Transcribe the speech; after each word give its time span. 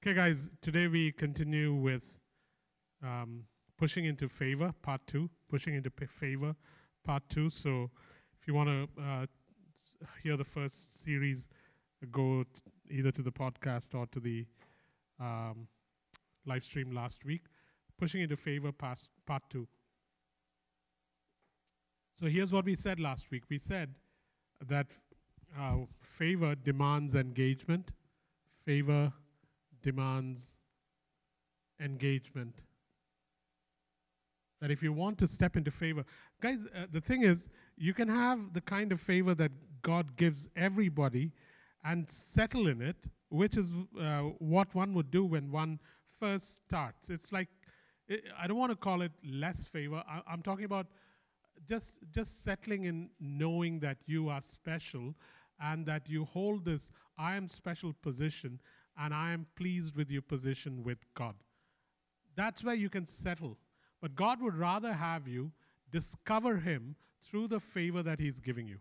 Okay, 0.00 0.14
guys, 0.14 0.48
today 0.62 0.86
we 0.86 1.10
continue 1.10 1.74
with 1.74 2.04
um, 3.02 3.42
pushing 3.76 4.04
into 4.04 4.28
favor, 4.28 4.72
part 4.80 5.00
two, 5.08 5.28
pushing 5.50 5.74
into 5.74 5.90
favor, 6.06 6.54
part 7.04 7.24
two. 7.28 7.50
So 7.50 7.90
if 8.40 8.46
you 8.46 8.54
want 8.54 8.68
to 8.68 9.02
uh, 9.02 9.26
hear 10.22 10.36
the 10.36 10.44
first 10.44 11.02
series, 11.02 11.48
go 12.12 12.44
either 12.88 13.10
to 13.10 13.22
the 13.22 13.32
podcast 13.32 13.92
or 13.92 14.06
to 14.12 14.20
the 14.20 14.46
um, 15.18 15.66
live 16.46 16.62
stream 16.62 16.92
last 16.92 17.24
week. 17.24 17.46
Pushing 17.98 18.20
into 18.20 18.36
favor, 18.36 18.70
part 18.70 19.00
two. 19.50 19.66
So 22.20 22.26
here's 22.26 22.52
what 22.52 22.66
we 22.66 22.76
said 22.76 23.00
last 23.00 23.32
week. 23.32 23.42
We 23.50 23.58
said 23.58 23.96
that 24.64 24.86
uh, 25.58 25.78
favor 26.00 26.54
demands 26.54 27.16
engagement. 27.16 27.90
Favor 28.64 29.12
demands 29.82 30.42
engagement. 31.80 32.54
That 34.60 34.70
if 34.70 34.82
you 34.82 34.92
want 34.92 35.18
to 35.18 35.26
step 35.26 35.56
into 35.56 35.70
favor, 35.70 36.04
guys, 36.40 36.58
uh, 36.74 36.86
the 36.90 37.00
thing 37.00 37.22
is, 37.22 37.48
you 37.76 37.94
can 37.94 38.08
have 38.08 38.52
the 38.54 38.60
kind 38.60 38.90
of 38.90 39.00
favor 39.00 39.34
that 39.34 39.52
God 39.82 40.16
gives 40.16 40.48
everybody 40.56 41.32
and 41.84 42.10
settle 42.10 42.66
in 42.66 42.82
it, 42.82 42.96
which 43.28 43.56
is 43.56 43.72
uh, 44.00 44.22
what 44.38 44.74
one 44.74 44.94
would 44.94 45.10
do 45.10 45.24
when 45.24 45.52
one 45.52 45.78
first 46.18 46.56
starts. 46.56 47.08
It's 47.08 47.32
like, 47.32 47.48
i 48.10 48.16
I 48.42 48.46
don't 48.46 48.56
want 48.56 48.72
to 48.72 48.76
call 48.76 49.02
it 49.02 49.12
less 49.22 49.64
favor. 49.64 50.02
I, 50.08 50.22
I'm 50.30 50.42
talking 50.42 50.64
about 50.64 50.86
just 51.68 51.94
just 52.10 52.42
settling 52.42 52.84
in 52.84 53.10
knowing 53.20 53.80
that 53.80 53.98
you 54.06 54.28
are 54.28 54.40
special 54.42 55.14
and 55.60 55.84
that 55.86 56.08
you 56.08 56.24
hold 56.24 56.64
this 56.64 56.90
I 57.18 57.36
am 57.36 57.48
special 57.48 57.92
position 57.92 58.60
and 58.98 59.14
I 59.14 59.32
am 59.32 59.46
pleased 59.56 59.96
with 59.96 60.10
your 60.10 60.22
position 60.22 60.82
with 60.82 60.98
God. 61.14 61.34
That's 62.36 62.64
where 62.64 62.74
you 62.74 62.88
can 62.88 63.06
settle. 63.06 63.56
But 64.00 64.14
God 64.14 64.40
would 64.40 64.56
rather 64.56 64.92
have 64.92 65.26
you 65.26 65.52
discover 65.90 66.56
Him 66.56 66.96
through 67.24 67.48
the 67.48 67.60
favor 67.60 68.02
that 68.02 68.20
He's 68.20 68.40
giving 68.40 68.66
you. 68.66 68.78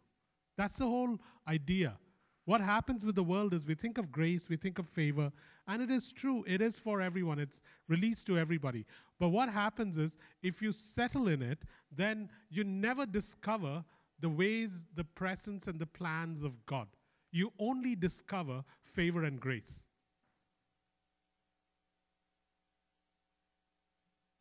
That's 0.57 0.77
the 0.77 0.85
whole 0.85 1.17
idea. 1.47 1.97
What 2.45 2.61
happens 2.61 3.03
with 3.03 3.15
the 3.15 3.23
world 3.23 3.53
is 3.53 3.65
we 3.65 3.75
think 3.75 3.97
of 3.97 4.11
grace, 4.11 4.47
we 4.47 4.55
think 4.55 4.79
of 4.79 4.87
favor, 4.87 5.31
and 5.67 5.81
it 5.81 5.91
is 5.91 6.13
true, 6.13 6.45
it 6.47 6.61
is 6.61 6.77
for 6.77 7.01
everyone, 7.01 7.39
it's 7.39 7.61
released 7.89 8.25
to 8.27 8.37
everybody. 8.37 8.85
But 9.19 9.29
what 9.29 9.49
happens 9.49 9.97
is 9.97 10.15
if 10.41 10.61
you 10.61 10.71
settle 10.71 11.27
in 11.27 11.41
it, 11.41 11.59
then 11.91 12.29
you 12.49 12.63
never 12.63 13.05
discover 13.05 13.83
the 14.19 14.29
ways, 14.29 14.83
the 14.95 15.03
presence, 15.03 15.67
and 15.67 15.77
the 15.77 15.85
plans 15.85 16.41
of 16.41 16.65
God. 16.65 16.87
You 17.31 17.51
only 17.59 17.95
discover 17.95 18.63
favor 18.81 19.25
and 19.25 19.39
grace. 19.39 19.83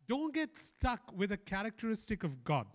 Don't 0.09 0.33
get 0.33 0.59
stuck 0.59 1.13
with 1.15 1.33
a 1.33 1.37
characteristic 1.37 2.23
of 2.23 2.45
God. 2.45 2.67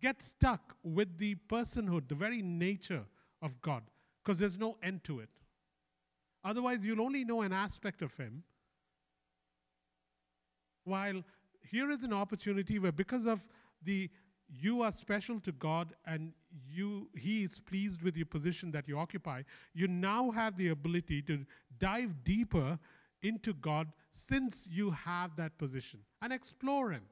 Get 0.00 0.20
stuck 0.20 0.74
with 0.82 1.18
the 1.18 1.36
personhood, 1.48 2.08
the 2.08 2.16
very 2.16 2.42
nature 2.42 3.04
of 3.40 3.60
God, 3.62 3.82
because 4.24 4.40
there's 4.40 4.58
no 4.58 4.76
end 4.82 5.04
to 5.04 5.20
it. 5.20 5.30
Otherwise, 6.44 6.84
you'll 6.84 7.00
only 7.00 7.24
know 7.24 7.42
an 7.42 7.52
aspect 7.52 8.02
of 8.02 8.16
Him. 8.16 8.42
While 10.84 11.22
here 11.70 11.90
is 11.92 12.02
an 12.02 12.12
opportunity 12.12 12.80
where, 12.80 12.90
because 12.90 13.26
of 13.26 13.46
the 13.84 14.10
you 14.48 14.82
are 14.82 14.92
special 14.92 15.40
to 15.40 15.52
God 15.52 15.94
and 16.04 16.32
you 16.68 17.08
He 17.16 17.44
is 17.44 17.60
pleased 17.60 18.02
with 18.02 18.16
your 18.16 18.26
position 18.26 18.72
that 18.72 18.88
you 18.88 18.98
occupy, 18.98 19.42
you 19.72 19.86
now 19.86 20.30
have 20.32 20.56
the 20.56 20.68
ability 20.68 21.22
to 21.22 21.46
dive 21.78 22.24
deeper 22.24 22.78
into 23.22 23.54
God 23.54 23.88
since 24.12 24.68
you 24.70 24.90
have 24.90 25.36
that 25.36 25.56
position 25.58 26.00
and 26.20 26.32
explore 26.32 26.92
Him. 26.92 27.02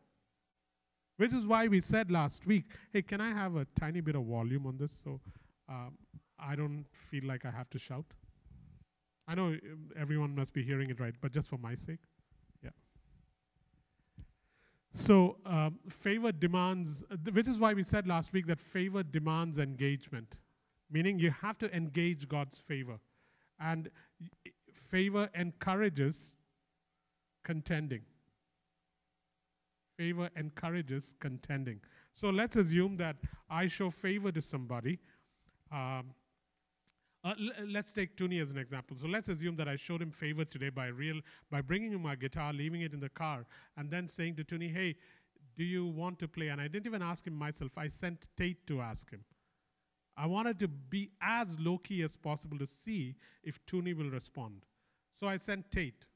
Which 1.17 1.33
is 1.33 1.47
why 1.47 1.69
we 1.69 1.81
said 1.81 2.11
last 2.11 2.47
week, 2.47 2.65
hey, 2.93 3.03
can 3.03 3.21
I 3.21 3.33
have 3.33 3.57
a 3.57 3.67
tiny 3.79 4.01
bit 4.01 4.17
of 4.17 4.25
volume 4.25 4.67
on 4.67 4.79
this 4.79 5.03
so 5.05 5.21
um, 5.69 5.99
I 6.39 6.57
don't 6.57 6.87
feel 6.95 7.25
like 7.27 7.45
I 7.45 7.51
have 7.51 7.69
to 7.71 7.79
shout? 7.79 8.07
I 9.29 9.35
know 9.35 9.49
um, 9.49 9.91
everyone 9.99 10.35
must 10.35 10.53
be 10.53 10.63
hearing 10.63 10.91
it 10.91 10.99
right, 10.99 11.15
but 11.21 11.33
just 11.33 11.51
for 11.51 11.59
my 11.59 11.75
sake. 11.75 12.01
Yeah. 12.65 12.71
So, 14.93 15.37
um, 15.45 15.79
favor 15.89 16.33
demands, 16.33 17.05
which 17.33 17.47
is 17.47 17.59
why 17.59 17.75
we 17.75 17.83
said 17.83 18.09
last 18.09 18.33
week 18.33 18.47
that 18.47 18.61
favor 18.61 19.03
demands 19.03 19.59
engagement, 19.59 20.35
meaning 20.91 21.19
you 21.19 21.31
have 21.31 21.59
to 21.59 21.73
engage 21.77 22.29
God's 22.29 22.59
favor. 22.59 22.99
And 23.61 23.91
favor 24.91 25.29
encourages 25.35 26.33
contending. 27.45 28.03
Favor 29.97 30.31
encourages 30.37 31.13
contending. 31.21 31.81
So 32.15 32.31
let's 32.31 32.57
assume 32.57 32.97
that 32.97 33.17
I 33.49 33.67
show 33.67 33.91
favor 33.91 34.33
to 34.33 34.41
somebody. 34.43 34.99
Um, 35.71 36.15
uh, 37.23 37.35
l- 37.39 37.67
let's 37.69 37.93
take 37.93 38.17
Tuni 38.17 38.43
as 38.43 38.51
an 38.51 38.59
example. 38.59 38.97
So 39.01 39.07
let's 39.07 39.29
assume 39.29 39.57
that 39.57 39.69
I 39.69 39.77
showed 39.77 40.01
him 40.01 40.11
favor 40.11 40.45
today 40.45 40.71
by 40.71 40.87
real 40.87 41.21
by 41.51 41.61
bringing 41.61 41.93
him 41.93 42.03
my 42.03 42.17
guitar, 42.17 42.53
leaving 42.53 42.81
it 42.81 42.95
in 42.95 43.01
the 43.01 43.11
car, 43.11 43.45
and 43.77 43.91
then 43.91 44.09
saying 44.09 44.37
to 44.37 44.45
Tuni, 44.45 44.73
"Hey, 44.73 44.97
do 45.57 45.65
you 45.65 45.87
want 45.87 46.19
to 46.21 46.29
play?" 46.29 46.49
And 46.49 46.61
I 46.61 46.69
didn't 46.69 46.87
even 46.87 47.03
ask 47.03 47.27
him 47.27 47.35
myself. 47.35 47.77
I 47.77 47.89
sent 47.89 48.29
Tate 48.37 48.67
to 48.69 48.81
ask 48.81 49.11
him. 49.11 49.25
I 50.17 50.27
wanted 50.27 50.59
to 50.61 50.69
be 50.69 51.11
as 51.21 51.59
low 51.61 51.79
key 51.79 52.03
as 52.03 52.17
possible 52.17 52.59
to 52.59 52.67
see 52.67 53.17
if 53.43 53.65
Tuni 53.67 53.95
will 53.95 54.11
respond. 54.11 54.65
So 55.21 55.29
I 55.29 55.37
sent 55.37 55.71
Tate, 55.71 56.07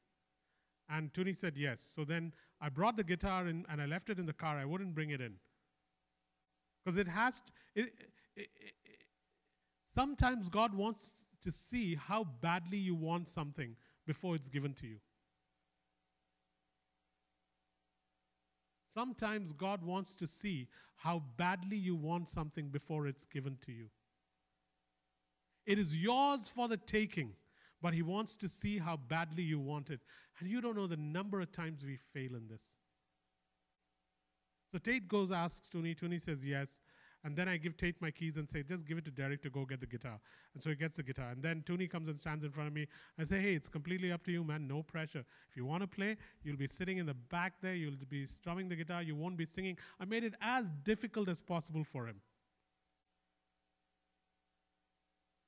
and 0.89 1.13
Tuni 1.13 1.37
said 1.37 1.55
yes. 1.57 1.87
So 1.95 2.05
then 2.05 2.33
I 2.61 2.71
brought 2.71 2.97
the 2.97 3.05
guitar 3.05 3.47
in 3.47 3.67
and 3.69 3.81
I 3.81 3.87
left 3.87 4.09
it 4.09 4.19
in 4.19 4.27
the 4.27 4.33
car. 4.33 4.57
I 4.57 4.65
wouldn't 4.65 4.95
bring 4.95 5.11
it 5.11 5.21
in 5.21 5.35
because 6.85 6.99
it 6.99 7.09
has. 7.09 7.41
To, 7.41 7.83
it, 7.83 7.93
it, 8.37 8.49
it, 8.57 8.75
Sometimes 9.95 10.49
God 10.49 10.75
wants 10.75 11.13
to 11.45 11.53
see 11.53 11.95
how 11.95 12.25
badly 12.41 12.79
you 12.79 12.95
want 12.97 13.29
something 13.29 13.77
before 14.07 14.35
it's 14.35 14.49
given 14.49 14.75
to 14.75 14.87
you. 14.87 14.97
Sometimes 18.93 19.53
God 19.53 19.85
wants 19.85 20.15
to 20.15 20.27
see 20.27 20.69
how 20.97 21.23
badly 21.37 21.77
you 21.77 21.95
want 21.95 22.29
something 22.29 22.69
before 22.69 23.07
it's 23.07 23.27
given 23.27 23.57
to 23.67 23.73
you. 23.73 23.87
It 25.67 25.79
is 25.79 25.97
yours 25.97 26.49
for 26.49 26.69
the 26.69 26.77
taking, 26.77 27.33
but 27.85 27.93
He 27.93 28.01
wants 28.01 28.35
to 28.39 28.49
see 28.49 28.79
how 28.79 28.97
badly 28.97 29.43
you 29.43 29.61
want 29.61 29.91
it. 29.91 30.01
And 30.41 30.49
you 30.49 30.63
don't 30.63 30.75
know 30.75 30.87
the 30.87 30.97
number 30.97 31.43
of 31.43 31.53
times 31.53 31.85
we 31.85 31.99
fail 32.15 32.35
in 32.35 32.49
this. 32.49 32.63
So 34.73 34.79
Tate 34.79 35.07
goes, 35.07 35.31
asks 35.31 35.69
Tony. 35.69 35.95
Tony 35.95 36.19
says 36.19 36.47
yes. 36.47 36.79
And 37.25 37.37
then 37.37 37.47
I 37.47 37.59
give 37.59 37.77
Tate 37.77 38.01
my 38.01 38.11
keys 38.11 38.39
and 38.39 38.49
say, 38.49 38.63
just 38.63 38.87
give 38.87 38.97
it 38.97 39.05
to 39.05 39.11
Derek 39.11 39.43
to 39.43 39.51
go 39.51 39.67
get 39.67 39.81
the 39.81 39.87
guitar. 39.87 40.19
And 40.55 40.63
so 40.63 40.71
he 40.71 40.77
gets 40.77 40.97
the 40.97 41.03
guitar. 41.03 41.29
And 41.33 41.43
then 41.43 41.63
Tony 41.67 41.87
comes 41.87 42.09
and 42.09 42.19
stands 42.19 42.43
in 42.43 42.53
front 42.53 42.69
of 42.69 42.73
me. 42.73 42.87
I 43.19 43.25
say, 43.25 43.39
hey, 43.39 43.53
it's 43.53 43.69
completely 43.69 44.11
up 44.13 44.25
to 44.25 44.33
you, 44.33 44.45
man. 44.45 44.67
No 44.67 44.83
pressure. 44.83 45.27
If 45.51 45.55
you 45.55 45.67
want 45.67 45.83
to 45.83 45.87
play, 45.87 46.17
you'll 46.43 46.57
be 46.57 46.69
sitting 46.69 46.97
in 46.97 47.05
the 47.05 47.13
back 47.13 47.53
there. 47.61 47.75
You'll 47.75 47.97
be 48.09 48.27
strumming 48.27 48.71
the 48.71 48.77
guitar. 48.77 49.03
You 49.03 49.15
won't 49.15 49.37
be 49.37 49.45
singing. 49.45 49.77
I 50.01 50.07
made 50.07 50.25
it 50.25 50.33
as 50.41 50.65
difficult 50.85 51.29
as 51.29 51.43
possible 51.43 51.85
for 51.85 52.07
him. 52.07 52.23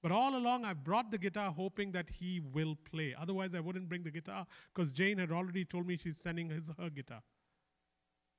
But 0.07 0.13
all 0.13 0.37
along, 0.37 0.65
I've 0.65 0.85
brought 0.85 1.11
the 1.11 1.19
guitar 1.19 1.51
hoping 1.51 1.91
that 1.91 2.09
he 2.09 2.39
will 2.39 2.77
play. 2.89 3.13
Otherwise, 3.21 3.57
I 3.57 3.59
wouldn't 3.59 3.89
bring 3.89 4.05
the 4.05 4.11
guitar 4.13 4.47
because 4.73 4.93
Jane 4.93 5.19
had 5.19 5.33
already 5.33 5.65
told 5.65 5.85
me 5.85 5.97
she's 5.97 6.17
sending 6.17 6.49
his 6.49 6.71
her 6.79 6.91
guitar. 6.91 7.23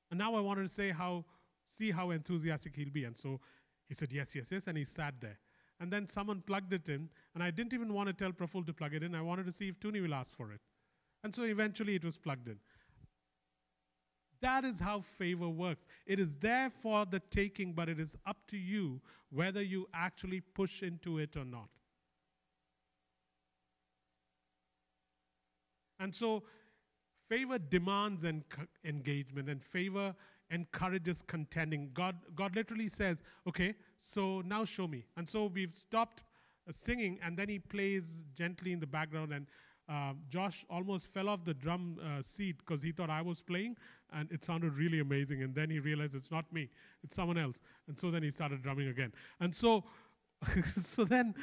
And 0.09 0.17
now 0.17 0.33
I 0.35 0.39
wanted 0.39 0.63
to 0.63 0.73
say 0.73 0.91
how 0.91 1.25
see 1.77 1.91
how 1.91 2.11
enthusiastic 2.11 2.73
he'll 2.73 2.89
be. 2.89 3.03
And 3.03 3.17
so 3.17 3.41
he 3.89 3.95
said, 3.95 4.13
Yes, 4.13 4.33
yes, 4.33 4.47
yes. 4.49 4.67
And 4.67 4.77
he 4.77 4.85
sat 4.85 5.15
there. 5.19 5.39
And 5.81 5.91
then 5.91 6.07
someone 6.07 6.41
plugged 6.41 6.71
it 6.71 6.87
in. 6.87 7.09
And 7.35 7.43
I 7.43 7.51
didn't 7.51 7.73
even 7.73 7.93
want 7.93 8.07
to 8.07 8.13
tell 8.13 8.31
Praful 8.31 8.65
to 8.65 8.71
plug 8.71 8.93
it 8.93 9.03
in. 9.03 9.13
I 9.13 9.21
wanted 9.21 9.45
to 9.47 9.51
see 9.51 9.67
if 9.67 9.77
Tuni 9.77 10.01
will 10.01 10.13
ask 10.13 10.37
for 10.37 10.53
it. 10.53 10.61
And 11.25 11.35
so 11.35 11.43
eventually 11.43 11.95
it 11.95 12.05
was 12.05 12.15
plugged 12.15 12.47
in. 12.47 12.59
That 14.41 14.65
is 14.65 14.79
how 14.79 15.01
favor 15.17 15.49
works. 15.49 15.85
It 16.05 16.19
is 16.19 16.35
there 16.35 16.69
for 16.69 17.05
the 17.05 17.19
taking, 17.31 17.73
but 17.73 17.89
it 17.89 17.99
is 17.99 18.15
up 18.25 18.37
to 18.49 18.57
you 18.57 19.01
whether 19.29 19.61
you 19.61 19.87
actually 19.93 20.41
push 20.41 20.83
into 20.83 21.17
it 21.17 21.35
or 21.35 21.45
not. 21.45 21.69
And 25.99 26.13
so 26.13 26.43
favor 27.27 27.57
demands 27.57 28.23
en- 28.23 28.43
engagement, 28.85 29.49
and 29.49 29.63
favor 29.63 30.15
encourages 30.49 31.21
contending. 31.21 31.89
God, 31.93 32.15
God 32.35 32.55
literally 32.55 32.87
says, 32.87 33.21
okay, 33.47 33.73
so 33.99 34.41
now 34.45 34.63
show 34.63 34.87
me. 34.87 35.05
And 35.17 35.27
so 35.27 35.47
we've 35.47 35.73
stopped 35.73 36.21
uh, 36.69 36.71
singing, 36.71 37.19
and 37.23 37.35
then 37.35 37.49
he 37.49 37.59
plays 37.59 38.05
gently 38.35 38.71
in 38.71 38.79
the 38.79 38.87
background. 38.87 39.33
And 39.33 39.47
uh, 39.89 40.13
Josh 40.29 40.65
almost 40.69 41.07
fell 41.07 41.29
off 41.29 41.45
the 41.45 41.53
drum 41.53 41.97
uh, 42.03 42.21
seat 42.23 42.57
because 42.57 42.81
he 42.81 42.91
thought 42.91 43.09
I 43.09 43.21
was 43.21 43.41
playing, 43.41 43.77
and 44.11 44.29
it 44.31 44.43
sounded 44.43 44.73
really 44.73 44.99
amazing. 44.99 45.43
And 45.43 45.55
then 45.55 45.69
he 45.69 45.79
realized 45.79 46.13
it's 46.13 46.31
not 46.31 46.51
me, 46.51 46.69
it's 47.03 47.15
someone 47.15 47.37
else. 47.37 47.61
And 47.87 47.97
so 47.97 48.11
then 48.11 48.23
he 48.23 48.31
started 48.31 48.61
drumming 48.61 48.89
again. 48.89 49.13
And 49.39 49.55
so, 49.55 49.85
so 50.95 51.05
then 51.05 51.35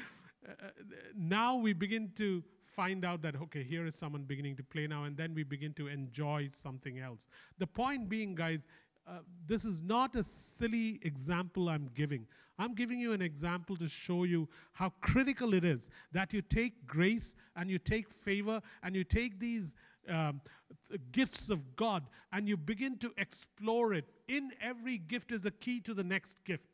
uh, 0.47 0.69
now 1.17 1.57
we 1.57 1.73
begin 1.73 2.13
to 2.17 2.43
find 2.75 3.05
out 3.05 3.23
that, 3.23 3.37
okay, 3.37 3.63
here 3.63 3.87
is 3.87 3.95
someone 3.95 4.25
beginning 4.25 4.57
to 4.57 4.63
play 4.63 4.87
now, 4.87 5.05
and 5.05 5.17
then 5.17 5.35
we 5.35 5.43
begin 5.43 5.73
to 5.75 5.87
enjoy 5.87 6.51
something 6.53 6.99
else. 6.99 7.27
The 7.59 7.67
point 7.67 8.09
being, 8.09 8.35
guys, 8.35 8.67
uh, 9.07 9.19
this 9.47 9.65
is 9.65 9.83
not 9.83 10.17
a 10.17 10.25
silly 10.25 11.01
example 11.03 11.69
I'm 11.69 11.91
giving. 11.95 12.27
I'm 12.59 12.75
giving 12.75 13.01
you 13.01 13.13
an 13.13 13.23
example 13.23 13.77
to 13.77 13.89
show 13.89 14.25
you 14.25 14.49
how 14.73 14.93
critical 15.01 15.55
it 15.55 15.65
is 15.65 15.91
that 16.13 16.33
you 16.33 16.41
take 16.41 16.87
grace 16.87 17.35
and 17.57 17.69
you 17.69 17.79
take 17.79 18.09
favor 18.09 18.63
and 18.83 18.95
you 18.95 19.05
take 19.05 19.41
these 19.41 19.75
um, 20.09 20.41
th- 20.89 21.01
gifts 21.13 21.51
of 21.51 21.77
God 21.77 22.05
and 22.33 22.49
you 22.49 22.57
begin 22.57 22.97
to 22.99 23.13
explore 23.19 23.93
it. 23.93 24.05
In 24.29 24.53
every 24.61 24.99
gift 24.99 25.33
is 25.33 25.45
a 25.45 25.51
key 25.51 25.81
to 25.81 25.95
the 25.95 26.05
next 26.05 26.37
gift. 26.45 26.69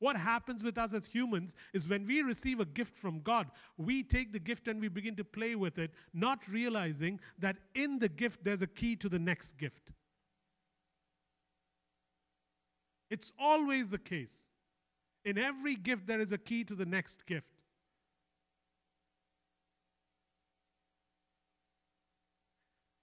What 0.00 0.16
happens 0.16 0.64
with 0.64 0.78
us 0.78 0.94
as 0.94 1.06
humans 1.06 1.54
is 1.74 1.86
when 1.86 2.06
we 2.06 2.22
receive 2.22 2.58
a 2.58 2.64
gift 2.64 2.96
from 2.96 3.20
God, 3.20 3.50
we 3.76 4.02
take 4.02 4.32
the 4.32 4.38
gift 4.38 4.66
and 4.66 4.80
we 4.80 4.88
begin 4.88 5.14
to 5.16 5.24
play 5.24 5.54
with 5.54 5.78
it, 5.78 5.92
not 6.14 6.48
realizing 6.48 7.20
that 7.38 7.58
in 7.74 7.98
the 7.98 8.08
gift 8.08 8.42
there's 8.42 8.62
a 8.62 8.66
key 8.66 8.96
to 8.96 9.10
the 9.10 9.18
next 9.18 9.58
gift. 9.58 9.92
It's 13.10 13.32
always 13.38 13.88
the 13.88 13.98
case. 13.98 14.44
In 15.24 15.36
every 15.36 15.76
gift, 15.76 16.06
there 16.06 16.20
is 16.20 16.32
a 16.32 16.38
key 16.38 16.64
to 16.64 16.74
the 16.74 16.86
next 16.86 17.26
gift. 17.26 17.46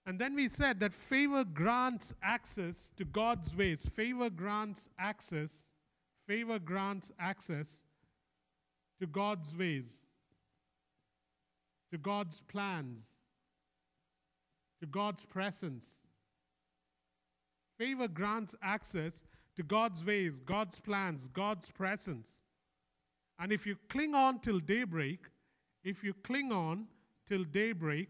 And 0.08 0.18
then 0.18 0.36
we 0.36 0.48
said 0.48 0.80
that 0.80 0.94
favor 0.94 1.44
grants 1.44 2.14
access 2.24 2.94
to 2.96 3.04
God's 3.04 3.54
ways. 3.54 3.86
Favor 3.86 4.30
grants 4.30 4.88
access, 4.98 5.66
favor 6.26 6.60
grants 6.60 7.12
access 7.20 7.84
to 9.02 9.06
God's 9.06 9.54
ways, 9.54 9.90
to 11.92 11.98
God's 11.98 12.42
plans, 12.48 13.04
to 14.80 14.88
God's 14.88 15.26
presence. 15.26 15.86
Favor 17.78 18.08
grants 18.08 18.56
access 18.64 19.24
to 19.58 19.64
God's 19.64 20.06
ways, 20.06 20.40
God's 20.40 20.80
plans, 20.80 21.28
God's 21.34 21.70
presence. 21.72 22.30
And 23.40 23.52
if 23.52 23.66
you 23.66 23.76
cling 23.90 24.14
on 24.14 24.40
till 24.40 24.60
daybreak, 24.60 25.20
if 25.84 26.04
you 26.04 26.14
cling 26.24 26.52
on 26.52 26.86
till 27.28 27.44
daybreak, 27.44 28.10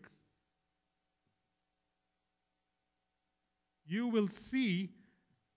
you 3.86 4.08
will 4.08 4.28
see 4.28 4.90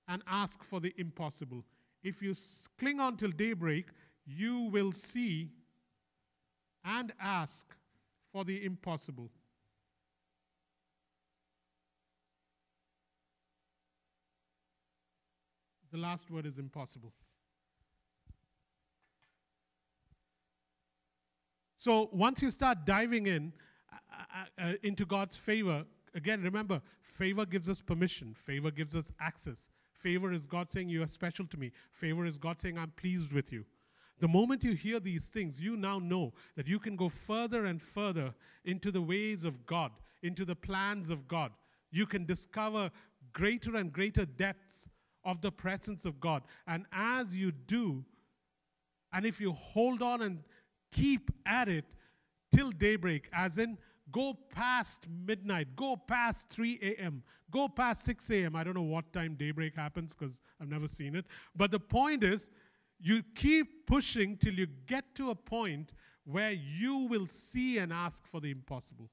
and 0.06 0.22
ask 0.26 0.62
for 0.62 0.80
the 0.80 0.94
impossible. 0.96 1.64
If 2.02 2.22
you 2.22 2.34
cling 2.78 3.00
on 3.00 3.16
till 3.16 3.32
daybreak, 3.32 3.86
you 4.24 4.70
will 4.72 4.92
see 4.92 5.50
and 6.84 7.12
ask 7.20 7.66
for 8.32 8.44
the 8.44 8.64
impossible. 8.64 9.28
The 15.92 15.98
last 15.98 16.30
word 16.30 16.46
is 16.46 16.58
impossible. 16.58 17.12
So 21.76 22.10
once 22.12 22.42
you 22.42 22.50
start 22.50 22.84
diving 22.84 23.26
in 23.26 23.52
uh, 23.90 24.16
uh, 24.62 24.62
uh, 24.62 24.72
into 24.82 25.06
God's 25.06 25.36
favor, 25.36 25.84
again, 26.14 26.42
remember, 26.42 26.82
favor 27.02 27.46
gives 27.46 27.68
us 27.68 27.80
permission, 27.80 28.34
favor 28.34 28.70
gives 28.70 28.94
us 28.94 29.12
access. 29.18 29.70
Favor 29.94 30.32
is 30.32 30.46
God 30.46 30.70
saying, 30.70 30.88
You 30.88 31.02
are 31.02 31.06
special 31.06 31.46
to 31.46 31.56
me. 31.58 31.72
Favor 31.92 32.26
is 32.26 32.36
God 32.36 32.60
saying, 32.60 32.78
I'm 32.78 32.92
pleased 32.96 33.32
with 33.32 33.52
you. 33.52 33.64
The 34.20 34.28
moment 34.28 34.62
you 34.62 34.74
hear 34.74 35.00
these 35.00 35.24
things, 35.24 35.60
you 35.60 35.76
now 35.76 35.98
know 35.98 36.34
that 36.56 36.68
you 36.68 36.78
can 36.78 36.96
go 36.96 37.08
further 37.08 37.64
and 37.64 37.80
further 37.80 38.34
into 38.64 38.90
the 38.90 39.00
ways 39.00 39.44
of 39.44 39.64
God, 39.66 39.92
into 40.22 40.44
the 40.44 40.54
plans 40.54 41.08
of 41.08 41.26
God. 41.26 41.52
You 41.90 42.06
can 42.06 42.26
discover 42.26 42.90
greater 43.32 43.76
and 43.76 43.90
greater 43.90 44.26
depths 44.26 44.86
of 45.24 45.40
the 45.40 45.52
presence 45.52 46.04
of 46.04 46.20
God. 46.20 46.42
And 46.66 46.86
as 46.92 47.34
you 47.34 47.52
do, 47.52 48.04
and 49.12 49.26
if 49.26 49.40
you 49.40 49.52
hold 49.52 50.02
on 50.02 50.22
and 50.22 50.40
keep 50.92 51.30
at 51.46 51.68
it 51.68 51.84
till 52.54 52.70
daybreak, 52.70 53.28
as 53.32 53.58
in 53.58 53.78
go 54.12 54.36
past 54.54 55.06
midnight, 55.08 55.76
go 55.76 55.96
past 55.96 56.48
3 56.50 56.78
a.m., 56.82 57.22
go 57.50 57.68
past 57.68 58.04
6 58.04 58.30
a.m. 58.30 58.56
I 58.56 58.64
don't 58.64 58.74
know 58.74 58.82
what 58.82 59.12
time 59.12 59.36
daybreak 59.38 59.76
happens 59.76 60.14
because 60.14 60.40
I've 60.60 60.68
never 60.68 60.88
seen 60.88 61.14
it. 61.14 61.26
But 61.54 61.70
the 61.70 61.80
point 61.80 62.22
is, 62.22 62.50
you 62.98 63.22
keep 63.34 63.86
pushing 63.86 64.36
till 64.36 64.54
you 64.54 64.66
get 64.86 65.14
to 65.16 65.30
a 65.30 65.34
point 65.34 65.92
where 66.24 66.52
you 66.52 67.06
will 67.08 67.26
see 67.26 67.78
and 67.78 67.92
ask 67.92 68.26
for 68.26 68.40
the 68.40 68.50
impossible. 68.50 69.10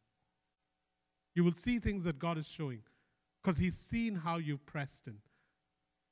You 1.36 1.44
will 1.44 1.54
see 1.54 1.80
things 1.80 2.04
that 2.04 2.20
God 2.20 2.38
is 2.38 2.48
showing 2.48 2.82
because 3.42 3.60
He's 3.60 3.78
seen 3.78 4.16
how 4.16 4.38
you've 4.38 4.66
pressed 4.66 5.08
in. 5.08 5.18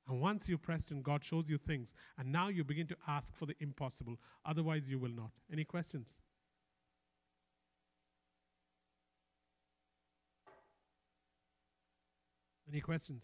And 0.08 0.22
once 0.22 0.48
you 0.48 0.58
pressed 0.58 0.92
in, 0.92 1.02
God 1.02 1.24
shows 1.24 1.50
you 1.50 1.58
things. 1.58 1.94
And 2.18 2.32
now 2.32 2.50
you 2.50 2.64
begin 2.64 2.86
to 2.88 2.96
ask 3.08 3.36
for 3.36 3.46
the 3.48 3.56
impossible. 3.60 4.18
Otherwise, 4.46 4.88
you 4.88 5.00
will 5.00 5.10
not. 5.10 5.32
Any 5.52 5.64
questions? 5.64 6.10
Any 12.70 12.82
questions? 12.82 13.24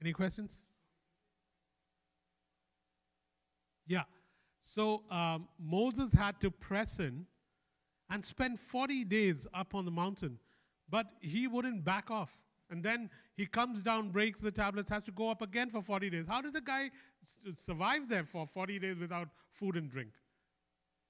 Any 0.00 0.12
questions? 0.12 0.52
Yeah. 3.86 4.02
So 4.62 5.02
um, 5.10 5.48
Moses 5.60 6.12
had 6.12 6.40
to 6.40 6.50
press 6.50 6.98
in 6.98 7.26
and 8.12 8.22
spend 8.22 8.60
40 8.60 9.04
days 9.04 9.46
up 9.54 9.74
on 9.74 9.86
the 9.86 9.90
mountain, 9.90 10.38
but 10.88 11.06
he 11.20 11.46
wouldn't 11.46 11.82
back 11.82 12.10
off. 12.10 12.30
And 12.68 12.84
then 12.84 13.08
he 13.34 13.46
comes 13.46 13.82
down, 13.82 14.10
breaks 14.10 14.40
the 14.40 14.50
tablets, 14.50 14.90
has 14.90 15.02
to 15.04 15.12
go 15.12 15.30
up 15.30 15.40
again 15.40 15.70
for 15.70 15.80
40 15.80 16.10
days. 16.10 16.26
How 16.28 16.42
did 16.42 16.52
the 16.52 16.60
guy 16.60 16.90
survive 17.54 18.10
there 18.10 18.24
for 18.24 18.46
40 18.46 18.78
days 18.78 18.98
without 18.98 19.28
food 19.50 19.76
and 19.76 19.90
drink? 19.90 20.10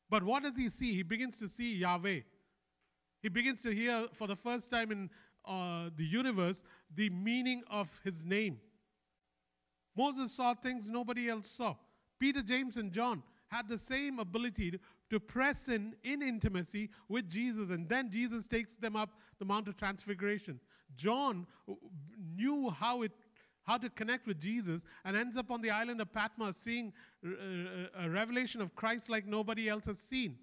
But 0.08 0.22
what 0.22 0.44
does 0.44 0.56
he 0.56 0.68
see? 0.68 0.94
He 0.94 1.02
begins 1.02 1.38
to 1.38 1.48
see 1.48 1.74
Yahweh. 1.74 2.20
He 3.20 3.28
begins 3.28 3.62
to 3.62 3.74
hear 3.74 4.06
for 4.12 4.28
the 4.28 4.36
first 4.36 4.70
time 4.70 4.92
in 4.92 5.10
uh, 5.44 5.90
the 5.96 6.04
universe 6.04 6.62
the 6.94 7.10
meaning 7.10 7.62
of 7.68 7.88
his 8.04 8.24
name. 8.24 8.58
Moses 9.96 10.32
saw 10.32 10.54
things 10.54 10.88
nobody 10.88 11.28
else 11.28 11.50
saw. 11.50 11.74
Peter, 12.20 12.42
James, 12.42 12.76
and 12.76 12.92
John 12.92 13.24
had 13.48 13.68
the 13.68 13.78
same 13.78 14.18
ability 14.18 14.78
to, 15.12 15.20
press 15.20 15.68
in 15.68 15.94
in 16.02 16.22
intimacy 16.22 16.90
with 17.08 17.28
Jesus, 17.28 17.70
and 17.70 17.88
then 17.88 18.10
Jesus 18.10 18.46
takes 18.46 18.74
them 18.74 18.96
up 18.96 19.10
the 19.38 19.44
Mount 19.44 19.68
of 19.68 19.76
Transfiguration. 19.76 20.60
John 20.96 21.46
uh, 21.68 21.74
knew 22.36 22.70
how 22.70 23.02
it 23.02 23.12
how 23.64 23.78
to 23.78 23.88
connect 23.90 24.26
with 24.26 24.40
Jesus 24.40 24.80
and 25.04 25.16
ends 25.16 25.36
up 25.36 25.50
on 25.50 25.62
the 25.62 25.70
island 25.70 26.00
of 26.00 26.12
Patmos 26.12 26.56
seeing 26.56 26.92
uh, 27.24 27.30
a 27.96 28.10
revelation 28.10 28.60
of 28.60 28.74
Christ 28.74 29.08
like 29.08 29.26
nobody 29.26 29.68
else 29.68 29.86
has 29.86 29.98
seen. 29.98 30.36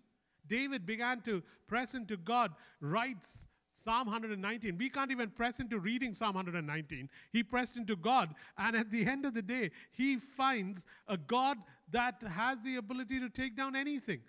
David 0.48 0.86
began 0.86 1.22
to 1.22 1.44
press 1.68 1.94
into 1.94 2.18
God, 2.18 2.54
writes 2.82 3.46
Psalm 3.72 4.08
119. 4.08 4.78
We 4.78 4.90
can't 4.90 5.12
even 5.12 5.30
press 5.30 5.60
into 5.60 5.80
reading 5.80 6.14
Psalm 6.14 6.36
119. 6.36 7.10
He 7.32 7.44
pressed 7.44 7.78
into 7.78 7.96
God, 7.96 8.34
and 8.58 8.76
at 8.76 8.92
the 8.92 9.06
end 9.06 9.26
of 9.26 9.34
the 9.34 9.42
day, 9.42 9.72
he 9.92 10.18
finds 10.18 10.86
a 11.08 11.18
God 11.18 11.58
that 11.92 12.22
has 12.24 12.62
the 12.62 12.78
ability 12.78 13.20
to 13.20 13.30
take 13.30 13.56
down 13.56 13.76
anything. 13.76 14.22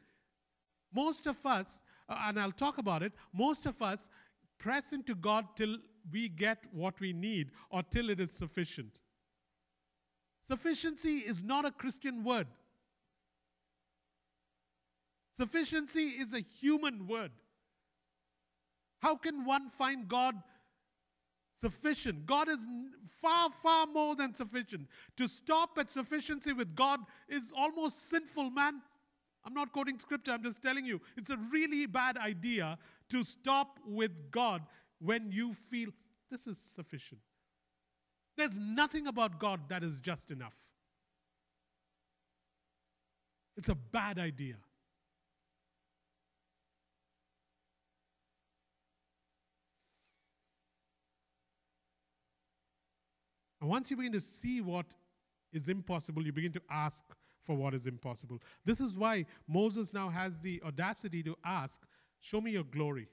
Most 0.94 1.26
of 1.26 1.44
us, 1.46 1.80
uh, 2.08 2.16
and 2.26 2.40
I'll 2.40 2.52
talk 2.52 2.78
about 2.78 3.02
it, 3.02 3.12
most 3.32 3.66
of 3.66 3.80
us 3.80 4.08
press 4.58 4.92
into 4.92 5.14
God 5.14 5.46
till 5.56 5.78
we 6.12 6.28
get 6.28 6.64
what 6.72 6.98
we 7.00 7.12
need 7.12 7.50
or 7.70 7.82
till 7.82 8.10
it 8.10 8.20
is 8.20 8.32
sufficient. 8.32 8.98
Sufficiency 10.46 11.18
is 11.18 11.42
not 11.42 11.64
a 11.64 11.70
Christian 11.70 12.24
word. 12.24 12.48
Sufficiency 15.36 16.08
is 16.08 16.34
a 16.34 16.40
human 16.40 17.06
word. 17.06 17.30
How 19.00 19.16
can 19.16 19.44
one 19.44 19.68
find 19.68 20.08
God 20.08 20.34
sufficient? 21.58 22.26
God 22.26 22.48
is 22.48 22.58
far, 23.22 23.50
far 23.50 23.86
more 23.86 24.14
than 24.16 24.34
sufficient. 24.34 24.88
To 25.16 25.26
stop 25.26 25.78
at 25.78 25.90
sufficiency 25.90 26.52
with 26.52 26.74
God 26.74 27.00
is 27.28 27.52
almost 27.56 28.10
sinful, 28.10 28.50
man. 28.50 28.82
I'm 29.44 29.54
not 29.54 29.72
quoting 29.72 29.98
scripture, 29.98 30.32
I'm 30.32 30.42
just 30.42 30.62
telling 30.62 30.84
you. 30.84 31.00
It's 31.16 31.30
a 31.30 31.36
really 31.50 31.86
bad 31.86 32.16
idea 32.18 32.78
to 33.10 33.24
stop 33.24 33.78
with 33.86 34.12
God 34.30 34.62
when 35.00 35.32
you 35.32 35.54
feel 35.54 35.90
this 36.30 36.46
is 36.46 36.58
sufficient. 36.74 37.20
There's 38.36 38.56
nothing 38.56 39.06
about 39.06 39.38
God 39.38 39.60
that 39.68 39.82
is 39.82 40.00
just 40.00 40.30
enough. 40.30 40.54
It's 43.56 43.68
a 43.68 43.74
bad 43.74 44.18
idea. 44.18 44.56
And 53.60 53.68
once 53.68 53.90
you 53.90 53.96
begin 53.96 54.12
to 54.12 54.20
see 54.20 54.60
what 54.60 54.86
is 55.52 55.68
impossible, 55.68 56.24
you 56.24 56.32
begin 56.32 56.52
to 56.52 56.62
ask 56.70 57.04
for 57.50 57.56
what 57.56 57.74
is 57.74 57.86
impossible. 57.86 58.38
This 58.64 58.80
is 58.80 58.94
why 58.94 59.26
Moses 59.48 59.92
now 59.92 60.08
has 60.08 60.38
the 60.38 60.62
audacity 60.64 61.20
to 61.24 61.34
ask, 61.44 61.82
Show 62.20 62.40
me 62.40 62.52
your 62.52 62.62
glory. 62.62 63.08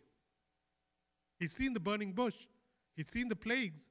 He's 1.39 1.53
seen 1.53 1.73
the 1.73 1.79
burning 1.79 2.11
bush, 2.11 2.35
he's 2.95 3.09
seen 3.09 3.29
the 3.29 3.35
plagues, 3.35 3.87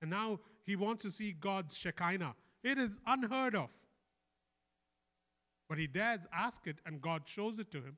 and 0.00 0.08
now 0.08 0.38
he 0.62 0.76
wants 0.76 1.02
to 1.02 1.10
see 1.10 1.32
God's 1.32 1.76
Shekinah. 1.76 2.36
It 2.62 2.78
is 2.78 2.96
unheard 3.08 3.56
of. 3.56 3.70
But 5.68 5.78
he 5.78 5.88
dares 5.88 6.28
ask 6.32 6.68
it, 6.68 6.76
and 6.86 7.02
God 7.02 7.22
shows 7.24 7.58
it 7.58 7.72
to 7.72 7.78
him. 7.78 7.96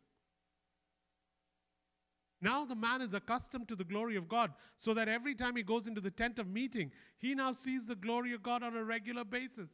Now 2.41 2.65
the 2.65 2.75
man 2.75 3.03
is 3.03 3.13
accustomed 3.13 3.69
to 3.69 3.77
the 3.77 3.85
glory 3.85 4.17
of 4.17 4.27
God, 4.27 4.53
so 4.79 4.95
that 4.95 5.09
every 5.09 5.35
time 5.35 5.55
he 5.55 5.63
goes 5.63 5.87
into 5.87 6.01
the 6.01 6.11
tent 6.11 6.39
of 6.39 6.49
meeting, 6.49 6.93
he 7.19 7.35
now 7.35 7.53
sees 7.53 7.85
the 7.85 7.95
glory 7.95 8.33
of 8.33 8.43
God 8.43 8.63
on 8.63 8.75
a 8.75 8.83
regular 8.83 9.23
basis. 9.23 9.69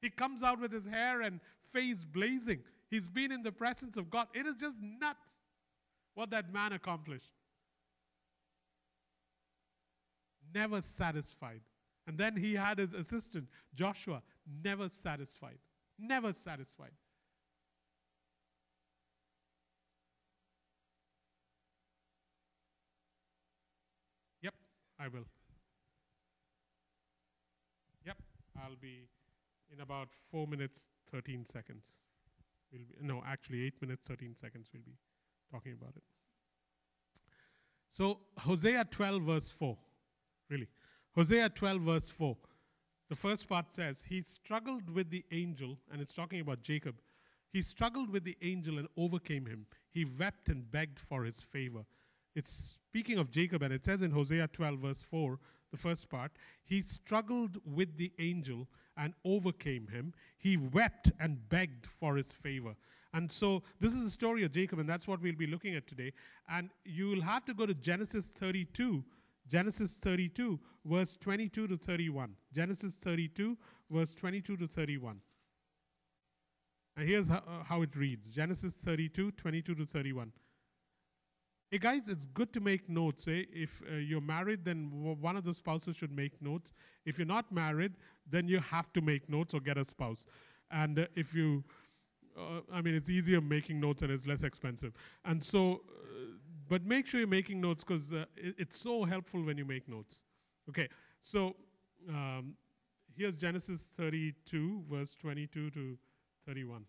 He 0.00 0.10
comes 0.10 0.42
out 0.42 0.60
with 0.60 0.72
his 0.72 0.86
hair 0.86 1.22
and 1.22 1.40
face 1.72 2.04
blazing. 2.04 2.60
He's 2.90 3.08
been 3.08 3.32
in 3.32 3.42
the 3.42 3.52
presence 3.52 3.96
of 3.96 4.10
God. 4.10 4.28
It 4.32 4.46
is 4.46 4.56
just 4.56 4.76
nuts 4.80 5.28
what 6.14 6.30
that 6.30 6.52
man 6.52 6.72
accomplished. 6.72 7.32
Never 10.54 10.80
satisfied. 10.80 11.60
And 12.06 12.16
then 12.16 12.36
he 12.36 12.54
had 12.54 12.78
his 12.78 12.94
assistant, 12.94 13.48
Joshua, 13.74 14.22
never 14.64 14.88
satisfied. 14.88 15.58
Never 15.98 16.32
satisfied. 16.32 16.92
Yep, 24.40 24.54
I 24.98 25.08
will. 25.08 25.26
Yep, 28.06 28.16
I'll 28.56 28.76
be 28.80 29.08
in 29.72 29.80
about 29.80 30.08
4 30.30 30.46
minutes 30.46 30.86
13 31.10 31.44
seconds. 31.44 31.84
We'll 32.72 32.82
be, 32.82 32.94
no, 33.00 33.22
actually 33.26 33.64
8 33.64 33.82
minutes 33.82 34.02
13 34.06 34.34
seconds 34.40 34.68
we'll 34.72 34.82
be 34.82 34.96
talking 35.50 35.72
about 35.72 35.94
it. 35.96 36.02
So, 37.90 38.20
Hosea 38.38 38.86
12, 38.90 39.22
verse 39.22 39.48
4. 39.48 39.76
Really. 40.50 40.68
Hosea 41.14 41.48
12, 41.48 41.80
verse 41.82 42.08
4. 42.08 42.36
The 43.08 43.16
first 43.16 43.48
part 43.48 43.72
says, 43.72 44.04
He 44.08 44.22
struggled 44.22 44.90
with 44.90 45.10
the 45.10 45.24
angel, 45.32 45.78
and 45.90 46.00
it's 46.00 46.14
talking 46.14 46.40
about 46.40 46.62
Jacob. 46.62 46.96
He 47.50 47.62
struggled 47.62 48.10
with 48.10 48.24
the 48.24 48.36
angel 48.42 48.78
and 48.78 48.88
overcame 48.96 49.46
him. 49.46 49.66
He 49.90 50.04
wept 50.04 50.50
and 50.50 50.70
begged 50.70 51.00
for 51.00 51.24
his 51.24 51.40
favor. 51.40 51.84
It's 52.34 52.76
speaking 52.88 53.18
of 53.18 53.30
Jacob, 53.30 53.62
and 53.62 53.72
it 53.72 53.84
says 53.84 54.02
in 54.02 54.10
Hosea 54.10 54.48
12, 54.52 54.78
verse 54.78 55.02
4, 55.02 55.38
the 55.70 55.78
first 55.78 56.08
part, 56.08 56.32
He 56.64 56.82
struggled 56.82 57.58
with 57.64 57.96
the 57.96 58.12
angel 58.18 58.68
and 58.98 59.14
overcame 59.24 59.86
him. 59.86 60.12
He 60.36 60.56
wept 60.56 61.12
and 61.20 61.48
begged 61.48 61.86
for 61.86 62.16
his 62.16 62.32
favor. 62.32 62.74
And 63.14 63.30
so 63.30 63.62
this 63.80 63.94
is 63.94 64.04
the 64.04 64.10
story 64.10 64.44
of 64.44 64.52
Jacob, 64.52 64.78
and 64.80 64.88
that's 64.88 65.06
what 65.06 65.22
we'll 65.22 65.34
be 65.34 65.46
looking 65.46 65.74
at 65.74 65.86
today. 65.86 66.12
And 66.50 66.70
you 66.84 67.08
will 67.08 67.22
have 67.22 67.44
to 67.46 67.54
go 67.54 67.64
to 67.64 67.74
Genesis 67.74 68.26
32, 68.26 69.02
Genesis 69.48 69.92
32, 69.92 70.58
verse 70.84 71.16
22 71.20 71.68
to 71.68 71.76
31. 71.76 72.34
Genesis 72.52 72.92
32, 73.02 73.56
verse 73.90 74.14
22 74.14 74.56
to 74.58 74.66
31. 74.66 75.20
And 76.96 77.08
here's 77.08 77.28
how, 77.28 77.42
uh, 77.46 77.62
how 77.64 77.82
it 77.82 77.94
reads 77.96 78.28
Genesis 78.30 78.74
32, 78.74 79.30
22 79.32 79.74
to 79.74 79.86
31. 79.86 80.32
Hey 81.70 81.76
guys, 81.76 82.08
it's 82.08 82.24
good 82.24 82.50
to 82.54 82.60
make 82.60 82.88
notes. 82.88 83.28
Eh? 83.28 83.42
If 83.52 83.82
uh, 83.92 83.96
you're 83.96 84.22
married, 84.22 84.64
then 84.64 84.88
one 85.20 85.36
of 85.36 85.44
the 85.44 85.52
spouses 85.52 85.98
should 85.98 86.10
make 86.10 86.40
notes. 86.40 86.72
If 87.04 87.18
you're 87.18 87.26
not 87.26 87.52
married, 87.52 87.92
then 88.26 88.48
you 88.48 88.58
have 88.58 88.90
to 88.94 89.02
make 89.02 89.28
notes 89.28 89.52
or 89.52 89.60
get 89.60 89.76
a 89.76 89.84
spouse. 89.84 90.24
And 90.70 91.00
uh, 91.00 91.06
if 91.14 91.34
you, 91.34 91.62
uh, 92.38 92.60
I 92.72 92.80
mean, 92.80 92.94
it's 92.94 93.10
easier 93.10 93.42
making 93.42 93.80
notes 93.80 94.00
and 94.00 94.10
it's 94.10 94.26
less 94.26 94.44
expensive. 94.44 94.94
And 95.26 95.44
so, 95.44 95.82
uh, 95.90 96.38
but 96.70 96.86
make 96.86 97.06
sure 97.06 97.20
you're 97.20 97.28
making 97.28 97.60
notes 97.60 97.84
because 97.84 98.14
uh, 98.14 98.24
it, 98.34 98.54
it's 98.56 98.80
so 98.80 99.04
helpful 99.04 99.44
when 99.44 99.58
you 99.58 99.66
make 99.66 99.86
notes. 99.90 100.22
Okay, 100.70 100.88
so 101.20 101.54
um, 102.08 102.54
here's 103.14 103.34
Genesis 103.34 103.90
32, 103.98 104.84
verse 104.90 105.14
22 105.20 105.68
to 105.72 105.98
31. 106.46 106.86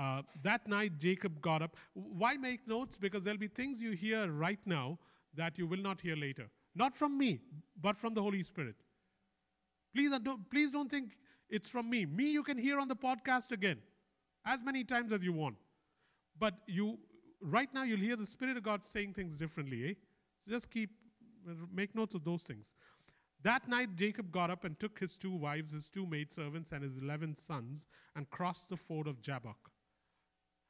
Uh, 0.00 0.22
that 0.42 0.66
night, 0.66 0.92
Jacob 0.98 1.42
got 1.42 1.60
up. 1.60 1.76
Why 1.92 2.34
make 2.34 2.66
notes? 2.66 2.96
Because 2.96 3.22
there'll 3.22 3.38
be 3.38 3.48
things 3.48 3.82
you 3.82 3.92
hear 3.92 4.32
right 4.32 4.58
now 4.64 4.98
that 5.34 5.58
you 5.58 5.66
will 5.66 5.82
not 5.88 6.00
hear 6.00 6.16
later. 6.16 6.48
Not 6.74 6.96
from 6.96 7.18
me, 7.18 7.40
but 7.80 7.98
from 7.98 8.14
the 8.14 8.22
Holy 8.22 8.42
Spirit. 8.42 8.76
Please 9.94 10.10
don't, 10.24 10.48
please 10.50 10.70
don't 10.70 10.90
think 10.90 11.18
it's 11.50 11.68
from 11.68 11.90
me. 11.90 12.06
Me, 12.06 12.30
you 12.30 12.42
can 12.42 12.56
hear 12.56 12.78
on 12.78 12.88
the 12.88 12.96
podcast 12.96 13.50
again, 13.50 13.76
as 14.46 14.60
many 14.64 14.84
times 14.84 15.12
as 15.12 15.22
you 15.22 15.34
want. 15.34 15.56
But 16.38 16.54
you, 16.66 16.98
right 17.42 17.68
now, 17.74 17.82
you'll 17.82 18.00
hear 18.00 18.16
the 18.16 18.26
Spirit 18.26 18.56
of 18.56 18.62
God 18.62 18.84
saying 18.84 19.12
things 19.14 19.36
differently. 19.36 19.90
Eh? 19.90 19.94
So 20.44 20.52
just 20.52 20.70
keep, 20.70 20.90
make 21.74 21.94
notes 21.94 22.14
of 22.14 22.24
those 22.24 22.42
things. 22.42 22.72
That 23.42 23.68
night, 23.68 23.96
Jacob 23.96 24.32
got 24.32 24.50
up 24.50 24.64
and 24.64 24.78
took 24.78 24.98
his 24.98 25.16
two 25.16 25.34
wives, 25.34 25.72
his 25.72 25.90
two 25.90 26.06
maidservants, 26.06 26.72
and 26.72 26.82
his 26.82 26.96
eleven 26.96 27.36
sons, 27.36 27.86
and 28.16 28.30
crossed 28.30 28.70
the 28.70 28.76
ford 28.76 29.06
of 29.06 29.20
Jabbok. 29.20 29.69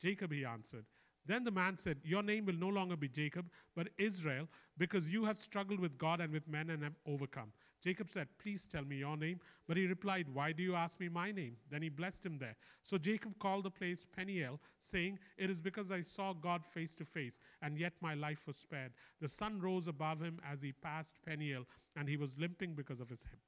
Jacob, 0.00 0.32
he 0.32 0.44
answered. 0.44 0.84
Then 1.26 1.44
the 1.44 1.50
man 1.50 1.76
said, 1.76 1.98
Your 2.02 2.22
name 2.22 2.46
will 2.46 2.54
no 2.54 2.68
longer 2.68 2.96
be 2.96 3.08
Jacob, 3.08 3.46
but 3.76 3.88
Israel, 3.98 4.48
because 4.78 5.08
you 5.08 5.24
have 5.26 5.38
struggled 5.38 5.78
with 5.78 5.98
God 5.98 6.20
and 6.20 6.32
with 6.32 6.48
men 6.48 6.70
and 6.70 6.82
have 6.82 6.94
overcome. 7.06 7.52
Jacob 7.82 8.08
said, 8.10 8.28
Please 8.42 8.66
tell 8.70 8.82
me 8.84 8.96
your 8.96 9.16
name. 9.16 9.38
But 9.66 9.76
he 9.76 9.86
replied, 9.86 10.26
Why 10.32 10.52
do 10.52 10.62
you 10.62 10.74
ask 10.74 10.98
me 10.98 11.08
my 11.08 11.30
name? 11.30 11.56
Then 11.70 11.82
he 11.82 11.90
blessed 11.90 12.24
him 12.24 12.38
there. 12.38 12.56
So 12.82 12.96
Jacob 12.96 13.38
called 13.38 13.64
the 13.64 13.70
place 13.70 14.06
Peniel, 14.16 14.58
saying, 14.80 15.18
It 15.36 15.50
is 15.50 15.60
because 15.60 15.90
I 15.90 16.00
saw 16.00 16.32
God 16.32 16.64
face 16.64 16.94
to 16.94 17.04
face, 17.04 17.38
and 17.60 17.78
yet 17.78 17.92
my 18.00 18.14
life 18.14 18.46
was 18.46 18.56
spared. 18.56 18.92
The 19.20 19.28
sun 19.28 19.60
rose 19.60 19.86
above 19.86 20.20
him 20.20 20.40
as 20.50 20.62
he 20.62 20.72
passed 20.72 21.18
Peniel, 21.26 21.66
and 21.94 22.08
he 22.08 22.16
was 22.16 22.38
limping 22.38 22.74
because 22.74 23.00
of 23.00 23.10
his 23.10 23.20
hip. 23.20 23.40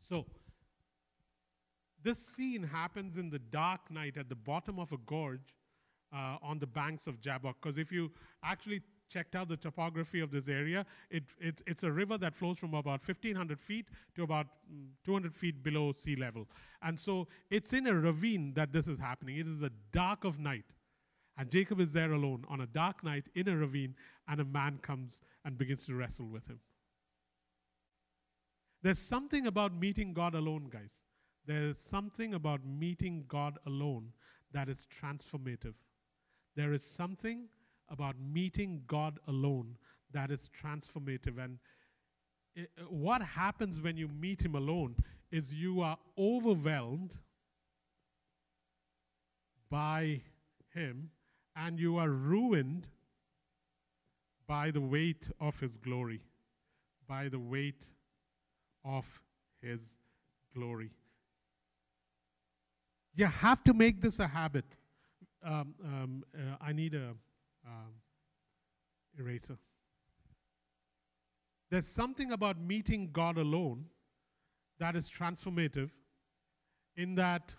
So, 0.00 0.26
this 2.02 2.18
scene 2.18 2.62
happens 2.62 3.16
in 3.16 3.30
the 3.30 3.38
dark 3.38 3.90
night 3.90 4.16
at 4.16 4.28
the 4.28 4.34
bottom 4.34 4.78
of 4.78 4.92
a 4.92 4.98
gorge 5.06 5.54
uh, 6.12 6.36
on 6.42 6.58
the 6.58 6.66
banks 6.66 7.06
of 7.06 7.20
Jabbok. 7.20 7.56
Because 7.60 7.78
if 7.78 7.90
you 7.92 8.10
actually 8.44 8.82
checked 9.08 9.34
out 9.34 9.48
the 9.48 9.56
topography 9.56 10.20
of 10.20 10.30
this 10.30 10.48
area, 10.48 10.86
it, 11.10 11.24
it's, 11.38 11.62
it's 11.66 11.82
a 11.82 11.92
river 11.92 12.16
that 12.18 12.34
flows 12.34 12.58
from 12.58 12.74
about 12.74 13.06
1,500 13.06 13.60
feet 13.60 13.86
to 14.14 14.22
about 14.22 14.46
mm, 14.72 14.86
200 15.04 15.34
feet 15.34 15.62
below 15.62 15.92
sea 15.92 16.16
level. 16.16 16.48
And 16.82 16.98
so 16.98 17.28
it's 17.50 17.72
in 17.72 17.86
a 17.86 17.94
ravine 17.94 18.54
that 18.54 18.72
this 18.72 18.88
is 18.88 18.98
happening. 18.98 19.36
It 19.36 19.46
is 19.46 19.58
the 19.60 19.72
dark 19.92 20.24
of 20.24 20.38
night. 20.38 20.64
And 21.36 21.50
Jacob 21.50 21.80
is 21.80 21.92
there 21.92 22.12
alone 22.12 22.44
on 22.48 22.60
a 22.60 22.66
dark 22.66 23.02
night 23.02 23.24
in 23.34 23.48
a 23.48 23.56
ravine, 23.56 23.94
and 24.28 24.40
a 24.40 24.44
man 24.44 24.78
comes 24.82 25.20
and 25.44 25.56
begins 25.56 25.86
to 25.86 25.94
wrestle 25.94 26.26
with 26.26 26.46
him. 26.46 26.60
There's 28.82 28.98
something 28.98 29.46
about 29.46 29.74
meeting 29.74 30.12
God 30.12 30.34
alone, 30.34 30.68
guys. 30.70 30.90
There 31.46 31.68
is 31.68 31.78
something 31.78 32.34
about 32.34 32.60
meeting 32.64 33.24
God 33.28 33.58
alone 33.66 34.12
that 34.52 34.68
is 34.68 34.86
transformative. 35.00 35.74
There 36.54 36.72
is 36.72 36.84
something 36.84 37.48
about 37.88 38.16
meeting 38.20 38.82
God 38.86 39.18
alone 39.26 39.76
that 40.12 40.30
is 40.30 40.48
transformative. 40.62 41.42
And 41.42 41.58
it, 42.54 42.70
what 42.88 43.22
happens 43.22 43.80
when 43.80 43.96
you 43.96 44.08
meet 44.08 44.42
Him 44.42 44.54
alone 44.54 44.96
is 45.30 45.52
you 45.52 45.80
are 45.80 45.98
overwhelmed 46.18 47.12
by 49.70 50.20
Him 50.74 51.10
and 51.56 51.80
you 51.80 51.96
are 51.96 52.10
ruined 52.10 52.86
by 54.46 54.70
the 54.70 54.80
weight 54.80 55.28
of 55.40 55.58
His 55.60 55.76
glory, 55.76 56.20
by 57.08 57.28
the 57.28 57.38
weight 57.38 57.82
of 58.84 59.20
His 59.60 59.80
glory. 60.54 60.90
You 63.14 63.26
have 63.26 63.62
to 63.64 63.74
make 63.74 64.00
this 64.00 64.18
a 64.18 64.26
habit. 64.26 64.64
Um, 65.44 65.74
um, 65.84 66.24
uh, 66.34 66.56
I 66.60 66.72
need 66.72 66.94
a 66.94 67.14
um, 67.66 67.92
eraser. 69.18 69.58
There's 71.70 71.86
something 71.86 72.32
about 72.32 72.60
meeting 72.60 73.10
God 73.12 73.38
alone 73.38 73.86
that 74.78 74.94
is 74.96 75.08
transformative 75.08 75.90
in 76.96 77.14
that 77.16 77.54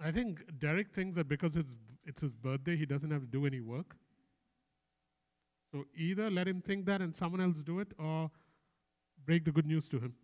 I 0.00 0.10
think 0.12 0.58
Derek 0.58 0.92
thinks 0.92 1.16
that 1.16 1.28
because 1.28 1.56
it's, 1.56 1.76
it's 2.04 2.20
his 2.20 2.32
birthday, 2.32 2.76
he 2.76 2.86
doesn't 2.86 3.10
have 3.10 3.22
to 3.22 3.26
do 3.26 3.46
any 3.46 3.60
work. 3.60 3.96
So 5.72 5.84
either 5.96 6.30
let 6.30 6.46
him 6.46 6.60
think 6.60 6.86
that 6.86 7.00
and 7.00 7.14
someone 7.16 7.40
else 7.40 7.56
do 7.64 7.80
it, 7.80 7.92
or 7.98 8.30
break 9.24 9.44
the 9.44 9.50
good 9.50 9.66
news 9.66 9.88
to 9.88 9.98
him. 9.98 10.14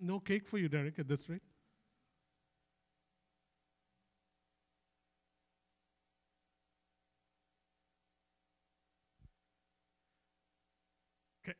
No 0.00 0.20
cake 0.20 0.46
for 0.46 0.58
you, 0.58 0.68
Derek, 0.68 0.98
at 0.98 1.08
this 1.08 1.28
rate. 1.28 1.42
Okay. 11.44 11.56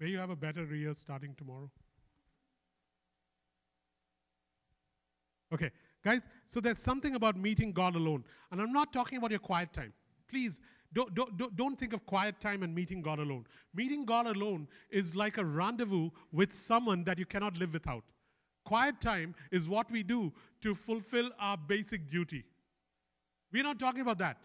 May 0.00 0.08
you 0.08 0.18
have 0.18 0.30
a 0.30 0.36
better 0.36 0.64
year 0.74 0.94
starting 0.94 1.34
tomorrow. 1.34 1.70
Okay, 5.52 5.70
guys, 6.04 6.28
so 6.46 6.60
there's 6.60 6.78
something 6.78 7.14
about 7.14 7.36
meeting 7.36 7.72
God 7.72 7.96
alone. 7.96 8.24
And 8.50 8.60
I'm 8.60 8.72
not 8.72 8.92
talking 8.92 9.18
about 9.18 9.30
your 9.30 9.40
quiet 9.40 9.72
time. 9.72 9.92
Please 10.28 10.60
don't, 10.94 11.14
don't, 11.14 11.56
don't 11.56 11.78
think 11.78 11.92
of 11.92 12.06
quiet 12.06 12.40
time 12.40 12.62
and 12.62 12.74
meeting 12.74 13.02
God 13.02 13.18
alone. 13.18 13.46
Meeting 13.74 14.04
God 14.04 14.26
alone 14.26 14.66
is 14.90 15.14
like 15.14 15.36
a 15.36 15.44
rendezvous 15.44 16.10
with 16.32 16.52
someone 16.52 17.04
that 17.04 17.18
you 17.18 17.26
cannot 17.26 17.58
live 17.58 17.72
without. 17.72 18.04
Quiet 18.64 19.00
time 19.00 19.34
is 19.50 19.68
what 19.68 19.90
we 19.90 20.02
do 20.02 20.32
to 20.62 20.74
fulfill 20.74 21.30
our 21.38 21.56
basic 21.56 22.10
duty. 22.10 22.44
We're 23.52 23.62
not 23.62 23.78
talking 23.78 24.00
about 24.00 24.18
that. 24.18 24.38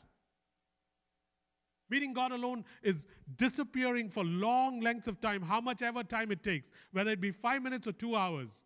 Meeting 1.90 2.14
God 2.14 2.32
alone 2.32 2.66
is 2.82 3.06
disappearing 3.36 4.10
for 4.10 4.24
long 4.24 4.80
lengths 4.82 5.08
of 5.08 5.22
time, 5.22 5.42
how 5.42 5.62
much 5.62 5.82
ever 5.82 6.04
time 6.04 6.32
it 6.32 6.44
takes, 6.44 6.72
whether 6.92 7.12
it 7.12 7.22
be 7.22 7.32
five 7.32 7.62
minutes 7.62 7.88
or 7.88 7.92
two 7.92 8.16
hours. 8.16 8.64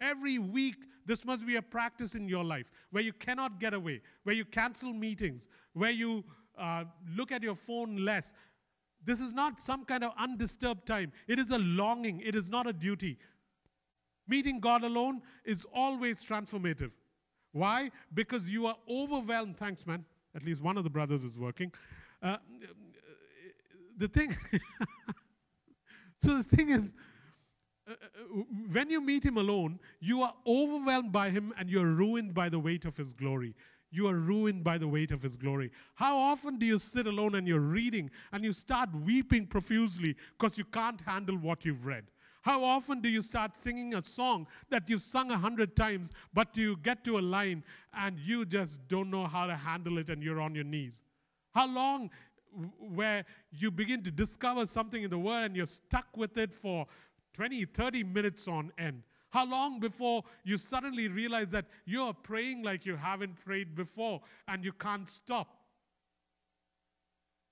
Every 0.00 0.38
week, 0.38 0.76
this 1.04 1.24
must 1.24 1.46
be 1.46 1.56
a 1.56 1.62
practice 1.62 2.14
in 2.14 2.28
your 2.28 2.44
life 2.44 2.70
where 2.90 3.02
you 3.02 3.12
cannot 3.12 3.60
get 3.60 3.74
away, 3.74 4.00
where 4.24 4.34
you 4.34 4.44
cancel 4.44 4.92
meetings, 4.92 5.48
where 5.74 5.90
you 5.90 6.24
uh, 6.58 6.84
look 7.16 7.32
at 7.32 7.42
your 7.42 7.54
phone 7.54 8.04
less. 8.04 8.34
This 9.04 9.20
is 9.20 9.32
not 9.32 9.60
some 9.60 9.84
kind 9.84 10.04
of 10.04 10.12
undisturbed 10.18 10.86
time. 10.86 11.12
It 11.26 11.38
is 11.38 11.50
a 11.50 11.58
longing, 11.58 12.20
it 12.20 12.34
is 12.34 12.48
not 12.48 12.66
a 12.66 12.72
duty. 12.72 13.18
Meeting 14.28 14.60
God 14.60 14.84
alone 14.84 15.20
is 15.44 15.66
always 15.74 16.24
transformative. 16.24 16.92
Why? 17.52 17.90
Because 18.14 18.48
you 18.48 18.66
are 18.66 18.76
overwhelmed. 18.88 19.56
Thanks, 19.56 19.86
man. 19.86 20.04
At 20.34 20.44
least 20.44 20.62
one 20.62 20.78
of 20.78 20.84
the 20.84 20.90
brothers 20.90 21.24
is 21.24 21.38
working. 21.38 21.72
Uh, 22.22 22.36
the 23.98 24.08
thing, 24.08 24.36
so 26.18 26.38
the 26.38 26.44
thing 26.44 26.70
is, 26.70 26.94
uh, 27.86 27.92
uh, 27.92 28.42
when 28.70 28.88
you 28.88 29.00
meet 29.00 29.24
him 29.24 29.36
alone, 29.36 29.80
you 30.00 30.22
are 30.22 30.32
overwhelmed 30.46 31.12
by 31.12 31.30
him 31.30 31.52
and 31.58 31.68
you're 31.68 31.84
ruined 31.86 32.32
by 32.32 32.48
the 32.48 32.58
weight 32.58 32.84
of 32.84 32.96
his 32.96 33.12
glory 33.12 33.54
you 33.92 34.08
are 34.08 34.14
ruined 34.14 34.64
by 34.64 34.78
the 34.78 34.88
weight 34.88 35.12
of 35.12 35.22
His 35.22 35.36
glory. 35.36 35.70
How 35.94 36.16
often 36.16 36.58
do 36.58 36.66
you 36.66 36.78
sit 36.78 37.06
alone 37.06 37.34
and 37.34 37.46
you're 37.46 37.60
reading 37.60 38.10
and 38.32 38.42
you 38.42 38.52
start 38.52 38.88
weeping 38.94 39.46
profusely 39.46 40.16
because 40.38 40.58
you 40.58 40.64
can't 40.64 41.00
handle 41.02 41.36
what 41.36 41.64
you've 41.64 41.84
read? 41.84 42.04
How 42.40 42.64
often 42.64 43.00
do 43.00 43.08
you 43.08 43.22
start 43.22 43.56
singing 43.56 43.94
a 43.94 44.02
song 44.02 44.48
that 44.70 44.88
you've 44.88 45.02
sung 45.02 45.30
a 45.30 45.38
hundred 45.38 45.76
times, 45.76 46.10
but 46.34 46.56
you 46.56 46.76
get 46.82 47.04
to 47.04 47.18
a 47.18 47.20
line 47.20 47.62
and 47.94 48.18
you 48.18 48.44
just 48.44 48.80
don't 48.88 49.10
know 49.10 49.26
how 49.26 49.46
to 49.46 49.54
handle 49.54 49.98
it 49.98 50.08
and 50.08 50.22
you're 50.22 50.40
on 50.40 50.54
your 50.54 50.64
knees? 50.64 51.04
How 51.54 51.68
long 51.68 52.10
where 52.78 53.24
you 53.52 53.70
begin 53.70 54.02
to 54.04 54.10
discover 54.10 54.66
something 54.66 55.02
in 55.02 55.10
the 55.10 55.18
Word 55.18 55.44
and 55.44 55.56
you're 55.56 55.66
stuck 55.66 56.16
with 56.16 56.36
it 56.36 56.52
for 56.52 56.86
20, 57.34 57.64
30 57.66 58.04
minutes 58.04 58.48
on 58.48 58.72
end? 58.76 59.02
How 59.32 59.46
long 59.46 59.80
before 59.80 60.24
you 60.44 60.58
suddenly 60.58 61.08
realize 61.08 61.50
that 61.52 61.64
you're 61.86 62.12
praying 62.12 62.62
like 62.62 62.84
you 62.84 62.96
haven't 62.96 63.42
prayed 63.42 63.74
before 63.74 64.20
and 64.46 64.62
you 64.62 64.72
can't 64.72 65.08
stop? 65.08 65.56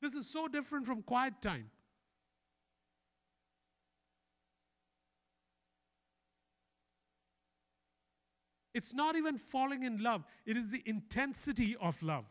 This 0.03 0.13
is 0.13 0.27
so 0.27 0.47
different 0.47 0.85
from 0.85 1.03
quiet 1.03 1.41
time. 1.41 1.71
It's 8.75 8.93
not 8.93 9.17
even 9.17 9.39
falling 9.39 9.83
in 9.83 10.03
love, 10.03 10.25
it 10.45 10.59
is 10.59 10.71
the 10.71 10.83
intensity 10.85 11.77
of 11.81 12.03
love. 12.03 12.27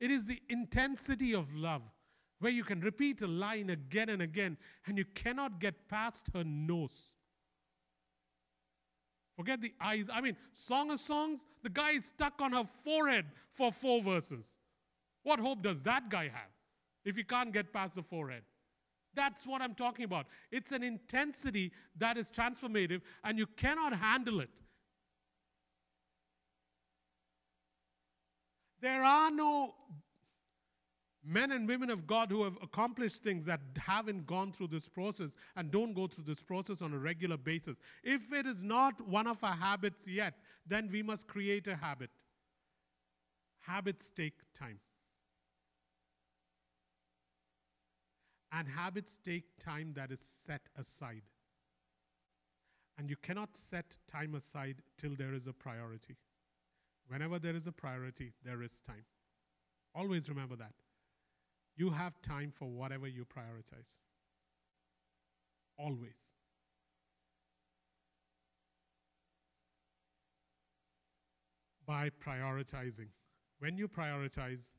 It 0.00 0.10
is 0.10 0.26
the 0.26 0.40
intensity 0.48 1.34
of 1.34 1.54
love 1.54 1.82
where 2.40 2.50
you 2.50 2.64
can 2.64 2.80
repeat 2.80 3.22
a 3.22 3.26
line 3.26 3.70
again 3.70 4.08
and 4.08 4.22
again 4.22 4.56
and 4.86 4.98
you 4.98 5.04
cannot 5.14 5.60
get 5.60 5.88
past 5.88 6.26
her 6.34 6.42
nose. 6.42 7.10
Forget 9.36 9.60
the 9.60 9.72
eyes. 9.80 10.06
I 10.12 10.20
mean, 10.20 10.36
Song 10.52 10.90
of 10.90 11.00
Songs, 11.00 11.46
the 11.62 11.68
guy 11.68 11.92
is 11.92 12.06
stuck 12.06 12.34
on 12.40 12.52
her 12.52 12.64
forehead 12.84 13.26
for 13.52 13.70
four 13.70 14.02
verses. 14.02 14.46
What 15.22 15.38
hope 15.38 15.62
does 15.62 15.80
that 15.82 16.10
guy 16.10 16.24
have 16.24 16.50
if 17.04 17.16
he 17.16 17.22
can't 17.22 17.52
get 17.52 17.72
past 17.72 17.94
the 17.94 18.02
forehead? 18.02 18.42
That's 19.14 19.46
what 19.46 19.60
I'm 19.60 19.74
talking 19.74 20.04
about. 20.04 20.26
It's 20.50 20.72
an 20.72 20.82
intensity 20.82 21.72
that 21.98 22.16
is 22.16 22.30
transformative 22.30 23.00
and 23.24 23.38
you 23.38 23.46
cannot 23.46 23.92
handle 23.92 24.40
it. 24.40 24.50
There 28.80 29.04
are 29.04 29.30
no 29.30 29.74
men 31.24 31.52
and 31.52 31.68
women 31.68 31.90
of 31.90 32.06
God 32.06 32.30
who 32.30 32.44
have 32.44 32.56
accomplished 32.62 33.22
things 33.22 33.44
that 33.46 33.60
haven't 33.76 34.26
gone 34.26 34.52
through 34.52 34.68
this 34.68 34.88
process 34.88 35.30
and 35.56 35.70
don't 35.70 35.92
go 35.92 36.06
through 36.06 36.24
this 36.24 36.42
process 36.42 36.80
on 36.80 36.94
a 36.94 36.98
regular 36.98 37.36
basis. 37.36 37.76
If 38.02 38.32
it 38.32 38.46
is 38.46 38.62
not 38.62 39.06
one 39.06 39.26
of 39.26 39.42
our 39.44 39.54
habits 39.54 40.06
yet, 40.06 40.34
then 40.66 40.88
we 40.90 41.02
must 41.02 41.26
create 41.26 41.66
a 41.66 41.76
habit. 41.76 42.10
Habits 43.60 44.10
take 44.16 44.38
time. 44.58 44.78
And 48.52 48.66
habits 48.66 49.18
take 49.24 49.44
time 49.62 49.92
that 49.94 50.10
is 50.10 50.20
set 50.22 50.62
aside. 50.78 51.22
And 52.98 53.08
you 53.08 53.16
cannot 53.16 53.56
set 53.56 53.96
time 54.10 54.34
aside 54.34 54.76
till 54.98 55.14
there 55.16 55.34
is 55.34 55.46
a 55.46 55.52
priority. 55.52 56.16
Whenever 57.08 57.38
there 57.38 57.54
is 57.54 57.66
a 57.66 57.72
priority, 57.72 58.32
there 58.44 58.62
is 58.62 58.80
time. 58.86 59.04
Always 59.94 60.28
remember 60.28 60.56
that. 60.56 60.72
You 61.76 61.90
have 61.90 62.22
time 62.22 62.52
for 62.52 62.66
whatever 62.68 63.08
you 63.08 63.24
prioritize. 63.24 63.96
Always. 65.76 66.14
By 71.86 72.10
prioritizing. 72.10 73.08
When 73.58 73.76
you 73.76 73.88
prioritize, 73.88 74.72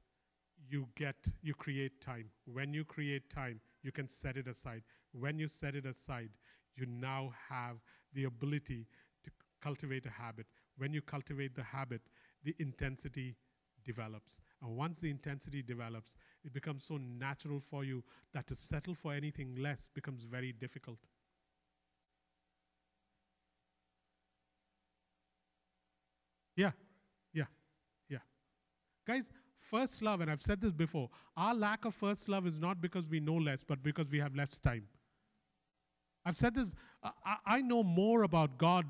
you 0.69 0.87
get, 0.95 1.15
you 1.41 1.53
create 1.53 2.01
time. 2.01 2.29
When 2.45 2.73
you 2.73 2.85
create 2.85 3.29
time, 3.29 3.61
you 3.83 3.91
can 3.91 4.07
set 4.09 4.37
it 4.37 4.47
aside. 4.47 4.83
When 5.11 5.39
you 5.39 5.47
set 5.47 5.75
it 5.75 5.85
aside, 5.85 6.29
you 6.75 6.85
now 6.85 7.33
have 7.49 7.77
the 8.13 8.25
ability 8.25 8.87
to 9.25 9.31
cultivate 9.61 10.05
a 10.05 10.11
habit. 10.11 10.47
When 10.77 10.93
you 10.93 11.01
cultivate 11.01 11.55
the 11.55 11.63
habit, 11.63 12.01
the 12.43 12.55
intensity 12.59 13.37
develops. 13.85 14.39
Once 14.69 14.99
the 14.99 15.09
intensity 15.09 15.61
develops, 15.61 16.15
it 16.43 16.53
becomes 16.53 16.85
so 16.85 16.97
natural 16.97 17.59
for 17.59 17.83
you 17.83 18.03
that 18.33 18.47
to 18.47 18.55
settle 18.55 18.93
for 18.93 19.13
anything 19.13 19.55
less 19.55 19.87
becomes 19.93 20.23
very 20.23 20.51
difficult. 20.51 20.99
Yeah, 26.55 26.71
yeah, 27.33 27.45
yeah. 28.09 28.19
Guys, 29.07 29.29
first 29.59 30.01
love, 30.01 30.21
and 30.21 30.31
I've 30.31 30.41
said 30.41 30.61
this 30.61 30.73
before, 30.73 31.09
our 31.37 31.55
lack 31.55 31.85
of 31.85 31.95
first 31.95 32.29
love 32.29 32.47
is 32.47 32.59
not 32.59 32.81
because 32.81 33.07
we 33.07 33.19
know 33.19 33.35
less, 33.35 33.63
but 33.67 33.83
because 33.83 34.09
we 34.11 34.19
have 34.19 34.35
less 34.35 34.59
time. 34.59 34.85
I've 36.25 36.37
said 36.37 36.53
this, 36.55 36.69
I, 37.03 37.37
I 37.45 37.61
know 37.61 37.83
more 37.83 38.23
about 38.23 38.57
God 38.57 38.85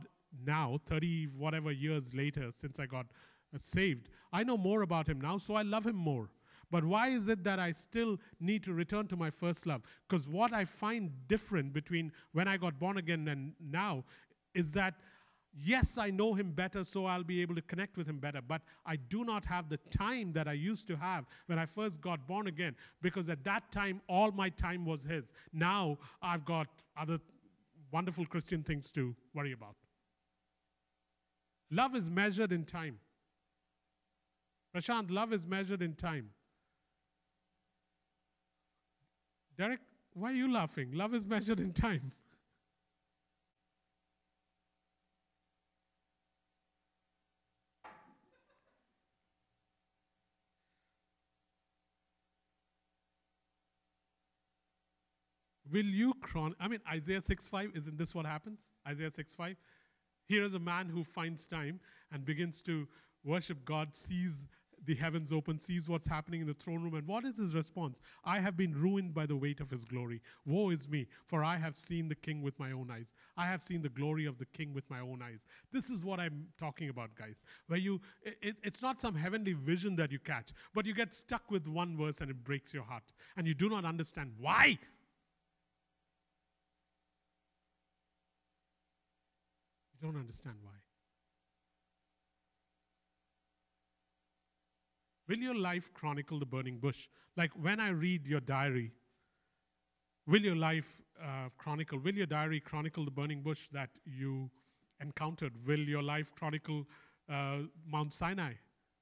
now, 0.46 0.80
30 0.86 1.26
whatever 1.38 1.72
years 1.72 2.14
later 2.14 2.52
since 2.52 2.80
I 2.80 2.86
got 2.86 3.06
uh, 3.54 3.58
saved. 3.60 4.10
I 4.34 4.44
know 4.44 4.58
more 4.58 4.82
about 4.82 5.08
Him 5.08 5.20
now, 5.20 5.38
so 5.38 5.56
I 5.56 5.62
love 5.62 5.86
Him 5.86 5.96
more. 5.96 6.30
But 6.70 6.86
why 6.86 7.10
is 7.10 7.28
it 7.28 7.44
that 7.44 7.60
I 7.60 7.74
still 7.74 8.18
need 8.40 8.64
to 8.64 8.74
return 8.74 9.08
to 9.08 9.18
my 9.18 9.30
first 9.30 9.66
love? 9.66 9.82
Because 10.08 10.28
what 10.28 10.54
I 10.54 10.64
find 10.64 11.12
different 11.28 11.74
between 11.74 12.14
when 12.32 12.48
I 12.48 12.56
got 12.56 12.80
born 12.80 12.98
again 12.98 13.28
and 13.28 13.54
now 13.60 14.06
is 14.56 14.72
that, 14.72 14.94
yes, 15.54 15.98
I 15.98 16.12
know 16.12 16.34
Him 16.34 16.54
better, 16.54 16.86
so 16.86 17.06
I'll 17.06 17.26
be 17.26 17.42
able 17.42 17.56
to 17.56 17.62
connect 17.62 17.98
with 17.98 18.08
Him 18.08 18.20
better. 18.20 18.42
But 18.42 18.62
I 18.86 18.96
do 18.96 19.26
not 19.26 19.44
have 19.44 19.68
the 19.68 19.80
time 19.90 20.32
that 20.32 20.48
I 20.48 20.54
used 20.54 20.88
to 20.88 20.96
have 20.96 21.26
when 21.48 21.60
I 21.60 21.66
first 21.66 22.00
got 22.00 22.26
born 22.26 22.48
again, 22.48 22.76
because 23.02 23.28
at 23.30 23.44
that 23.44 23.70
time, 23.74 24.02
all 24.08 24.32
my 24.32 24.48
time 24.48 24.86
was 24.86 25.04
His. 25.04 25.34
Now 25.52 25.98
I've 26.22 26.46
got 26.46 26.68
other 26.98 27.20
wonderful 27.92 28.26
Christian 28.26 28.64
things 28.64 28.94
to 28.94 29.14
worry 29.34 29.52
about. 29.52 29.76
Love 31.70 31.96
is 31.96 32.10
measured 32.10 32.54
in 32.54 32.64
time. 32.64 33.00
Prashant, 34.74 35.12
love 35.12 35.34
is 35.34 35.46
measured 35.46 35.82
in 35.82 35.96
time. 35.96 36.30
Derek, 39.58 39.82
why 40.14 40.32
are 40.32 40.36
you 40.36 40.52
laughing? 40.52 40.92
Love 40.94 41.14
is 41.14 41.28
measured 41.28 41.60
in 41.60 41.74
time. 41.74 42.14
Will 55.72 55.86
you 55.86 56.14
chron? 56.22 56.54
I 56.60 56.68
mean, 56.68 56.82
Isaiah 56.90 57.22
6:5, 57.22 57.76
isn't 57.76 57.98
this 57.98 58.14
what 58.14 58.26
happens? 58.26 58.68
Isaiah 58.86 59.12
6:5. 59.12 59.56
Here 60.26 60.44
is 60.44 60.54
a 60.54 60.60
man 60.60 60.90
who 60.90 61.04
finds 61.04 61.48
time 61.48 61.80
and 62.12 62.26
begins 62.26 62.62
to 62.64 62.88
worship 63.24 63.64
God, 63.64 63.96
sees 63.96 64.44
the 64.86 64.96
heavens 64.96 65.32
open, 65.32 65.60
sees 65.60 65.88
what's 65.88 66.08
happening 66.08 66.42
in 66.42 66.48
the 66.48 66.54
throne 66.54 66.82
room. 66.82 66.96
And 66.96 67.08
what 67.08 67.24
is 67.26 67.38
his 67.38 67.54
response? 67.54 68.02
I 68.26 68.40
have 68.40 68.58
been 68.58 68.74
ruined 68.74 69.14
by 69.14 69.26
the 69.26 69.36
weight 69.36 69.60
of 69.60 69.70
his 69.70 69.86
glory. 69.86 70.22
Woe 70.46 70.70
is 70.70 70.88
me, 70.88 71.08
for 71.28 71.44
I 71.44 71.58
have 71.58 71.78
seen 71.78 72.08
the 72.08 72.16
king 72.16 72.42
with 72.42 72.58
my 72.60 72.72
own 72.72 72.90
eyes. 72.92 73.14
I 73.38 73.46
have 73.48 73.62
seen 73.62 73.82
the 73.82 73.90
glory 73.90 74.26
of 74.26 74.38
the 74.40 74.46
king 74.46 74.74
with 74.74 74.90
my 74.90 75.00
own 75.00 75.22
eyes. 75.22 75.46
This 75.72 75.90
is 75.90 76.04
what 76.04 76.20
I'm 76.20 76.48
talking 76.58 76.90
about, 76.90 77.16
guys. 77.16 77.44
Where 77.68 77.80
you, 77.80 78.02
it, 78.24 78.56
it's 78.64 78.82
not 78.82 79.00
some 79.00 79.16
heavenly 79.16 79.54
vision 79.54 79.96
that 79.98 80.12
you 80.12 80.20
catch, 80.20 80.52
but 80.74 80.86
you 80.86 80.94
get 80.94 81.14
stuck 81.14 81.52
with 81.52 81.68
one 81.68 81.96
verse 81.96 82.22
and 82.22 82.32
it 82.32 82.44
breaks 82.44 82.74
your 82.74 82.84
heart. 82.84 83.04
And 83.38 83.48
you 83.48 83.54
do 83.54 83.70
not 83.70 83.86
understand 83.86 84.32
why. 84.40 84.80
You 89.94 90.08
don't 90.08 90.20
understand 90.20 90.56
why. 90.64 90.72
Will 95.32 95.40
your 95.40 95.56
life 95.56 95.94
chronicle 95.94 96.40
the 96.40 96.46
burning 96.46 96.78
bush? 96.78 97.08
Like 97.38 97.52
when 97.52 97.80
I 97.80 97.92
read 97.92 98.28
your 98.28 98.42
diary, 98.42 98.92
will 100.28 100.42
your 100.42 100.58
life 100.58 101.02
uh, 101.24 101.48
chronicle, 101.58 102.00
will 102.00 102.16
your 102.16 102.26
diary 102.26 102.60
chronicle 102.60 103.06
the 103.06 103.12
burning 103.12 103.42
bush 103.42 103.70
that 103.72 103.92
you 104.04 104.50
encountered? 105.00 105.54
Will 105.66 105.80
your 105.80 106.04
life 106.04 106.34
chronicle 106.36 106.86
uh, 107.32 107.60
Mount 107.90 108.12
Sinai, 108.14 108.56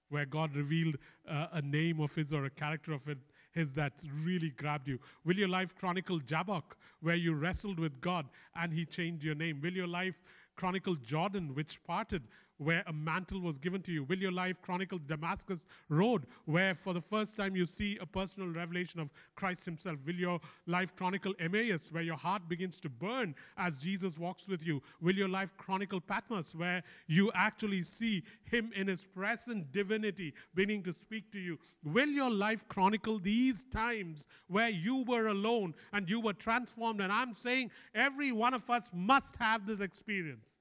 where 0.09 0.27
God 0.27 0.55
revealed 0.55 0.97
uh, 1.27 1.47
a 1.53 1.63
name 1.63 1.99
of 1.99 2.13
His 2.13 2.31
or 2.31 2.45
a 2.45 2.51
character 2.51 2.93
of 2.93 3.09
it, 3.09 3.17
His 3.51 3.73
that 3.73 3.93
really 4.23 4.51
grabbed 4.51 4.87
you? 4.87 4.99
Will 5.25 5.35
your 5.35 5.49
life 5.49 5.73
chronicle 5.73 6.19
Jabbok, 6.19 6.77
where 7.01 7.15
you 7.15 7.33
wrestled 7.33 7.79
with 7.79 7.99
God 8.01 8.27
and 8.55 8.71
He 8.71 8.85
changed 8.85 9.23
your 9.23 9.33
name? 9.33 9.61
Will 9.63 9.73
your 9.73 9.87
life 9.87 10.21
chronicle 10.55 10.93
Jordan, 10.93 11.55
which 11.55 11.83
parted 11.87 12.21
where 12.59 12.83
a 12.87 12.93
mantle 12.93 13.41
was 13.41 13.57
given 13.57 13.81
to 13.81 13.91
you? 13.91 14.03
Will 14.03 14.17
your 14.17 14.31
life 14.31 14.61
chronicle 14.61 14.99
Damascus 14.99 15.65
Road, 15.87 16.25
where 16.45 16.75
for 16.75 16.93
the 16.93 17.01
first 17.01 17.35
time 17.35 17.55
you 17.55 17.65
see 17.65 17.97
a 17.99 18.05
personal 18.05 18.49
revelation 18.49 18.99
of 18.99 19.09
Christ 19.35 19.65
Himself? 19.65 19.97
Will 20.05 20.15
your 20.15 20.39
life 20.67 20.95
chronicle 20.95 21.33
Emmaus, 21.39 21.91
where 21.91 22.03
your 22.03 22.17
heart 22.17 22.47
begins 22.47 22.79
to 22.81 22.89
burn 22.89 23.33
as 23.57 23.79
Jesus 23.79 24.17
walks 24.17 24.47
with 24.47 24.63
you? 24.63 24.81
Will 25.01 25.15
your 25.15 25.29
life 25.29 25.49
chronicle 25.57 26.01
Patmos, 26.01 26.53
where 26.53 26.83
you 27.07 27.31
actually 27.33 27.81
see 27.81 28.23
Him 28.43 28.71
in 28.75 28.87
His 28.87 29.05
present 29.05 29.71
divinity 29.71 30.33
beginning 30.53 30.83
to 30.83 30.93
speak 30.93 31.31
to 31.31 31.39
you? 31.39 31.57
Will 31.83 32.09
your 32.09 32.29
life 32.29 32.67
chronicle 32.67 33.19
these 33.19 33.63
times 33.71 34.27
where 34.47 34.69
you 34.69 35.05
were 35.07 35.27
alone 35.27 35.73
and 35.93 36.09
you 36.09 36.19
were 36.19 36.33
transformed? 36.33 36.99
And 36.99 37.11
I'm 37.11 37.33
saying 37.33 37.71
every 37.95 38.33
one 38.33 38.53
of 38.53 38.69
us 38.69 38.89
must 38.93 39.35
have 39.37 39.65
this 39.65 39.79
experience. 39.79 40.58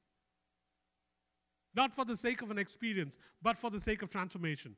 Not 1.74 1.94
for 1.94 2.04
the 2.04 2.16
sake 2.16 2.42
of 2.42 2.50
an 2.50 2.59
experience, 2.59 3.18
but 3.42 3.59
for 3.59 3.70
the 3.70 3.81
sake 3.81 4.02
of 4.02 4.11
transformation. 4.11 4.76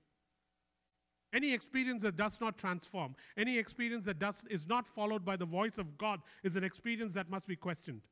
Any 1.32 1.52
experience 1.52 2.02
that 2.02 2.16
does 2.16 2.40
not 2.40 2.58
transform, 2.58 3.14
any 3.36 3.56
experience 3.56 4.04
that 4.06 4.18
does, 4.18 4.42
is 4.50 4.66
not 4.66 4.86
followed 4.86 5.24
by 5.24 5.36
the 5.36 5.44
voice 5.44 5.78
of 5.78 5.96
God, 5.96 6.20
is 6.42 6.56
an 6.56 6.64
experience 6.64 7.14
that 7.14 7.30
must 7.30 7.46
be 7.46 7.54
questioned. 7.54 8.02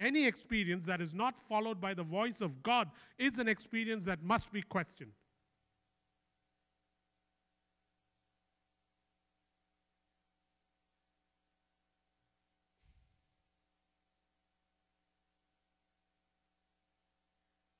Any 0.00 0.26
experience 0.26 0.84
that 0.86 1.00
is 1.00 1.14
not 1.14 1.38
followed 1.48 1.80
by 1.80 1.94
the 1.94 2.02
voice 2.02 2.40
of 2.40 2.62
God 2.62 2.90
is 3.18 3.38
an 3.38 3.48
experience 3.48 4.04
that 4.04 4.22
must 4.22 4.52
be 4.52 4.62
questioned. 4.62 5.12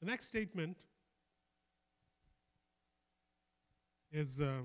The 0.06 0.12
next 0.12 0.26
statement 0.26 0.76
is 4.12 4.40
uh, 4.40 4.60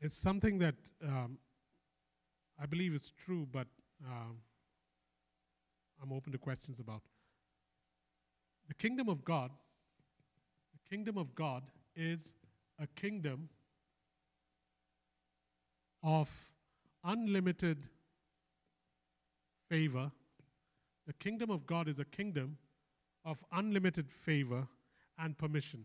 it's 0.00 0.16
something 0.16 0.58
that 0.58 0.74
um, 1.06 1.38
I 2.60 2.66
believe 2.66 2.94
is 2.94 3.12
true, 3.24 3.46
but 3.52 3.68
um, 4.04 4.38
I'm 6.02 6.12
open 6.12 6.32
to 6.32 6.38
questions 6.38 6.80
about. 6.80 7.02
The 8.66 8.74
kingdom 8.74 9.08
of 9.08 9.24
God, 9.24 9.52
the 10.72 10.96
kingdom 10.96 11.16
of 11.16 11.32
God 11.36 11.62
is 11.94 12.18
a 12.80 12.88
kingdom 12.88 13.50
of 16.02 16.28
unlimited 17.04 17.84
favor 19.68 20.10
the 21.06 21.12
kingdom 21.12 21.50
of 21.50 21.66
God 21.66 21.88
is 21.88 21.98
a 21.98 22.04
kingdom 22.04 22.58
of 23.24 23.44
unlimited 23.52 24.10
favor 24.10 24.68
and 25.18 25.36
permission. 25.36 25.84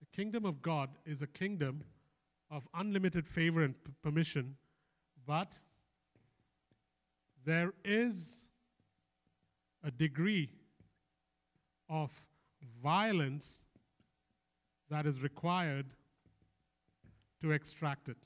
The 0.00 0.06
kingdom 0.16 0.44
of 0.44 0.62
God 0.62 0.90
is 1.04 1.22
a 1.22 1.26
kingdom 1.26 1.84
of 2.50 2.66
unlimited 2.74 3.26
favor 3.26 3.62
and 3.62 3.74
p- 3.84 3.92
permission, 4.02 4.56
but 5.26 5.52
there 7.44 7.72
is 7.84 8.36
a 9.84 9.90
degree 9.90 10.50
of 11.88 12.10
violence 12.82 13.60
that 14.90 15.06
is 15.06 15.20
required 15.20 15.86
to 17.40 17.52
extract 17.52 18.08
it. 18.08 18.16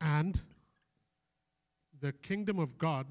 And 0.00 0.40
the 2.00 2.12
kingdom 2.12 2.58
of 2.58 2.78
God 2.78 3.06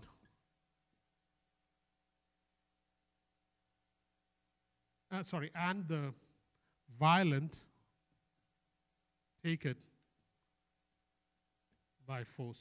uh, 5.11 5.23
sorry, 5.23 5.51
and 5.55 5.87
the 5.87 6.13
violent 6.99 7.53
take 9.43 9.65
it 9.65 9.77
by 12.07 12.23
force. 12.23 12.59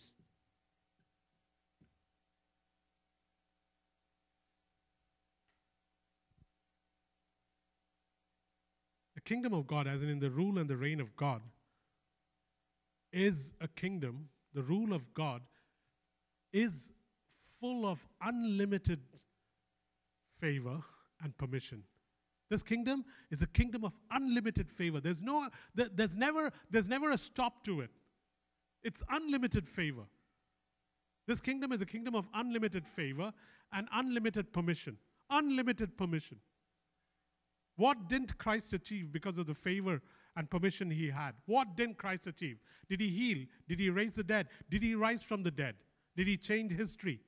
The 9.14 9.20
kingdom 9.20 9.54
of 9.54 9.66
God, 9.66 9.86
as 9.86 10.02
in 10.02 10.20
the 10.20 10.30
rule 10.30 10.58
and 10.58 10.68
the 10.68 10.76
reign 10.76 11.00
of 11.00 11.16
God, 11.16 11.42
is 13.12 13.52
a 13.60 13.68
kingdom, 13.68 14.28
the 14.54 14.62
rule 14.62 14.92
of 14.92 15.12
God 15.14 15.42
is 16.52 16.90
full 17.60 17.86
of 17.86 17.98
unlimited 18.22 19.00
favor 20.40 20.82
and 21.22 21.36
permission. 21.36 21.82
This 22.48 22.62
kingdom 22.62 23.04
is 23.30 23.42
a 23.42 23.46
kingdom 23.46 23.84
of 23.84 23.92
unlimited 24.10 24.70
favor. 24.70 25.00
There's, 25.00 25.22
no, 25.22 25.48
there's, 25.74 26.16
never, 26.16 26.52
there's 26.70 26.88
never 26.88 27.10
a 27.10 27.18
stop 27.18 27.64
to 27.64 27.80
it. 27.80 27.90
It's 28.84 29.02
unlimited 29.10 29.68
favor. 29.68 30.04
This 31.26 31.40
kingdom 31.40 31.72
is 31.72 31.80
a 31.80 31.86
kingdom 31.86 32.14
of 32.14 32.28
unlimited 32.34 32.86
favor 32.86 33.32
and 33.72 33.88
unlimited 33.92 34.52
permission. 34.52 34.96
Unlimited 35.28 35.98
permission. 35.98 36.38
What 37.76 38.08
didn't 38.08 38.38
Christ 38.38 38.72
achieve 38.72 39.12
because 39.12 39.38
of 39.38 39.46
the 39.46 39.54
favor 39.54 40.00
and 40.36 40.50
permission 40.50 40.90
he 40.90 41.08
had. 41.08 41.34
What 41.46 41.76
didn't 41.76 41.98
Christ 41.98 42.26
achieve? 42.26 42.58
Did 42.88 43.00
he 43.00 43.08
heal? 43.08 43.46
Did 43.68 43.80
he 43.80 43.90
raise 43.90 44.14
the 44.14 44.22
dead? 44.22 44.48
Did 44.70 44.82
he 44.82 44.94
rise 44.94 45.22
from 45.22 45.42
the 45.42 45.50
dead? 45.50 45.74
Did 46.16 46.26
he 46.26 46.36
change 46.36 46.72
history? 46.72 47.20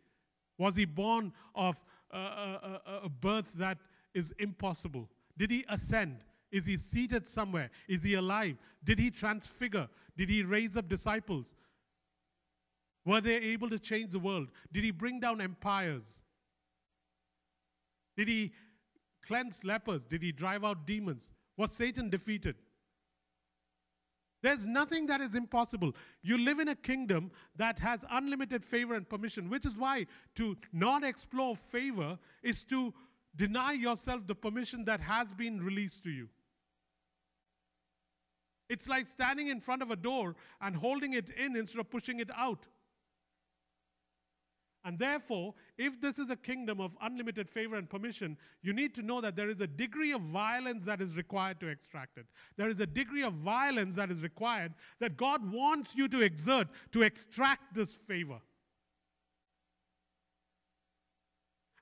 Was 0.59 0.77
he 0.77 0.85
born 0.85 1.33
of 1.55 1.83
a, 2.11 2.19
a, 2.19 3.01
a 3.05 3.09
birth 3.09 3.53
that 3.55 3.79
is 4.15 4.35
impossible? 4.39 5.09
Did 5.37 5.51
he 5.51 5.65
ascend? 5.69 6.19
Is 6.51 6.67
he 6.67 6.77
seated 6.77 7.27
somewhere? 7.27 7.71
Is 7.89 8.03
he 8.03 8.15
alive? 8.15 8.57
Did 8.85 8.99
he 8.99 9.11
transfigure? 9.11 9.89
Did 10.17 10.29
he 10.31 10.43
raise 10.43 10.77
up 10.77 10.89
disciples? 10.89 11.55
Were 13.05 13.21
they 13.21 13.37
able 13.37 13.71
to 13.71 13.79
change 13.79 14.13
the 14.13 14.19
world? 14.19 14.49
Did 14.73 14.85
he 14.85 14.91
bring 14.91 15.21
down 15.21 15.41
empires? 15.41 16.21
Did 18.17 18.29
he 18.29 18.53
cleanse 19.27 19.63
lepers? 19.65 20.03
Did 20.05 20.23
he 20.23 20.33
drive 20.33 20.65
out 20.65 20.87
demons? 20.87 21.31
Was 21.57 21.73
Satan 21.73 22.11
defeated? 22.11 22.57
There's 24.43 24.67
nothing 24.67 25.07
that 25.07 25.21
is 25.21 25.35
impossible. 25.35 25.95
You 26.23 26.39
live 26.39 26.61
in 26.61 26.69
a 26.69 26.77
kingdom 26.77 27.33
that 27.57 27.79
has 27.81 28.05
unlimited 28.11 28.65
favor 28.65 28.95
and 28.95 29.09
permission, 29.09 29.51
which 29.51 29.67
is 29.67 29.77
why 29.77 30.07
to 30.37 30.57
not 30.73 31.03
explore 31.03 31.57
favor 31.57 32.19
is 32.43 32.63
to 32.65 32.95
deny 33.35 33.73
yourself 33.73 34.27
the 34.27 34.35
permission 34.35 34.85
that 34.85 35.01
has 35.01 35.33
been 35.33 35.61
released 35.61 36.05
to 36.05 36.11
you. 36.11 36.29
It's 38.69 38.87
like 38.87 39.07
standing 39.07 39.49
in 39.49 39.61
front 39.61 39.83
of 39.83 39.91
a 39.91 39.97
door 39.97 40.37
and 40.61 40.77
holding 40.77 41.15
it 41.15 41.31
in 41.31 41.57
instead 41.57 41.81
of 41.81 41.91
pushing 41.91 42.21
it 42.21 42.31
out. 42.37 42.67
And 44.89 44.99
therefore, 44.99 45.53
if 45.77 46.01
this 46.01 46.19
is 46.19 46.31
a 46.31 46.37
kingdom 46.37 46.81
of 46.81 46.97
unlimited 47.03 47.51
favor 47.51 47.77
and 47.77 47.91
permission, 47.91 48.39
you 48.63 48.73
need 48.73 48.95
to 48.95 49.03
know 49.03 49.21
that 49.21 49.37
there 49.37 49.51
is 49.51 49.61
a 49.61 49.67
degree 49.67 50.13
of 50.13 50.23
violence 50.23 50.87
that 50.87 51.03
is 51.03 51.15
required 51.15 51.61
to 51.61 51.69
extract 51.69 52.17
it. 52.17 52.25
There 52.57 52.71
is 52.71 52.81
a 52.81 52.87
degree 52.87 53.23
of 53.23 53.35
violence 53.35 53.97
that 53.97 54.11
is 54.11 54.23
required 54.23 54.73
that 54.99 55.19
God 55.19 55.53
wants 55.53 55.95
you 55.95 56.09
to 56.09 56.23
exert 56.23 56.69
to 56.93 57.03
extract 57.03 57.75
this 57.75 57.93
favor. 57.93 58.39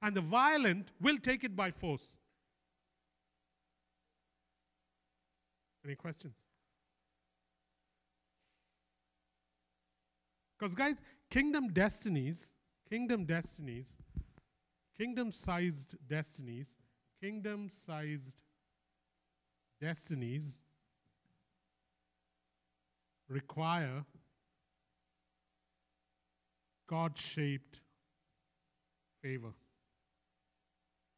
And 0.02 0.16
the 0.16 0.20
violent 0.20 0.90
will 1.00 1.18
take 1.18 1.44
it 1.44 1.54
by 1.54 1.70
force. 1.70 2.16
Any 5.84 5.94
questions? 5.94 6.34
Because, 10.58 10.74
guys, 10.74 10.96
kingdom 11.30 11.68
destinies 11.68 12.50
kingdom 12.88 13.24
destinies, 13.24 13.88
kingdom 14.98 15.32
sized 15.32 15.96
destinies, 16.08 16.66
kingdom 17.20 17.70
sized 17.86 18.32
destinies 19.80 20.58
require 23.28 24.04
God 26.86 27.18
shaped 27.18 27.80
favor. 29.22 29.52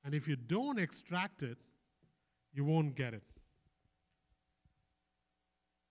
And 0.05 0.15
if 0.15 0.27
you 0.27 0.37
don't 0.37 0.79
extract 0.79 1.43
it, 1.43 1.59
you 2.55 2.65
won't 2.65 2.95
get 2.95 3.13
it. 3.13 3.23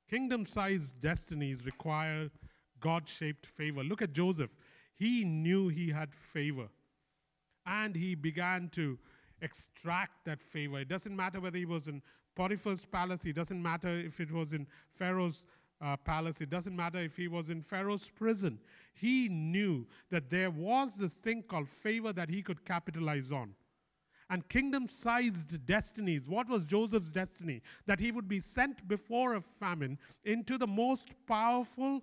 Kingdom 0.10 0.46
sized 0.46 1.00
destinies 1.00 1.66
require 1.66 2.30
God 2.80 3.08
shaped 3.08 3.46
favor. 3.46 3.84
Look 3.84 4.02
at 4.02 4.14
Joseph. 4.14 4.50
He 4.98 5.24
knew 5.24 5.68
he 5.70 5.90
had 5.90 6.14
favor. 6.14 6.70
And 7.66 7.96
he 7.96 8.16
began 8.16 8.70
to 8.70 8.98
extract 9.42 10.26
that 10.26 10.42
favor. 10.42 10.80
It 10.80 10.90
doesn't 10.90 11.16
matter 11.16 11.40
whether 11.40 11.58
he 11.58 11.66
was 11.66 11.88
in 11.88 12.02
Potiphar's 12.36 12.86
palace, 12.86 13.26
it 13.26 13.34
doesn't 13.34 13.62
matter 13.62 13.90
if 13.90 14.20
it 14.20 14.32
was 14.32 14.54
in 14.54 14.68
Pharaoh's 14.94 15.44
uh, 15.82 15.98
palace, 15.98 16.40
it 16.40 16.50
doesn't 16.50 16.76
matter 16.76 17.00
if 17.00 17.16
he 17.18 17.28
was 17.28 17.50
in 17.50 17.62
Pharaoh's 17.62 18.10
prison. 18.16 18.60
He 18.94 19.28
knew 19.28 19.88
that 20.12 20.30
there 20.30 20.52
was 20.52 20.96
this 20.98 21.14
thing 21.14 21.44
called 21.44 21.68
favor 21.68 22.14
that 22.14 22.30
he 22.30 22.42
could 22.42 22.64
capitalize 22.66 23.32
on. 23.32 23.54
And 24.30 24.48
kingdom 24.50 24.90
sized 24.90 25.66
destinies. 25.66 26.28
What 26.28 26.50
was 26.50 26.66
Joseph's 26.66 27.10
destiny? 27.10 27.62
That 27.86 28.00
he 28.00 28.12
would 28.12 28.28
be 28.28 28.42
sent 28.42 28.88
before 28.88 29.36
a 29.36 29.42
famine 29.60 29.98
into 30.26 30.58
the 30.58 30.68
most 30.68 31.10
powerful 31.28 32.02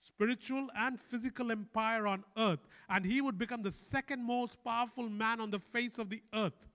spiritual 0.00 0.68
and 0.76 0.98
physical 0.98 1.50
empire 1.50 2.06
on 2.06 2.24
earth, 2.36 2.60
and 2.88 3.04
he 3.04 3.20
would 3.20 3.38
become 3.38 3.62
the 3.62 3.72
second 3.72 4.24
most 4.24 4.62
powerful 4.64 5.08
man 5.08 5.40
on 5.40 5.50
the 5.50 5.58
face 5.58 5.98
of 5.98 6.08
the 6.08 6.22
earth. 6.34 6.68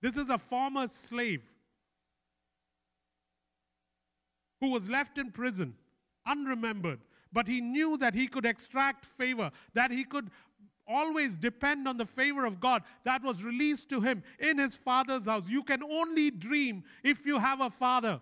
This 0.00 0.16
is 0.16 0.30
a 0.30 0.38
former 0.38 0.88
slave 0.88 1.42
who 4.60 4.70
was 4.70 4.88
left 4.88 5.18
in 5.18 5.30
prison, 5.30 5.74
unremembered, 6.26 7.00
but 7.32 7.46
he 7.46 7.60
knew 7.60 7.96
that 7.98 8.14
he 8.14 8.26
could 8.26 8.46
extract 8.46 9.04
favor, 9.04 9.50
that 9.74 9.90
he 9.90 10.04
could 10.04 10.30
always 10.86 11.36
depend 11.36 11.86
on 11.86 11.96
the 11.96 12.06
favor 12.06 12.44
of 12.44 12.60
God 12.60 12.82
that 13.04 13.22
was 13.22 13.42
released 13.42 13.88
to 13.90 14.00
him 14.00 14.22
in 14.38 14.58
his 14.58 14.74
father's 14.74 15.26
house. 15.26 15.44
You 15.48 15.62
can 15.62 15.82
only 15.82 16.30
dream 16.30 16.84
if 17.04 17.24
you 17.24 17.38
have 17.38 17.60
a 17.60 17.70
father. 17.70 18.20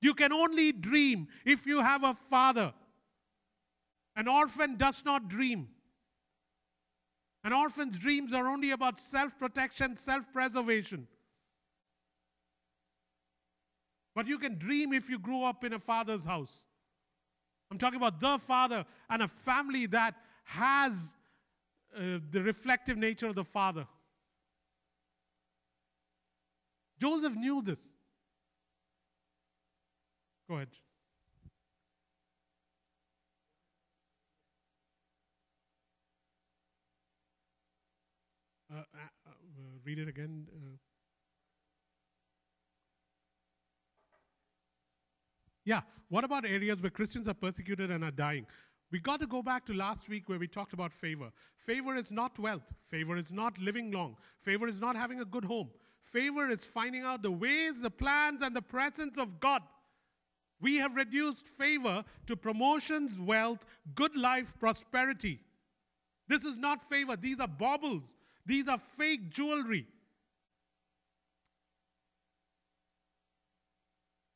You 0.00 0.14
can 0.14 0.32
only 0.32 0.72
dream 0.72 1.28
if 1.44 1.66
you 1.66 1.80
have 1.80 2.04
a 2.04 2.14
father. 2.14 2.72
An 4.14 4.28
orphan 4.28 4.76
does 4.76 5.02
not 5.04 5.28
dream. 5.28 5.68
An 7.44 7.52
orphan's 7.52 7.98
dreams 7.98 8.32
are 8.32 8.46
only 8.46 8.70
about 8.70 9.00
self 9.00 9.36
protection, 9.38 9.96
self 9.96 10.24
preservation. 10.32 11.08
But 14.14 14.26
you 14.26 14.38
can 14.38 14.58
dream 14.58 14.92
if 14.92 15.08
you 15.08 15.18
grew 15.18 15.42
up 15.42 15.64
in 15.64 15.72
a 15.72 15.78
father's 15.78 16.24
house. 16.24 16.62
I'm 17.70 17.78
talking 17.78 17.96
about 17.96 18.20
the 18.20 18.38
father 18.38 18.84
and 19.08 19.22
a 19.22 19.28
family 19.28 19.86
that 19.86 20.14
has 20.44 21.14
uh, 21.96 22.18
the 22.30 22.42
reflective 22.42 22.98
nature 22.98 23.26
of 23.26 23.34
the 23.34 23.44
father. 23.44 23.86
Joseph 27.00 27.34
knew 27.34 27.62
this. 27.62 27.80
Go 30.48 30.56
ahead. 30.56 30.68
Uh, 38.72 38.78
uh, 38.78 38.82
uh, 39.26 39.32
read 39.84 39.98
it 39.98 40.08
again. 40.08 40.46
Yeah, 45.64 45.82
what 46.08 46.24
about 46.24 46.44
areas 46.46 46.80
where 46.80 46.90
Christians 46.90 47.28
are 47.28 47.34
persecuted 47.34 47.90
and 47.90 48.02
are 48.02 48.10
dying? 48.10 48.46
We 48.90 48.98
got 48.98 49.20
to 49.20 49.26
go 49.26 49.42
back 49.42 49.66
to 49.66 49.74
last 49.74 50.08
week 50.08 50.28
where 50.28 50.38
we 50.38 50.48
talked 50.48 50.72
about 50.72 50.92
favor. 50.92 51.30
Favor 51.56 51.96
is 51.96 52.10
not 52.10 52.38
wealth. 52.38 52.64
Favor 52.88 53.16
is 53.16 53.30
not 53.30 53.58
living 53.58 53.90
long. 53.90 54.16
Favor 54.40 54.68
is 54.68 54.80
not 54.80 54.96
having 54.96 55.20
a 55.20 55.24
good 55.24 55.44
home. 55.44 55.70
Favor 56.02 56.48
is 56.48 56.64
finding 56.64 57.02
out 57.02 57.22
the 57.22 57.30
ways, 57.30 57.80
the 57.80 57.90
plans, 57.90 58.42
and 58.42 58.56
the 58.56 58.62
presence 58.62 59.18
of 59.18 59.38
God. 59.38 59.62
We 60.60 60.76
have 60.76 60.94
reduced 60.94 61.46
favor 61.58 62.04
to 62.26 62.36
promotions, 62.36 63.18
wealth, 63.18 63.64
good 63.94 64.16
life, 64.16 64.54
prosperity. 64.58 65.40
This 66.28 66.44
is 66.44 66.56
not 66.56 66.88
favor, 66.88 67.16
these 67.16 67.40
are 67.40 67.48
baubles. 67.48 68.14
These 68.44 68.68
are 68.68 68.78
fake 68.78 69.30
jewelry. 69.30 69.86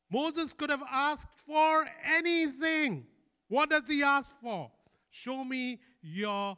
Moses 0.09 0.53
could 0.53 0.69
have 0.69 0.83
asked 0.89 1.27
for 1.45 1.85
anything. 2.05 3.05
What 3.49 3.69
does 3.69 3.87
he 3.87 4.03
ask 4.03 4.31
for? 4.41 4.71
Show 5.09 5.43
me 5.43 5.79
your 6.01 6.57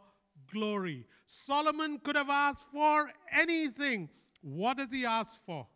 glory. 0.51 1.07
Solomon 1.27 1.99
could 2.03 2.15
have 2.15 2.29
asked 2.29 2.65
for 2.71 3.12
anything. 3.31 4.09
What 4.41 4.77
does 4.77 4.91
he 4.91 5.05
ask 5.05 5.33
for? 5.45 5.67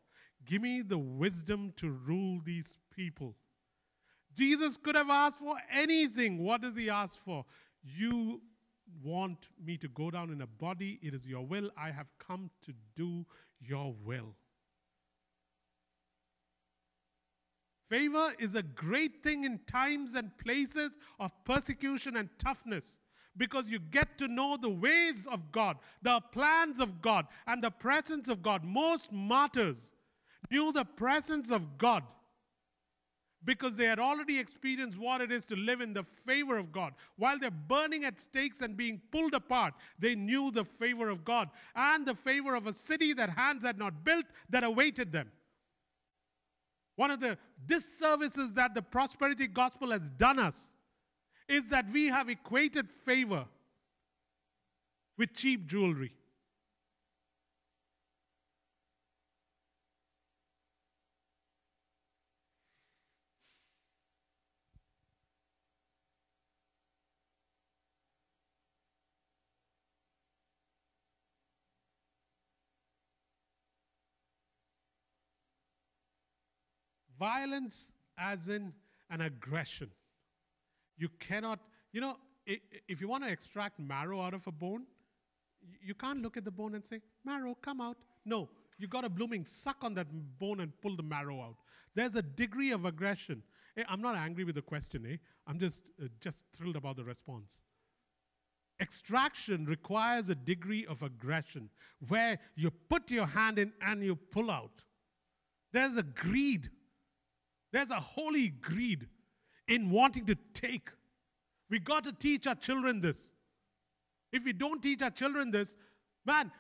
Give 0.46 0.62
me 0.62 0.82
the 0.82 0.98
wisdom 0.98 1.74
to 1.78 1.90
rule 1.90 2.42
these 2.46 2.78
people. 2.96 3.36
Jesus 4.36 4.78
could 4.78 4.96
have 4.96 5.10
asked 5.10 5.40
for 5.40 5.56
anything. 5.72 6.44
What 6.44 6.62
does 6.62 6.76
he 6.76 6.90
ask 6.90 7.20
for? 7.24 7.46
You 7.84 8.42
want 9.02 9.48
me 9.64 9.78
to 9.78 9.88
go 9.88 10.12
down 10.12 10.30
in 10.30 10.42
a 10.42 10.48
body. 10.48 11.00
It 11.02 11.14
is 11.14 11.26
your 11.26 11.46
will. 11.46 11.70
I 11.78 11.92
have 11.92 12.10
come 12.20 12.50
to 12.66 12.74
do 12.96 13.26
your 13.60 13.96
will. 14.04 14.36
Favor 17.90 18.34
is 18.40 18.56
a 18.56 18.64
great 18.64 19.22
thing 19.22 19.44
in 19.44 19.60
times 19.68 20.16
and 20.16 20.36
places 20.38 20.98
of 21.20 21.32
persecution 21.46 22.16
and 22.16 22.30
toughness 22.40 23.00
because 23.38 23.70
you 23.70 23.80
get 23.80 24.18
to 24.18 24.28
know 24.28 24.58
the 24.58 24.70
ways 24.70 25.28
of 25.32 25.52
God, 25.52 25.78
the 26.02 26.20
plans 26.32 26.80
of 26.80 27.02
God, 27.02 27.28
and 27.48 27.64
the 27.64 27.72
presence 27.72 28.30
of 28.30 28.42
God. 28.42 28.64
Most 28.64 29.12
martyrs 29.12 29.92
knew 30.50 30.72
the 30.72 30.86
presence 30.86 31.52
of 31.52 31.78
God 31.78 32.04
because 33.46 33.76
they 33.76 33.86
had 33.86 34.00
already 34.00 34.40
experienced 34.40 34.98
what 34.98 35.22
it 35.22 35.32
is 35.32 35.46
to 35.46 35.56
live 35.56 35.82
in 35.82 35.94
the 35.94 36.04
favor 36.04 36.58
of 36.58 36.72
God. 36.72 36.94
While 37.18 37.40
they're 37.40 37.52
burning 37.52 38.06
at 38.06 38.20
stakes 38.20 38.62
and 38.62 38.78
being 38.78 39.02
pulled 39.12 39.34
apart, 39.34 39.74
they 40.00 40.16
knew 40.16 40.52
the 40.52 40.64
favor 40.64 41.10
of 41.10 41.26
God 41.26 41.50
and 41.76 42.06
the 42.06 42.16
favor 42.16 42.56
of 42.56 42.68
a 42.68 42.74
city 42.74 43.14
that 43.14 43.30
hands 43.30 43.64
had 43.64 43.78
not 43.78 44.04
built 44.04 44.26
that 44.50 44.64
awaited 44.64 45.12
them. 45.12 45.32
One 46.96 47.12
of 47.12 47.20
the 47.20 47.38
disservices 47.66 48.54
that 48.54 48.76
the 48.76 48.82
prosperity 48.82 49.48
gospel 49.48 49.92
has 49.92 50.10
done 50.12 50.40
us 50.40 50.56
is 51.48 51.68
that 51.70 51.92
we 51.92 52.08
have 52.08 52.30
equated 52.30 52.90
favor 52.90 53.46
with 55.18 55.34
cheap 55.34 55.68
jewelry. 55.68 56.14
Violence, 77.24 77.94
as 78.18 78.50
in 78.50 78.74
an 79.10 79.22
aggression. 79.22 79.90
You 80.98 81.10
cannot, 81.20 81.60
you 81.94 82.02
know, 82.02 82.18
if 82.46 83.00
you 83.00 83.08
want 83.08 83.24
to 83.24 83.30
extract 83.30 83.80
marrow 83.80 84.22
out 84.22 84.34
of 84.34 84.46
a 84.46 84.52
bone, 84.52 84.84
you 85.82 85.96
can't 85.96 86.22
look 86.22 86.36
at 86.36 86.44
the 86.44 86.52
bone 86.52 86.76
and 86.76 86.84
say, 86.86 87.00
Marrow, 87.24 87.56
come 87.62 87.80
out. 87.80 87.98
No, 88.26 88.50
you 88.78 88.88
got 88.88 89.02
to 89.02 89.10
blooming 89.10 89.46
suck 89.46 89.78
on 89.84 89.94
that 89.94 90.08
bone 90.38 90.60
and 90.60 90.74
pull 90.82 90.98
the 90.98 91.04
marrow 91.04 91.42
out. 91.42 91.56
There's 91.96 92.16
a 92.16 92.22
degree 92.22 92.72
of 92.72 92.84
aggression. 92.84 93.42
Eh, 93.78 93.84
I'm 93.88 94.02
not 94.02 94.16
angry 94.18 94.44
with 94.44 94.56
the 94.56 94.62
question, 94.62 95.08
eh? 95.10 95.18
I'm 95.48 95.60
just, 95.60 95.82
uh, 96.04 96.08
just 96.20 96.40
thrilled 96.54 96.76
about 96.76 96.98
the 96.98 97.06
response. 97.06 97.58
Extraction 98.82 99.66
requires 99.66 100.30
a 100.30 100.36
degree 100.36 100.86
of 100.86 101.04
aggression 101.04 101.70
where 102.08 102.40
you 102.56 102.70
put 102.90 103.10
your 103.10 103.28
hand 103.28 103.60
in 103.60 103.72
and 103.82 104.04
you 104.04 104.16
pull 104.16 104.52
out. 104.52 104.84
There's 105.72 105.96
a 105.96 106.04
greed. 106.04 106.70
There's 107.74 107.90
a 107.90 108.00
holy 108.00 108.50
greed 108.50 109.08
in 109.68 109.90
wanting 109.90 110.28
to 110.28 110.36
take. 110.54 110.90
We 111.72 111.80
got 111.80 112.04
to 112.04 112.14
teach 112.14 112.46
our 112.46 112.56
children 112.56 113.02
this. 113.02 113.32
If 114.32 114.46
we 114.46 114.54
don't 114.54 114.82
teach 114.82 115.02
our 115.02 115.10
children 115.10 115.50
this, 115.50 115.76
man, 116.24 116.52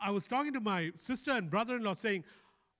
I 0.00 0.10
was 0.10 0.26
talking 0.26 0.52
to 0.52 0.60
my 0.60 0.90
sister 0.96 1.30
and 1.30 1.48
brother 1.48 1.76
in 1.76 1.84
law 1.84 1.94
saying, 1.94 2.24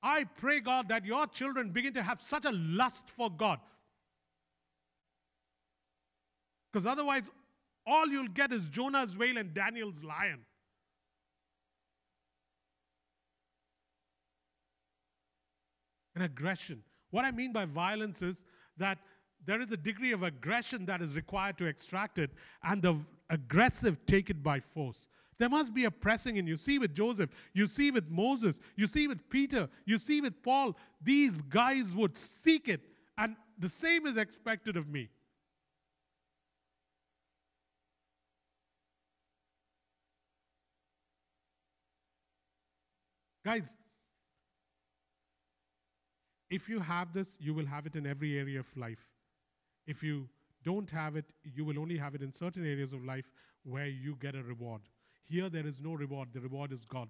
I 0.03 0.25
pray, 0.25 0.61
God, 0.61 0.89
that 0.89 1.05
your 1.05 1.27
children 1.29 1.71
begin 1.71 1.95
to 1.95 2.03
have 2.03 2.21
such 2.29 2.45
a 2.45 2.53
lust 2.53 3.11
for 3.17 3.31
God. 3.31 3.61
Because 6.73 6.85
otherwise, 6.85 7.25
all 7.87 8.09
you'll 8.09 8.29
get 8.29 8.53
is 8.53 8.69
Jonah's 8.69 9.17
whale 9.17 9.39
and 9.39 9.55
Daniel's 9.55 10.03
lion. 10.03 10.41
An 16.15 16.23
aggression. 16.23 16.83
What 17.11 17.25
I 17.25 17.31
mean 17.31 17.53
by 17.53 17.65
violence 17.65 18.23
is 18.23 18.45
that 18.77 18.99
there 19.45 19.61
is 19.61 19.73
a 19.73 19.77
degree 19.77 20.13
of 20.13 20.23
aggression 20.23 20.85
that 20.87 21.01
is 21.01 21.15
required 21.15 21.59
to 21.59 21.67
extract 21.67 22.19
it, 22.19 22.31
and 22.63 22.83
the 22.83 22.99
aggressive 23.31 24.05
take 24.07 24.31
it 24.31 24.43
by 24.43 24.61
force. 24.61 25.09
There 25.39 25.49
must 25.49 25.73
be 25.73 25.85
a 25.85 25.91
pressing 25.91 26.37
in. 26.37 26.47
You 26.47 26.57
see 26.57 26.79
with 26.79 26.95
Joseph, 26.95 27.31
you 27.55 27.67
see 27.67 27.91
with 27.91 28.11
Moses, 28.11 28.59
you 28.77 28.87
see 28.87 29.07
with 29.07 29.31
Peter, 29.31 29.69
you 29.87 29.97
see 29.99 30.21
with 30.21 30.43
Paul. 30.43 30.77
These 31.01 31.41
guys 31.43 31.95
would 31.95 32.19
seek 32.19 32.69
it, 32.69 32.81
and 33.17 33.37
the 33.59 33.69
same 33.69 34.07
is 34.07 34.17
expected 34.17 34.77
of 34.77 34.89
me. 34.89 35.09
Guys, 43.45 43.73
if 46.51 46.69
you 46.69 46.81
have 46.81 47.13
this, 47.13 47.37
you 47.41 47.55
will 47.55 47.67
have 47.67 47.87
it 47.87 47.95
in 47.95 48.07
every 48.07 48.39
area 48.39 48.61
of 48.61 48.77
life. 48.77 49.07
If 49.87 50.03
you 50.03 50.29
don't 50.65 50.91
have 50.91 51.17
it, 51.17 51.27
you 51.43 51.65
will 51.65 51.79
only 51.79 51.97
have 51.97 52.15
it 52.15 52.23
in 52.23 52.33
certain 52.33 52.65
areas 52.65 52.93
of 52.93 53.05
life 53.05 53.31
where 53.65 53.87
you 53.87 54.17
get 54.21 54.35
a 54.35 54.43
reward. 54.43 54.83
Here, 55.25 55.49
there 55.49 55.67
is 55.67 55.81
no 55.81 55.93
reward, 55.93 56.29
the 56.33 56.41
reward 56.41 56.73
is 56.73 56.85
God. 56.85 57.09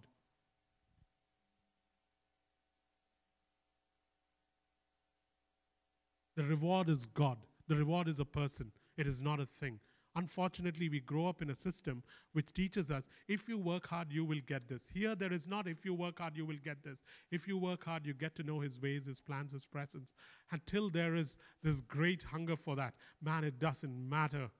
The 6.37 6.45
reward 6.45 6.89
is 6.89 7.05
God. 7.07 7.39
The 7.67 7.75
reward 7.75 8.07
is 8.07 8.21
a 8.21 8.25
person. 8.25 8.71
It 8.97 9.09
is 9.09 9.21
not 9.21 9.41
a 9.41 9.47
thing. 9.47 9.81
Unfortunately, 10.19 10.89
we 10.89 10.99
grow 10.99 11.29
up 11.29 11.43
in 11.43 11.51
a 11.51 11.55
system 11.55 12.03
which 12.33 12.53
teaches 12.53 12.91
us 12.91 13.09
if 13.29 13.49
you 13.49 13.57
work 13.57 13.87
hard, 13.87 14.09
you 14.11 14.25
will 14.25 14.41
get 14.49 14.69
this. 14.69 14.89
Here, 14.93 15.15
there 15.15 15.33
is 15.33 15.47
not 15.47 15.69
if 15.69 15.85
you 15.85 15.95
work 15.95 16.19
hard, 16.19 16.37
you 16.37 16.45
will 16.45 16.59
get 16.65 16.83
this. 16.83 16.99
If 17.31 17.47
you 17.47 17.57
work 17.57 17.85
hard, 17.85 18.05
you 18.05 18.15
get 18.15 18.35
to 18.35 18.43
know 18.43 18.59
His 18.59 18.83
ways, 18.83 19.07
His 19.07 19.21
plans, 19.21 19.53
His 19.53 19.65
presence. 19.65 20.11
Until 20.51 20.91
there 20.91 21.15
is 21.15 21.37
this 21.63 21.81
great 21.83 22.25
hunger 22.25 22.57
for 22.57 22.75
that, 22.75 22.95
man, 23.23 23.45
it 23.45 23.61
doesn't 23.61 23.95
matter. 24.11 24.51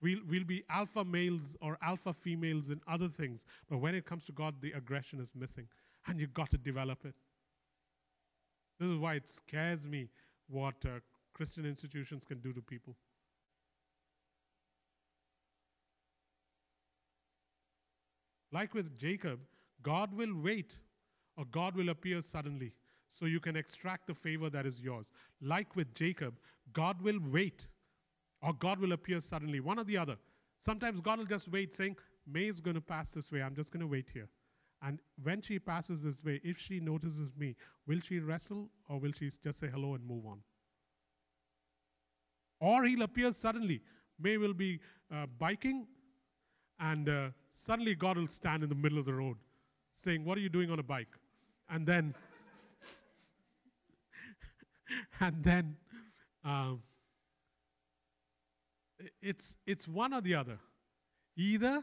We'll, 0.00 0.20
we'll 0.26 0.44
be 0.44 0.64
alpha 0.70 1.04
males 1.04 1.58
or 1.60 1.76
alpha 1.82 2.14
females 2.14 2.70
in 2.70 2.80
other 2.88 3.08
things, 3.08 3.44
but 3.68 3.78
when 3.78 3.94
it 3.94 4.06
comes 4.06 4.24
to 4.26 4.32
God, 4.32 4.62
the 4.62 4.72
aggression 4.72 5.20
is 5.20 5.28
missing, 5.34 5.68
and 6.06 6.18
you've 6.18 6.32
got 6.32 6.48
to 6.52 6.58
develop 6.58 7.04
it. 7.04 7.14
This 8.78 8.88
is 8.88 8.96
why 8.96 9.16
it 9.16 9.28
scares 9.28 9.86
me 9.86 10.08
what 10.48 10.76
uh, 10.86 11.00
Christian 11.34 11.66
institutions 11.66 12.24
can 12.24 12.38
do 12.38 12.54
to 12.54 12.62
people. 12.62 12.96
Like 18.52 18.74
with 18.74 18.98
Jacob, 18.98 19.40
God 19.82 20.14
will 20.14 20.34
wait 20.34 20.74
or 21.36 21.44
God 21.44 21.76
will 21.76 21.88
appear 21.88 22.22
suddenly 22.22 22.72
so 23.10 23.26
you 23.26 23.40
can 23.40 23.56
extract 23.56 24.06
the 24.06 24.14
favor 24.14 24.50
that 24.50 24.66
is 24.66 24.80
yours. 24.80 25.10
Like 25.40 25.76
with 25.76 25.94
Jacob, 25.94 26.34
God 26.72 27.00
will 27.02 27.18
wait 27.30 27.66
or 28.42 28.52
God 28.52 28.78
will 28.78 28.92
appear 28.92 29.20
suddenly, 29.20 29.60
one 29.60 29.78
or 29.78 29.84
the 29.84 29.96
other. 29.96 30.16
Sometimes 30.58 31.00
God 31.00 31.18
will 31.18 31.26
just 31.26 31.48
wait, 31.48 31.74
saying, 31.74 31.96
May 32.26 32.48
is 32.48 32.60
going 32.60 32.74
to 32.74 32.80
pass 32.80 33.10
this 33.10 33.32
way. 33.32 33.42
I'm 33.42 33.54
just 33.54 33.70
going 33.70 33.80
to 33.80 33.86
wait 33.86 34.08
here. 34.12 34.28
And 34.82 34.98
when 35.22 35.42
she 35.42 35.58
passes 35.58 36.02
this 36.02 36.22
way, 36.24 36.40
if 36.42 36.58
she 36.58 36.80
notices 36.80 37.32
me, 37.36 37.56
will 37.86 38.00
she 38.00 38.18
wrestle 38.18 38.70
or 38.88 38.98
will 38.98 39.12
she 39.12 39.30
just 39.42 39.60
say 39.60 39.68
hello 39.68 39.94
and 39.94 40.06
move 40.06 40.26
on? 40.26 40.40
Or 42.60 42.84
he'll 42.84 43.02
appear 43.02 43.32
suddenly. 43.32 43.82
May 44.18 44.36
will 44.36 44.54
be 44.54 44.80
uh, 45.14 45.26
biking 45.38 45.86
and 46.78 47.08
uh, 47.08 47.28
suddenly 47.54 47.94
God 47.94 48.16
will 48.16 48.28
stand 48.28 48.62
in 48.62 48.68
the 48.68 48.74
middle 48.74 48.98
of 48.98 49.04
the 49.04 49.14
road 49.14 49.36
saying, 49.94 50.24
What 50.24 50.38
are 50.38 50.40
you 50.40 50.48
doing 50.48 50.70
on 50.70 50.78
a 50.78 50.82
bike? 50.82 51.08
And 51.68 51.86
then, 51.86 52.14
and 55.20 55.42
then, 55.42 55.76
um, 56.44 56.82
it's, 59.22 59.56
it's 59.66 59.86
one 59.86 60.12
or 60.12 60.20
the 60.20 60.34
other. 60.34 60.58
Either 61.36 61.82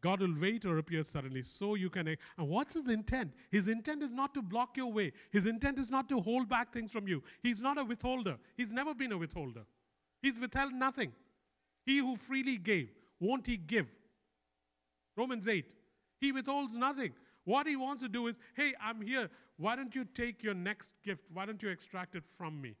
God 0.00 0.20
will 0.20 0.34
wait 0.38 0.64
or 0.64 0.78
appear 0.78 1.02
suddenly. 1.02 1.42
So 1.42 1.74
you 1.74 1.88
can. 1.88 2.08
And 2.08 2.18
what's 2.36 2.74
his 2.74 2.88
intent? 2.88 3.32
His 3.50 3.68
intent 3.68 4.02
is 4.02 4.12
not 4.12 4.34
to 4.34 4.42
block 4.42 4.76
your 4.76 4.92
way. 4.92 5.12
His 5.30 5.46
intent 5.46 5.78
is 5.78 5.90
not 5.90 6.08
to 6.10 6.20
hold 6.20 6.48
back 6.48 6.72
things 6.72 6.92
from 6.92 7.08
you. 7.08 7.22
He's 7.42 7.62
not 7.62 7.78
a 7.78 7.84
withholder. 7.84 8.36
He's 8.56 8.70
never 8.70 8.94
been 8.94 9.12
a 9.12 9.18
withholder. 9.18 9.62
He's 10.20 10.38
withheld 10.38 10.72
nothing. 10.72 11.12
He 11.86 11.98
who 11.98 12.16
freely 12.16 12.58
gave 12.58 12.90
won't 13.24 13.46
he 13.46 13.56
give? 13.56 13.86
Romans 15.16 15.46
8. 15.46 15.64
He 16.20 16.32
withholds 16.32 16.72
nothing. 16.74 17.12
What 17.44 17.66
he 17.66 17.76
wants 17.76 18.02
to 18.02 18.08
do 18.08 18.26
is, 18.28 18.36
hey, 18.56 18.74
I'm 18.82 19.00
here. 19.00 19.30
Why 19.56 19.76
don't 19.76 19.94
you 19.94 20.04
take 20.04 20.42
your 20.42 20.54
next 20.54 20.94
gift? 21.04 21.22
Why 21.32 21.46
don't 21.46 21.62
you 21.62 21.68
extract 21.68 22.14
it 22.14 22.24
from 22.36 22.60
me? 22.60 22.74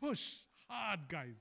Push 0.00 0.36
hard, 0.68 1.00
guys. 1.08 1.36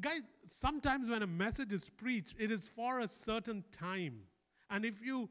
Guys, 0.00 0.22
sometimes 0.44 1.08
when 1.08 1.22
a 1.22 1.26
message 1.26 1.72
is 1.72 1.88
preached, 1.88 2.34
it 2.38 2.50
is 2.50 2.66
for 2.66 3.00
a 3.00 3.08
certain 3.08 3.64
time. 3.72 4.20
And 4.70 4.84
if 4.84 5.04
you 5.04 5.28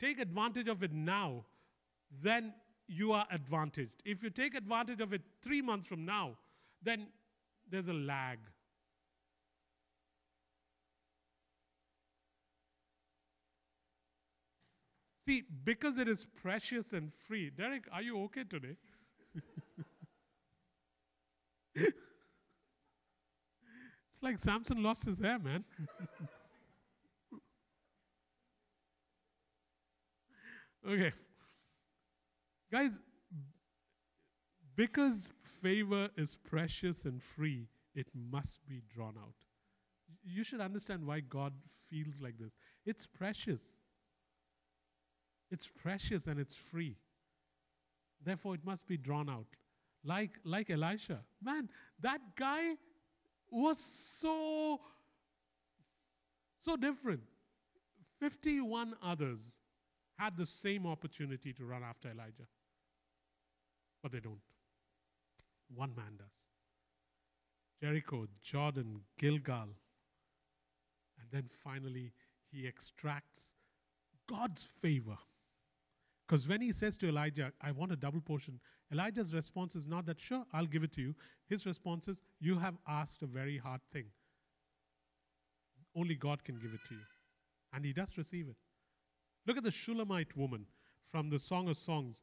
take 0.00 0.18
advantage 0.18 0.68
of 0.68 0.82
it 0.82 0.92
now, 0.92 1.44
then 2.22 2.54
you 2.88 3.12
are 3.12 3.26
advantaged. 3.30 4.02
If 4.04 4.22
you 4.22 4.30
take 4.30 4.54
advantage 4.54 5.00
of 5.00 5.12
it 5.12 5.22
three 5.42 5.62
months 5.62 5.86
from 5.86 6.04
now, 6.04 6.36
then 6.82 7.06
there's 7.70 7.88
a 7.88 7.92
lag. 7.92 8.38
See, 15.26 15.44
because 15.64 15.98
it 15.98 16.08
is 16.08 16.26
precious 16.42 16.92
and 16.92 17.12
free. 17.14 17.50
Derek, 17.50 17.84
are 17.92 18.02
you 18.02 18.20
okay 18.24 18.42
today? 18.42 18.76
it's 21.74 21.94
like 24.20 24.40
Samson 24.40 24.82
lost 24.82 25.04
his 25.04 25.20
hair, 25.20 25.38
man. 25.38 25.64
okay. 30.88 31.12
Guys, 32.72 32.92
because 34.74 35.30
favor 35.62 36.08
is 36.16 36.36
precious 36.36 37.04
and 37.04 37.22
free, 37.22 37.68
it 37.94 38.08
must 38.14 38.66
be 38.68 38.82
drawn 38.94 39.14
out. 39.18 39.34
You 40.24 40.44
should 40.44 40.60
understand 40.60 41.06
why 41.06 41.20
God 41.20 41.52
feels 41.88 42.20
like 42.20 42.38
this. 42.38 42.52
It's 42.84 43.06
precious. 43.06 43.62
It's 45.50 45.66
precious 45.66 46.26
and 46.26 46.38
it's 46.38 46.54
free. 46.54 46.96
Therefore, 48.24 48.54
it 48.54 48.64
must 48.64 48.86
be 48.86 48.96
drawn 48.96 49.28
out. 49.28 49.46
Like, 50.04 50.38
like 50.44 50.70
Elisha. 50.70 51.20
Man, 51.42 51.68
that 52.00 52.20
guy 52.36 52.74
was 53.50 53.78
so, 54.20 54.80
so 56.60 56.76
different. 56.76 57.22
51 58.20 58.94
others 59.02 59.40
had 60.16 60.36
the 60.36 60.46
same 60.46 60.86
opportunity 60.86 61.52
to 61.54 61.64
run 61.64 61.82
after 61.82 62.10
Elijah, 62.10 62.46
but 64.02 64.12
they 64.12 64.20
don't. 64.20 64.38
One 65.74 65.94
man 65.96 66.16
does. 66.18 66.28
Jericho, 67.80 68.26
Jordan, 68.42 69.00
Gilgal. 69.18 69.68
And 71.18 71.28
then 71.32 71.44
finally, 71.64 72.12
he 72.50 72.66
extracts 72.66 73.50
God's 74.28 74.66
favor. 74.82 75.16
Because 76.26 76.46
when 76.46 76.60
he 76.60 76.72
says 76.72 76.96
to 76.98 77.08
Elijah, 77.08 77.52
I 77.60 77.72
want 77.72 77.92
a 77.92 77.96
double 77.96 78.20
portion, 78.20 78.60
Elijah's 78.92 79.34
response 79.34 79.74
is 79.74 79.86
not 79.86 80.06
that, 80.06 80.20
sure, 80.20 80.44
I'll 80.52 80.66
give 80.66 80.84
it 80.84 80.92
to 80.94 81.00
you. 81.00 81.14
His 81.48 81.66
response 81.66 82.06
is, 82.08 82.22
You 82.40 82.58
have 82.58 82.74
asked 82.86 83.22
a 83.22 83.26
very 83.26 83.58
hard 83.58 83.80
thing. 83.92 84.06
Only 85.96 86.14
God 86.14 86.44
can 86.44 86.56
give 86.56 86.72
it 86.72 86.80
to 86.88 86.94
you. 86.94 87.00
And 87.72 87.84
he 87.84 87.92
does 87.92 88.16
receive 88.16 88.48
it. 88.48 88.56
Look 89.46 89.56
at 89.56 89.64
the 89.64 89.70
Shulamite 89.70 90.36
woman 90.36 90.66
from 91.10 91.30
the 91.30 91.40
Song 91.40 91.68
of 91.68 91.76
Songs, 91.76 92.22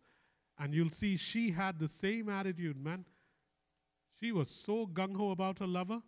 and 0.59 0.73
you'll 0.73 0.89
see 0.89 1.17
she 1.17 1.51
had 1.51 1.79
the 1.79 1.87
same 1.89 2.29
attitude, 2.29 2.81
man. 2.81 3.05
She 4.19 4.31
was 4.31 4.49
so 4.49 4.87
gung 4.87 5.15
ho 5.15 5.31
about 5.31 5.59
her 5.59 5.67
lover 5.67 6.01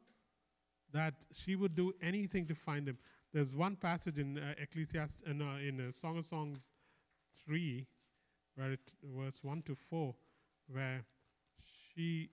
that 0.91 1.14
she 1.32 1.55
would 1.55 1.76
do 1.76 1.93
anything 2.01 2.47
to 2.47 2.55
find 2.55 2.88
him. 2.88 2.97
There's 3.34 3.55
one 3.55 3.76
passage 3.76 4.18
in 4.18 4.38
uh, 4.38 4.55
Ecclesiastes, 4.57 5.22
uh, 5.28 5.32
in 5.32 5.80
uh, 5.80 5.91
Song 5.91 6.18
of 6.18 6.26
Songs 6.26 6.72
3, 7.45 7.86
where 8.55 8.72
it, 8.72 8.91
verse 9.03 9.39
1 9.43 9.62
to 9.64 9.76
4, 9.76 10.16
where 10.68 11.05
she 11.93 12.30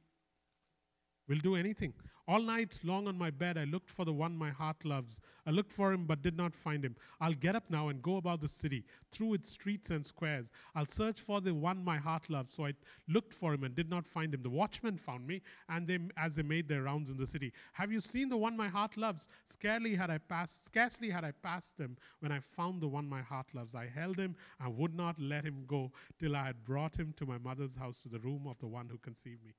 will 1.28 1.38
do 1.38 1.56
anything. 1.56 1.92
All 2.28 2.42
night 2.42 2.80
long 2.82 3.06
on 3.06 3.16
my 3.16 3.30
bed, 3.30 3.56
I 3.56 3.62
looked 3.64 3.88
for 3.88 4.04
the 4.04 4.12
one 4.12 4.36
my 4.36 4.50
heart 4.50 4.84
loves. 4.84 5.20
I 5.46 5.50
looked 5.50 5.72
for 5.72 5.92
him 5.92 6.06
but 6.06 6.22
did 6.22 6.36
not 6.36 6.56
find 6.56 6.84
him. 6.84 6.96
I'll 7.20 7.34
get 7.34 7.54
up 7.54 7.70
now 7.70 7.88
and 7.88 8.02
go 8.02 8.16
about 8.16 8.40
the 8.40 8.48
city, 8.48 8.84
through 9.12 9.34
its 9.34 9.50
streets 9.50 9.90
and 9.90 10.04
squares. 10.04 10.46
I'll 10.74 10.86
search 10.86 11.20
for 11.20 11.40
the 11.40 11.54
one 11.54 11.84
my 11.84 11.98
heart 11.98 12.28
loves. 12.28 12.52
So 12.52 12.66
I 12.66 12.72
looked 13.06 13.32
for 13.32 13.54
him 13.54 13.62
and 13.62 13.76
did 13.76 13.88
not 13.88 14.08
find 14.08 14.34
him. 14.34 14.42
The 14.42 14.50
watchmen 14.50 14.98
found 14.98 15.24
me, 15.24 15.40
and 15.68 15.86
they, 15.86 16.00
as 16.16 16.34
they 16.34 16.42
made 16.42 16.66
their 16.66 16.82
rounds 16.82 17.10
in 17.10 17.16
the 17.16 17.28
city. 17.28 17.52
Have 17.74 17.92
you 17.92 18.00
seen 18.00 18.28
the 18.28 18.36
one 18.36 18.56
my 18.56 18.68
heart 18.68 18.96
loves? 18.96 19.28
Scarcely 19.44 19.94
had 19.94 20.10
I 20.10 20.18
passed, 20.18 20.66
scarcely 20.66 21.10
had 21.10 21.24
I 21.24 21.30
passed 21.30 21.78
him 21.78 21.96
when 22.18 22.32
I 22.32 22.40
found 22.40 22.80
the 22.80 22.88
one 22.88 23.08
my 23.08 23.22
heart 23.22 23.46
loves. 23.54 23.76
I 23.76 23.86
held 23.86 24.18
him 24.18 24.34
and 24.58 24.76
would 24.76 24.96
not 24.96 25.16
let 25.20 25.44
him 25.44 25.62
go 25.68 25.92
till 26.18 26.34
I 26.34 26.46
had 26.46 26.64
brought 26.64 26.96
him 26.96 27.14
to 27.18 27.24
my 27.24 27.38
mother's 27.38 27.76
house, 27.76 28.00
to 28.02 28.08
the 28.08 28.18
room 28.18 28.48
of 28.48 28.58
the 28.58 28.66
one 28.66 28.88
who 28.88 28.98
conceived 28.98 29.44
me. 29.44 29.52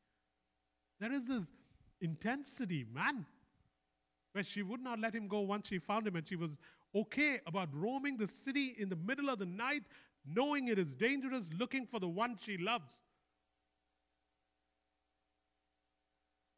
There 1.00 1.12
is 1.12 1.24
this 1.26 1.43
intensity, 2.02 2.86
man, 2.91 3.26
where 4.32 4.43
she 4.43 4.64
would 4.64 4.82
not 4.82 5.00
let 5.00 5.14
him 5.14 5.28
go 5.28 5.41
once 5.41 5.68
she 5.68 5.80
found 5.80 6.08
him, 6.08 6.16
and 6.16 6.28
she 6.28 6.36
was 6.36 6.52
okay 6.95 7.39
about 7.45 7.70
roaming 7.74 8.18
the 8.18 8.28
city 8.28 8.76
in 8.78 8.89
the 8.89 8.95
middle 8.95 9.30
of 9.30 9.39
the 9.39 9.45
night, 9.45 9.84
knowing 10.26 10.68
it 10.68 10.80
is 10.80 10.91
dangerous, 10.93 11.48
looking 11.58 11.86
for 11.86 12.00
the 12.00 12.08
one 12.08 12.38
she 12.43 12.58
loves. 12.58 13.02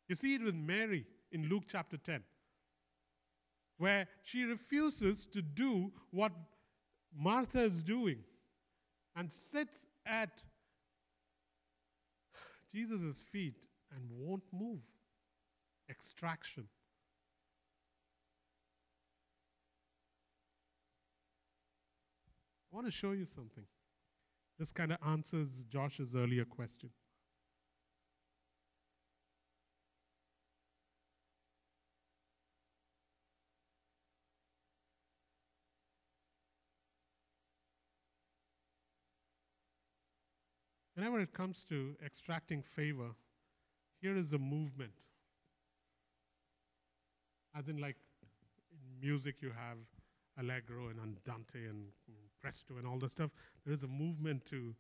You 0.08 0.16
see 0.16 0.36
it 0.36 0.42
with 0.42 0.56
Mary 0.56 1.06
in 1.32 1.48
Luke 1.50 1.64
chapter 1.68 1.98
10, 1.98 2.24
where 3.78 4.08
she 4.24 4.44
refuses 4.44 5.28
to 5.28 5.42
do 5.42 5.92
what 6.12 6.32
Martha 7.16 7.62
is 7.62 7.84
doing 7.84 8.20
and 9.16 9.32
sits 9.32 9.86
at 10.06 10.42
Jesus' 12.72 13.20
feet 13.32 13.56
and 13.96 14.04
won't 14.12 14.44
move. 14.52 14.82
Extraction. 15.90 16.66
I 22.72 22.76
want 22.76 22.86
to 22.86 22.92
show 22.92 23.12
you 23.12 23.26
something. 23.26 23.64
This 24.60 24.72
kind 24.72 24.92
of 24.92 24.98
answers 25.08 25.50
Josh's 25.70 26.16
earlier 26.16 26.46
question. 26.46 26.90
Whenever 40.94 41.22
it 41.22 41.34
comes 41.34 41.64
to 41.70 41.96
extracting 42.06 42.62
favor, 42.62 43.12
here 44.02 44.18
is 44.18 44.34
a 44.34 44.38
movement. 44.38 44.94
As 47.58 47.68
in, 47.68 47.78
like 47.78 47.98
in 48.72 49.08
music, 49.08 49.42
you 49.42 49.50
have 49.50 49.78
allegro 50.40 50.88
and 50.90 51.00
andante 51.00 51.68
and 51.68 51.88
presto 52.42 52.78
and 52.78 52.88
all 52.88 52.98
the 52.98 53.10
stuff. 53.10 53.32
There 53.66 53.74
is 53.74 53.84
a 53.84 53.88
movement 53.88 54.46
to 54.48 54.74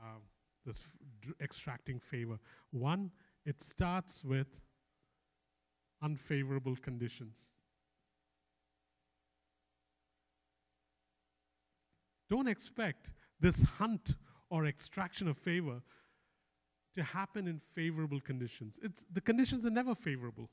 uh, 0.00 0.18
this 0.64 0.80
f- 0.80 1.34
extracting 1.40 1.98
favor. 1.98 2.38
One, 2.70 3.10
it 3.44 3.62
starts 3.62 4.22
with 4.22 4.46
unfavorable 6.02 6.76
conditions. 6.76 7.36
Don't 12.30 12.48
expect 12.48 13.12
this 13.40 13.62
hunt 13.78 14.14
or 14.50 14.66
extraction 14.66 15.28
of 15.28 15.36
favor 15.36 15.82
to 16.96 17.02
happen 17.02 17.46
in 17.48 17.60
favorable 17.74 18.20
conditions. 18.20 18.74
It's, 18.82 19.00
the 19.12 19.20
conditions 19.20 19.66
are 19.66 19.70
never 19.70 19.94
favorable. 19.94 20.48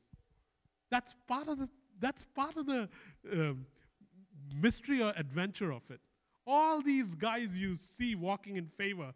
That's 0.89 1.16
part 1.28 1.48
of 1.48 1.60
the, 1.60 1.70
that's 2.00 2.26
part 2.36 2.58
of 2.58 2.66
the 2.66 2.89
um, 3.32 3.66
mystery 4.60 5.02
or 5.02 5.14
adventure 5.16 5.72
of 5.72 5.84
it. 5.89 6.00
All 6.46 6.82
these 6.82 7.14
guys 7.16 7.50
you 7.56 7.78
see 7.98 8.16
walking 8.16 8.58
in 8.58 8.66
favor 8.66 9.14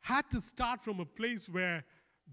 had 0.00 0.30
to 0.30 0.40
start 0.40 0.82
from 0.82 1.00
a 1.00 1.04
place 1.04 1.48
where 1.48 1.84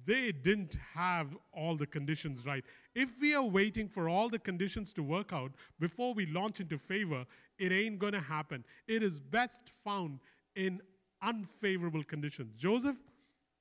they 0.06 0.32
didn't 0.32 0.78
have 0.94 1.36
all 1.52 1.76
the 1.76 1.86
conditions 1.86 2.46
right. 2.46 2.64
If 2.96 3.20
we 3.20 3.36
are 3.36 3.44
waiting 3.44 3.88
for 3.88 4.10
all 4.10 4.30
the 4.30 4.40
conditions 4.40 4.94
to 4.94 5.04
work 5.04 5.34
out 5.34 5.52
before 5.80 6.14
we 6.14 6.26
launch 6.28 6.60
into 6.60 6.78
favor, 6.78 7.26
it 7.60 7.72
ain't 7.72 8.00
going 8.00 8.14
to 8.14 8.22
happen. 8.22 8.64
It 8.88 9.04
is 9.04 9.20
best 9.20 9.62
found 9.84 10.20
in 10.56 10.82
unfavorable 11.22 12.04
conditions. 12.04 12.54
Joseph 12.56 12.98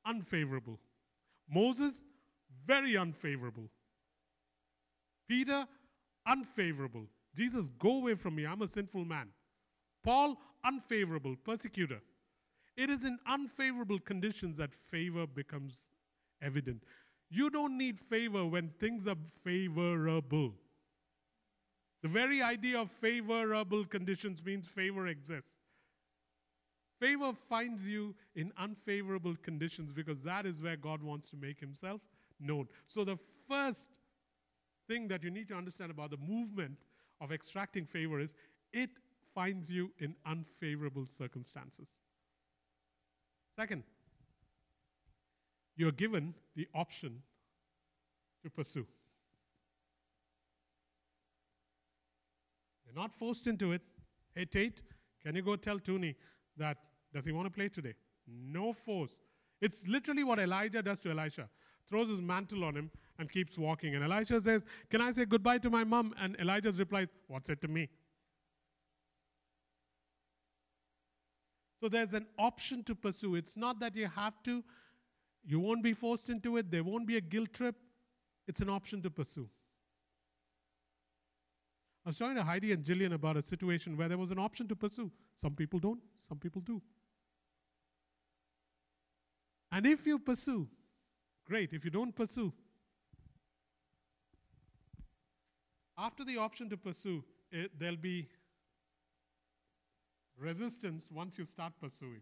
unfavorable. 0.07 0.79
Moses, 1.49 2.03
very 2.67 2.97
unfavorable. 2.97 3.69
Peter, 5.29 5.67
unfavorable. 6.27 7.07
Jesus, 7.35 7.67
go 7.79 7.97
away 7.99 8.15
from 8.15 8.35
me, 8.35 8.47
I'm 8.47 8.63
a 8.63 8.69
sinful 8.69 9.05
man. 9.05 9.29
Paul, 10.05 10.39
unfavorable, 10.65 11.37
persecutor. 11.45 12.01
It 12.77 12.91
is 12.91 13.05
in 13.05 13.19
unfavorable 13.27 13.99
conditions 14.01 14.57
that 14.57 14.75
favor 14.75 15.27
becomes 15.27 15.89
evident. 16.41 16.83
You 17.31 17.51
don't 17.51 17.79
need 17.79 17.99
favor 17.99 18.45
when 18.47 18.71
things 18.79 19.07
are 19.07 19.17
favorable. 19.45 20.53
The 22.03 22.09
very 22.09 22.43
idea 22.43 22.81
of 22.81 22.91
favorable 22.91 23.85
conditions 23.85 24.43
means 24.45 24.67
favor 24.67 25.07
exists. 25.07 25.55
Favor 27.03 27.33
finds 27.49 27.85
you 27.85 28.15
in 28.37 28.53
unfavorable 28.57 29.35
conditions 29.43 29.93
because 29.93 30.21
that 30.21 30.47
is 30.47 30.63
where 30.63 30.77
God 30.77 31.03
wants 31.03 31.29
to 31.31 31.37
make 31.37 31.59
himself 31.59 32.01
known. 32.39 32.69
So, 32.87 33.03
the 33.03 33.19
first 33.49 33.99
thing 34.87 35.09
that 35.09 35.25
you 35.25 35.31
need 35.33 35.49
to 35.49 35.55
understand 35.57 35.91
about 35.91 36.11
the 36.11 36.17
movement 36.17 36.77
of 37.21 37.33
extracting 37.33 37.87
favor 37.87 38.21
is 38.21 38.35
it 38.73 38.91
finds 39.35 39.69
you 39.69 39.91
in 39.99 40.15
unfavorable 40.25 41.05
circumstances. 41.05 41.89
Second, 43.57 43.83
you're 45.75 45.91
given 45.91 46.35
the 46.55 46.69
option 46.73 47.21
to 48.45 48.51
pursue. 48.51 48.87
You're 52.87 52.95
not 52.95 53.13
forced 53.13 53.49
into 53.49 53.73
it. 53.73 53.83
Hey, 54.37 54.45
Tate, 54.45 54.83
can 55.21 55.35
you 55.35 55.43
go 55.43 55.57
tell 55.57 55.81
Tony 55.81 56.15
that 56.57 56.77
does 57.15 57.25
he 57.25 57.33
want 57.33 57.47
to 57.47 57.51
play 57.51 57.69
today? 57.69 57.95
No 58.27 58.73
force. 58.73 59.19
It's 59.61 59.87
literally 59.87 60.25
what 60.25 60.39
Elijah 60.39 60.83
does 60.83 61.01
to 61.01 61.11
Elisha. 61.11 61.49
Throws 61.89 62.09
his 62.09 62.21
mantle 62.21 62.65
on 62.65 62.77
him 62.77 62.91
and 63.19 63.31
keeps 63.31 63.59
walking. 63.59 63.95
And 63.95 64.05
Elisha 64.05 64.41
says, 64.41 64.63
Can 64.91 65.01
I 65.01 65.13
say 65.13 65.25
goodbye 65.25 65.59
to 65.59 65.71
my 65.71 65.85
mom? 65.85 66.15
And 66.21 66.37
Elijah 66.41 66.73
replies, 66.73 67.09
What's 67.29 67.51
it 67.51 67.61
to 67.61 67.69
me? 67.69 67.89
So 71.81 71.89
there's 71.89 72.15
an 72.15 72.27
option 72.39 72.85
to 72.85 72.95
pursue. 72.95 73.35
It's 73.35 73.57
not 73.57 73.81
that 73.81 73.97
you 73.97 74.07
have 74.07 74.41
to, 74.45 74.63
you 75.45 75.59
won't 75.59 75.83
be 75.83 75.93
forced 75.93 76.31
into 76.31 76.57
it, 76.57 76.71
there 76.71 76.85
won't 76.85 77.09
be 77.09 77.17
a 77.17 77.21
guilt 77.21 77.53
trip. 77.53 77.75
It's 78.47 78.61
an 78.61 78.69
option 78.69 79.03
to 79.03 79.11
pursue. 79.11 79.49
I 82.05 82.09
was 82.09 82.19
talking 82.19 82.37
to 82.37 82.43
Heidi 82.43 82.73
and 82.73 82.85
Jillian 82.85 83.15
about 83.15 83.37
a 83.37 83.43
situation 83.43 83.97
where 83.97 84.09
there 84.09 84.19
was 84.19 84.31
an 84.31 84.39
option 84.39 84.67
to 84.69 84.77
pursue. 84.77 85.11
Some 85.35 85.55
people 85.55 85.79
don't, 85.79 86.01
some 86.29 86.39
people 86.39 86.61
do. 86.61 86.81
And 89.73 89.87
if 89.87 90.07
you 90.07 90.18
pursue, 90.18 90.68
great. 91.47 91.73
If 91.73 91.83
you 91.83 91.91
don't 91.91 92.14
pursue, 92.14 92.53
after 95.97 96.25
the 96.25 96.37
option 96.37 96.68
to 96.68 96.77
pursue, 96.77 97.25
it, 97.51 97.70
there'll 97.79 97.97
be 97.97 98.29
resistance 100.39 101.07
once 101.11 101.39
you 101.39 101.47
start 101.47 101.73
pursuing. 101.81 102.20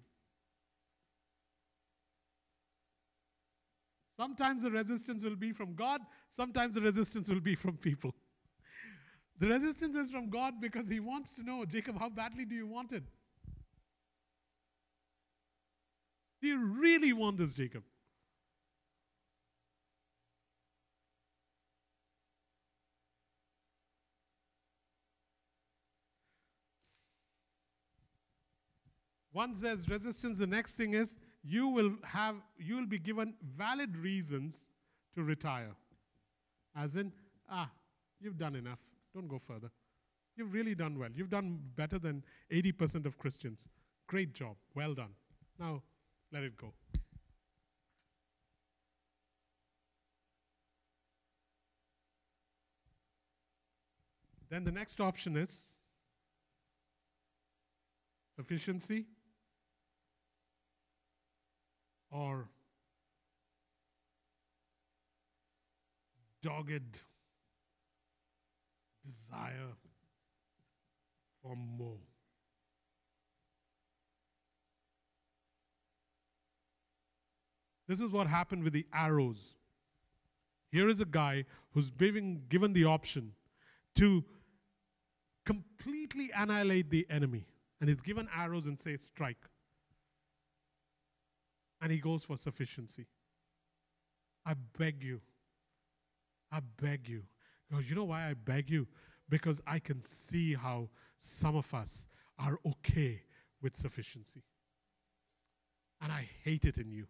Sometimes 4.17 4.63
the 4.63 4.71
resistance 4.71 5.25
will 5.25 5.37
be 5.37 5.53
from 5.53 5.75
God, 5.75 6.03
sometimes 6.37 6.75
the 6.75 6.83
resistance 6.83 7.29
will 7.29 7.41
be 7.41 7.57
from 7.57 7.77
people. 7.77 8.15
The 9.41 9.49
resistance 9.49 9.97
is 9.97 10.11
from 10.11 10.29
God 10.29 10.61
because 10.61 10.87
He 10.91 11.01
wants 11.01 11.33
to 11.37 11.43
know, 11.43 11.65
Jacob, 11.65 11.99
how 11.99 12.11
badly 12.11 12.45
do 12.45 12.55
you 12.55 12.67
want 12.67 12.93
it? 12.93 13.05
Do 16.41 16.49
you 16.49 16.59
really 16.59 17.13
want 17.13 17.37
this, 17.37 17.55
Jacob? 17.55 17.83
One 29.33 29.55
says 29.55 29.89
resistance, 29.89 30.39
the 30.39 30.47
next 30.47 30.73
thing 30.73 30.95
is 30.95 31.17
you 31.43 31.69
will 31.69 31.93
have 32.03 32.37
you 32.59 32.77
will 32.77 32.87
be 32.87 32.99
given 32.99 33.35
valid 33.57 33.97
reasons 33.97 34.67
to 35.15 35.23
retire. 35.23 35.75
As 36.77 36.97
in, 36.97 37.13
ah, 37.49 37.71
you've 38.21 38.39
done 38.39 38.57
enough. 38.57 38.81
Don't 39.15 39.29
go 39.29 39.39
further. 39.39 39.71
You've 40.37 40.53
really 40.53 40.75
done 40.75 40.99
well. 40.99 41.11
You've 41.15 41.31
done 41.31 41.61
better 41.77 41.99
than 41.99 42.23
80% 42.53 43.07
of 43.07 43.19
Christians. 43.19 43.65
Great 44.07 44.33
job. 44.33 44.57
Well 44.75 44.95
done. 44.95 45.11
Now, 45.59 45.83
let 46.33 46.43
it 46.43 46.57
go. 46.57 46.73
Then 54.49 54.65
the 54.65 54.73
next 54.73 55.01
option 55.01 55.37
is 55.37 55.57
sufficiency 58.37 59.07
or 62.11 62.49
dogged 66.43 66.99
desire 69.05 69.77
for 71.43 71.55
more. 71.55 72.10
This 77.91 78.01
is 78.01 78.13
what 78.13 78.29
happened 78.29 78.63
with 78.63 78.73
the 78.73 78.87
arrows. 78.95 79.57
Here 80.71 80.89
is 80.89 81.01
a 81.01 81.05
guy 81.05 81.45
who's 81.73 81.91
being 81.91 82.43
given 82.49 82.73
the 82.73 82.85
option 82.85 83.33
to 83.97 84.25
completely 85.45 86.31
annihilate 86.33 86.89
the 86.91 87.05
enemy. 87.11 87.49
And 87.81 87.91
he's 87.91 88.01
given 88.01 88.29
arrows 88.33 88.67
and 88.67 88.79
says, 88.79 89.01
strike. 89.03 89.45
And 91.83 91.91
he 91.91 91.99
goes 91.99 92.23
for 92.23 92.37
sufficiency. 92.37 93.09
I 94.47 94.55
beg 94.79 95.03
you. 95.03 95.21
I 96.53 96.61
beg 96.81 97.09
you. 97.09 97.25
Because 97.69 97.91
you 97.91 97.97
know 97.97 98.05
why 98.05 98.31
I 98.31 98.35
beg 98.35 98.71
you? 98.71 98.87
Because 99.29 99.61
I 99.67 99.81
can 99.81 100.01
see 100.01 100.55
how 100.55 100.91
some 101.19 101.57
of 101.57 101.75
us 101.75 102.07
are 102.39 102.61
okay 102.65 103.23
with 103.61 103.75
sufficiency. 103.75 104.45
And 106.01 106.13
I 106.13 106.29
hate 106.45 106.65
it 106.65 106.77
in 106.77 106.93
you. 106.93 107.09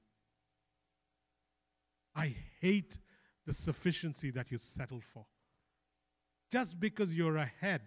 I 2.15 2.35
hate 2.61 2.99
the 3.47 3.53
sufficiency 3.53 4.31
that 4.33 4.51
you 4.51 4.59
settle 4.59 5.01
for. 5.01 5.27
Just 6.53 6.81
because 6.81 7.15
you're 7.15 7.37
ahead 7.37 7.83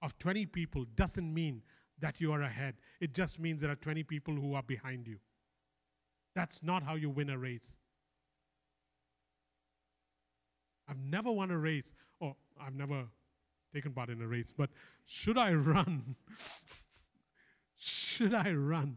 of 0.00 0.18
20 0.18 0.46
people 0.46 0.84
doesn't 0.96 1.32
mean 1.32 1.62
that 1.98 2.20
you 2.20 2.32
are 2.32 2.42
ahead. 2.42 2.74
It 3.00 3.14
just 3.14 3.38
means 3.38 3.60
there 3.60 3.70
are 3.70 3.76
20 3.76 4.02
people 4.02 4.34
who 4.34 4.54
are 4.54 4.62
behind 4.62 5.06
you. 5.06 5.18
That's 6.34 6.62
not 6.62 6.82
how 6.82 6.94
you 6.94 7.10
win 7.10 7.30
a 7.30 7.38
race. 7.38 7.76
I've 10.88 10.98
never 10.98 11.30
won 11.30 11.50
a 11.50 11.58
race, 11.58 11.94
or 12.20 12.34
I've 12.60 12.74
never 12.74 13.04
taken 13.72 13.92
part 13.92 14.10
in 14.10 14.20
a 14.20 14.26
race, 14.26 14.52
but 14.56 14.70
should 15.06 15.38
I 15.38 15.52
run? 15.54 16.16
should 17.76 18.34
I 18.34 18.52
run? 18.52 18.96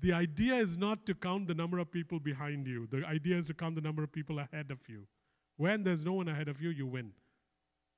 The 0.00 0.12
idea 0.12 0.56
is 0.56 0.76
not 0.76 1.06
to 1.06 1.14
count 1.14 1.46
the 1.48 1.54
number 1.54 1.78
of 1.78 1.90
people 1.90 2.20
behind 2.20 2.66
you. 2.66 2.86
The 2.90 3.06
idea 3.06 3.38
is 3.38 3.46
to 3.46 3.54
count 3.54 3.74
the 3.74 3.80
number 3.80 4.02
of 4.02 4.12
people 4.12 4.38
ahead 4.38 4.70
of 4.70 4.78
you. 4.88 5.06
When 5.56 5.84
there's 5.84 6.04
no 6.04 6.12
one 6.14 6.28
ahead 6.28 6.48
of 6.48 6.60
you, 6.60 6.70
you 6.70 6.86
win. 6.86 7.12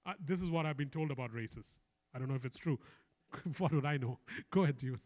Uh, 0.07 0.13
this 0.25 0.43
is 0.43 0.51
what 0.51 0.67
I've 0.67 0.77
been 0.77 0.91
told 0.91 1.11
about 1.11 1.33
races. 1.33 1.79
I 2.15 2.19
don't 2.19 2.29
know 2.29 2.35
if 2.35 2.45
it's 2.45 2.59
true. 2.59 2.79
what 3.59 3.73
would 3.73 3.87
I 3.87 3.97
know? 3.97 4.19
Go 4.51 4.63
ahead, 4.65 4.83
you. 4.83 4.99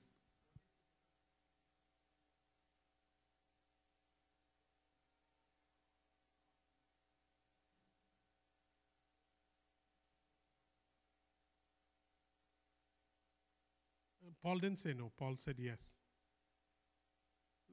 Paul 14.43 14.59
didn't 14.59 14.79
say 14.79 14.95
no. 14.95 15.13
Paul 15.19 15.37
said 15.37 15.57
yes. 15.59 15.93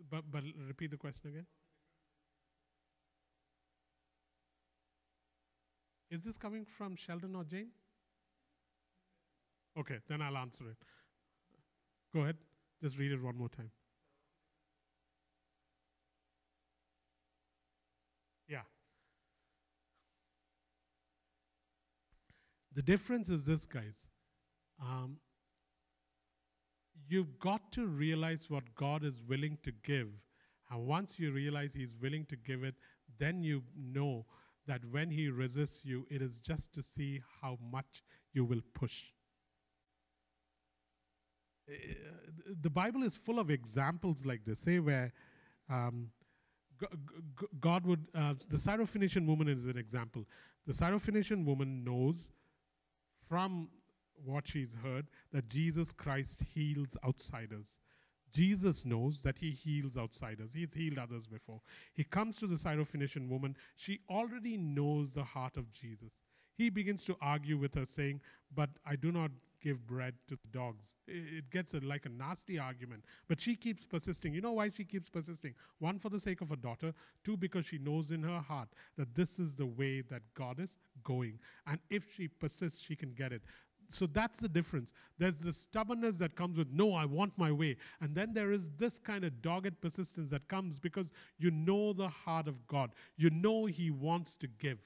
But, 0.09 0.23
but 0.31 0.43
repeat 0.67 0.91
the 0.91 0.97
question 0.97 1.29
again. 1.29 1.45
Is 6.09 6.23
this 6.23 6.37
coming 6.37 6.65
from 6.65 6.95
Sheldon 6.95 7.35
or 7.35 7.43
Jane? 7.43 7.69
Okay, 9.77 9.97
then 10.07 10.21
I'll 10.21 10.37
answer 10.37 10.63
it. 10.69 10.77
Go 12.13 12.21
ahead. 12.21 12.37
Just 12.81 12.97
read 12.97 13.11
it 13.11 13.21
one 13.21 13.37
more 13.37 13.49
time. 13.49 13.71
Yeah. 18.47 18.61
The 22.73 22.81
difference 22.81 23.29
is 23.29 23.45
this, 23.45 23.65
guys. 23.65 24.05
Um, 24.81 25.17
you've 27.09 27.39
got 27.39 27.71
to 27.73 27.87
realize 27.87 28.49
what 28.49 28.63
God 28.75 29.03
is 29.03 29.21
willing 29.27 29.57
to 29.63 29.71
give. 29.83 30.09
And 30.69 30.85
once 30.85 31.19
you 31.19 31.31
realize 31.31 31.71
He's 31.73 31.95
willing 32.01 32.25
to 32.25 32.35
give 32.35 32.63
it, 32.63 32.75
then 33.19 33.43
you 33.43 33.63
know 33.75 34.25
that 34.67 34.81
when 34.91 35.09
He 35.09 35.29
resists 35.29 35.85
you, 35.85 36.05
it 36.09 36.21
is 36.21 36.39
just 36.39 36.73
to 36.73 36.81
see 36.81 37.21
how 37.41 37.57
much 37.71 38.03
you 38.33 38.43
will 38.45 38.61
push. 38.73 39.05
Eh, 41.69 41.93
the 42.61 42.69
Bible 42.69 43.03
is 43.03 43.15
full 43.15 43.39
of 43.39 43.49
examples 43.49 44.25
like 44.25 44.45
this, 44.45 44.59
say, 44.59 44.77
eh, 44.77 44.79
where 44.79 45.13
um, 45.69 46.09
God 47.59 47.85
would, 47.85 48.07
uh, 48.13 48.35
the 48.49 48.57
Syrophoenician 48.57 49.25
woman 49.25 49.47
is 49.47 49.65
an 49.65 49.77
example. 49.77 50.25
The 50.65 50.73
Syrophoenician 50.73 51.45
woman 51.45 51.83
knows 51.83 52.27
from 53.27 53.69
what 54.23 54.47
she's 54.47 54.75
heard 54.83 55.07
that 55.31 55.49
Jesus 55.49 55.91
Christ 55.91 56.41
heals 56.53 56.97
outsiders. 57.05 57.77
Jesus 58.33 58.85
knows 58.85 59.21
that 59.21 59.37
he 59.39 59.51
heals 59.51 59.97
outsiders. 59.97 60.53
He's 60.53 60.73
healed 60.73 60.97
others 60.97 61.25
before. 61.25 61.61
He 61.93 62.03
comes 62.03 62.37
to 62.37 62.47
the 62.47 62.55
Syrophoenician 62.55 63.29
woman. 63.29 63.55
She 63.75 63.99
already 64.09 64.57
knows 64.57 65.13
the 65.13 65.23
heart 65.23 65.57
of 65.57 65.71
Jesus. 65.71 66.11
He 66.57 66.69
begins 66.69 67.05
to 67.05 67.15
argue 67.21 67.57
with 67.57 67.75
her, 67.75 67.85
saying, 67.85 68.21
But 68.53 68.69
I 68.85 68.95
do 68.95 69.11
not 69.11 69.31
give 69.61 69.85
bread 69.87 70.13
to 70.27 70.35
the 70.35 70.57
dogs. 70.57 70.91
It 71.07 71.49
gets 71.51 71.73
a, 71.73 71.79
like 71.79 72.05
a 72.05 72.09
nasty 72.09 72.59
argument. 72.59 73.03
But 73.27 73.41
she 73.41 73.55
keeps 73.55 73.85
persisting. 73.85 74.33
You 74.33 74.41
know 74.41 74.53
why 74.53 74.69
she 74.69 74.83
keeps 74.83 75.09
persisting? 75.09 75.53
One, 75.79 75.97
for 75.97 76.09
the 76.09 76.19
sake 76.19 76.41
of 76.41 76.49
her 76.49 76.55
daughter. 76.55 76.93
Two, 77.23 77.37
because 77.37 77.65
she 77.65 77.77
knows 77.77 78.11
in 78.11 78.23
her 78.23 78.39
heart 78.39 78.69
that 78.97 79.15
this 79.15 79.39
is 79.39 79.53
the 79.53 79.65
way 79.65 80.01
that 80.01 80.21
God 80.35 80.59
is 80.59 80.77
going. 81.03 81.39
And 81.65 81.79
if 81.89 82.05
she 82.15 82.27
persists, 82.27 82.81
she 82.81 82.95
can 82.95 83.13
get 83.13 83.31
it 83.31 83.41
so 83.91 84.05
that's 84.05 84.39
the 84.39 84.49
difference. 84.49 84.91
There's 85.17 85.39
the 85.39 85.53
stubbornness 85.53 86.15
that 86.17 86.35
comes 86.35 86.57
with, 86.57 86.71
no, 86.71 86.93
I 86.93 87.05
want 87.05 87.37
my 87.37 87.51
way. 87.51 87.77
And 88.01 88.13
then 88.13 88.33
there 88.33 88.51
is 88.51 88.69
this 88.77 88.99
kind 88.99 89.23
of 89.23 89.41
dogged 89.41 89.79
persistence 89.81 90.29
that 90.31 90.47
comes 90.47 90.79
because 90.79 91.07
you 91.37 91.51
know 91.51 91.93
the 91.93 92.07
heart 92.07 92.47
of 92.47 92.67
God. 92.67 92.91
You 93.15 93.29
know 93.29 93.65
He 93.65 93.89
wants 93.89 94.35
to 94.37 94.47
give. 94.47 94.79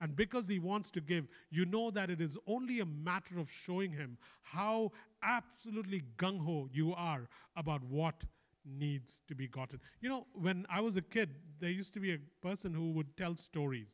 And 0.00 0.16
because 0.16 0.48
He 0.48 0.58
wants 0.58 0.90
to 0.92 1.00
give, 1.00 1.28
you 1.50 1.66
know 1.66 1.90
that 1.90 2.08
it 2.08 2.20
is 2.20 2.38
only 2.46 2.80
a 2.80 2.86
matter 2.86 3.38
of 3.38 3.50
showing 3.50 3.92
Him 3.92 4.16
how 4.42 4.92
absolutely 5.22 6.02
gung 6.16 6.40
ho 6.40 6.68
you 6.72 6.94
are 6.94 7.28
about 7.56 7.82
what 7.84 8.24
needs 8.64 9.20
to 9.28 9.34
be 9.34 9.48
gotten. 9.48 9.80
You 10.00 10.08
know, 10.08 10.26
when 10.34 10.66
I 10.70 10.80
was 10.80 10.96
a 10.96 11.02
kid, 11.02 11.30
there 11.60 11.70
used 11.70 11.92
to 11.94 12.00
be 12.00 12.14
a 12.14 12.18
person 12.42 12.72
who 12.72 12.92
would 12.92 13.16
tell 13.16 13.36
stories. 13.36 13.90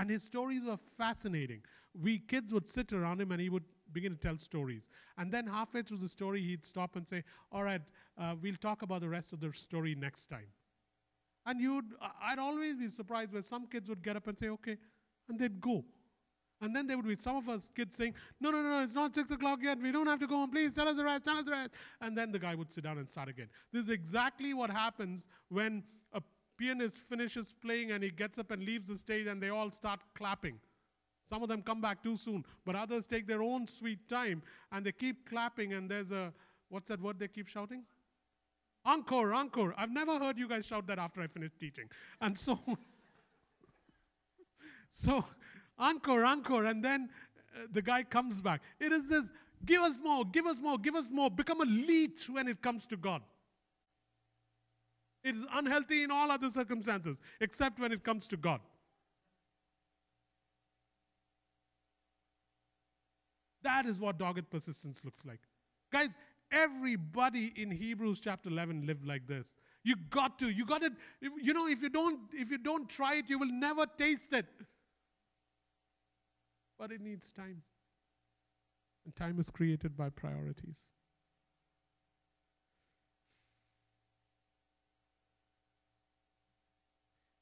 And 0.00 0.10
his 0.10 0.22
stories 0.22 0.64
were 0.64 0.78
fascinating 0.96 1.62
we 1.98 2.18
kids 2.18 2.52
would 2.52 2.68
sit 2.68 2.92
around 2.92 3.20
him 3.20 3.32
and 3.32 3.40
he 3.40 3.48
would 3.48 3.64
begin 3.92 4.12
to 4.12 4.18
tell 4.18 4.38
stories. 4.38 4.88
And 5.18 5.32
then 5.32 5.46
halfway 5.46 5.82
through 5.82 5.98
the 5.98 6.08
story, 6.08 6.42
he'd 6.42 6.64
stop 6.64 6.96
and 6.96 7.06
say, 7.06 7.24
All 7.50 7.64
right, 7.64 7.82
uh, 8.18 8.34
we'll 8.40 8.56
talk 8.56 8.82
about 8.82 9.00
the 9.00 9.08
rest 9.08 9.32
of 9.32 9.40
the 9.40 9.52
story 9.52 9.94
next 9.94 10.26
time. 10.26 10.46
And 11.46 11.60
you'd, 11.60 11.86
I'd 12.22 12.38
always 12.38 12.76
be 12.76 12.90
surprised 12.90 13.32
when 13.32 13.42
some 13.42 13.66
kids 13.66 13.88
would 13.88 14.02
get 14.02 14.16
up 14.16 14.28
and 14.28 14.38
say, 14.38 14.48
Okay, 14.48 14.76
and 15.28 15.38
they'd 15.38 15.60
go. 15.60 15.84
And 16.62 16.76
then 16.76 16.86
there 16.86 16.98
would 16.98 17.08
be 17.08 17.16
some 17.16 17.36
of 17.36 17.48
us 17.48 17.70
kids 17.74 17.96
saying, 17.96 18.14
No, 18.40 18.50
no, 18.50 18.62
no, 18.62 18.84
it's 18.84 18.94
not 18.94 19.14
six 19.14 19.30
o'clock 19.30 19.60
yet. 19.62 19.78
We 19.80 19.90
don't 19.90 20.06
have 20.06 20.20
to 20.20 20.26
go 20.26 20.36
home. 20.36 20.50
Please 20.50 20.72
tell 20.72 20.86
us 20.86 20.96
the 20.96 21.04
rest, 21.04 21.24
tell 21.24 21.38
us 21.38 21.44
the 21.44 21.52
rest. 21.52 21.70
And 22.00 22.16
then 22.16 22.30
the 22.30 22.38
guy 22.38 22.54
would 22.54 22.70
sit 22.70 22.84
down 22.84 22.98
and 22.98 23.08
start 23.08 23.28
again. 23.28 23.48
This 23.72 23.84
is 23.84 23.90
exactly 23.90 24.54
what 24.54 24.70
happens 24.70 25.26
when 25.48 25.82
pianist 26.60 26.98
finishes 27.08 27.54
playing 27.62 27.92
and 27.92 28.04
he 28.04 28.10
gets 28.10 28.38
up 28.38 28.50
and 28.50 28.62
leaves 28.62 28.86
the 28.88 28.98
stage 28.98 29.26
and 29.26 29.42
they 29.42 29.48
all 29.48 29.70
start 29.70 30.00
clapping. 30.14 30.60
Some 31.30 31.42
of 31.42 31.48
them 31.48 31.62
come 31.62 31.80
back 31.80 32.02
too 32.02 32.18
soon, 32.18 32.44
but 32.66 32.76
others 32.76 33.06
take 33.06 33.26
their 33.26 33.42
own 33.42 33.66
sweet 33.66 34.06
time 34.08 34.42
and 34.70 34.84
they 34.84 34.92
keep 34.92 35.28
clapping, 35.28 35.72
and 35.72 35.90
there's 35.90 36.10
a, 36.10 36.32
what's 36.68 36.88
that 36.88 37.00
word 37.00 37.18
they 37.18 37.28
keep 37.28 37.48
shouting? 37.48 37.84
Encore, 38.84 39.32
encore. 39.32 39.74
I've 39.78 39.92
never 39.92 40.18
heard 40.18 40.36
you 40.36 40.48
guys 40.48 40.66
shout 40.66 40.86
that 40.88 40.98
after 40.98 41.22
I 41.22 41.28
finish 41.28 41.52
teaching. 41.58 41.84
And 42.20 42.36
so, 42.36 42.58
so, 44.90 45.24
encore, 45.78 46.24
encore. 46.24 46.64
And 46.64 46.84
then 46.84 47.08
uh, 47.54 47.66
the 47.72 47.80
guy 47.80 48.02
comes 48.02 48.40
back. 48.40 48.60
It 48.80 48.92
is 48.92 49.08
this 49.08 49.26
give 49.64 49.82
us 49.82 49.98
more, 50.02 50.24
give 50.24 50.46
us 50.46 50.58
more, 50.60 50.78
give 50.78 50.96
us 50.96 51.06
more. 51.10 51.30
Become 51.30 51.60
a 51.60 51.66
leech 51.66 52.28
when 52.28 52.48
it 52.48 52.60
comes 52.60 52.86
to 52.86 52.96
God. 52.96 53.22
It 55.22 55.36
is 55.36 55.44
unhealthy 55.52 56.02
in 56.02 56.10
all 56.10 56.30
other 56.30 56.50
circumstances, 56.50 57.16
except 57.40 57.78
when 57.78 57.92
it 57.92 58.02
comes 58.02 58.26
to 58.28 58.36
God. 58.36 58.60
That 63.62 63.84
is 63.84 63.98
what 63.98 64.18
dogged 64.18 64.48
persistence 64.50 65.02
looks 65.04 65.24
like. 65.26 65.40
Guys, 65.92 66.08
everybody 66.50 67.52
in 67.56 67.70
Hebrews 67.70 68.20
chapter 68.20 68.48
11 68.48 68.86
lived 68.86 69.06
like 69.06 69.26
this. 69.26 69.54
You 69.84 69.96
got 70.10 70.38
to, 70.38 70.48
you 70.48 70.64
got 70.64 70.82
it. 70.82 70.92
You 71.20 71.52
know, 71.52 71.66
if 71.66 71.82
you 71.82 71.90
don't, 71.90 72.20
if 72.32 72.50
you 72.50 72.58
don't 72.58 72.88
try 72.88 73.16
it, 73.16 73.28
you 73.28 73.38
will 73.38 73.52
never 73.52 73.86
taste 73.98 74.32
it. 74.32 74.46
But 76.78 76.92
it 76.92 77.02
needs 77.02 77.30
time. 77.32 77.62
And 79.04 79.14
time 79.14 79.38
is 79.38 79.50
created 79.50 79.96
by 79.96 80.08
priorities. 80.08 80.78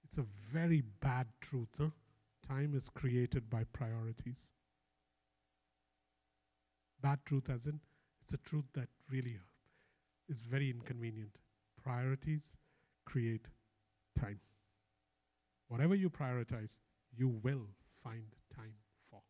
It's 0.08 0.18
a 0.18 0.24
very 0.52 0.82
bad 1.00 1.26
truth. 1.40 1.68
Huh? 1.78 1.90
Time 2.46 2.74
is 2.74 2.88
created 2.88 3.50
by 3.50 3.64
priorities. 3.72 4.46
Bad 7.00 7.18
truth, 7.26 7.50
as 7.50 7.66
in, 7.66 7.80
it's 8.22 8.32
a 8.32 8.48
truth 8.48 8.64
that 8.74 8.88
really 9.10 9.36
uh, 9.36 9.44
is 10.28 10.40
very 10.40 10.70
inconvenient. 10.70 11.36
Priorities 11.82 12.56
create 13.04 13.46
time. 14.18 14.40
Whatever 15.68 15.94
you 15.94 16.10
prioritize, 16.10 16.78
you 17.14 17.28
will 17.28 17.68
find 18.02 18.24
time 18.54 18.74
for. 19.10 19.20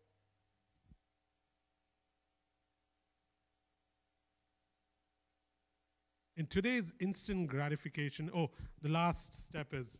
In 6.36 6.46
today's 6.46 6.92
instant 7.00 7.48
gratification, 7.48 8.30
oh, 8.34 8.50
the 8.80 8.88
last 8.88 9.46
step 9.48 9.74
is 9.74 9.98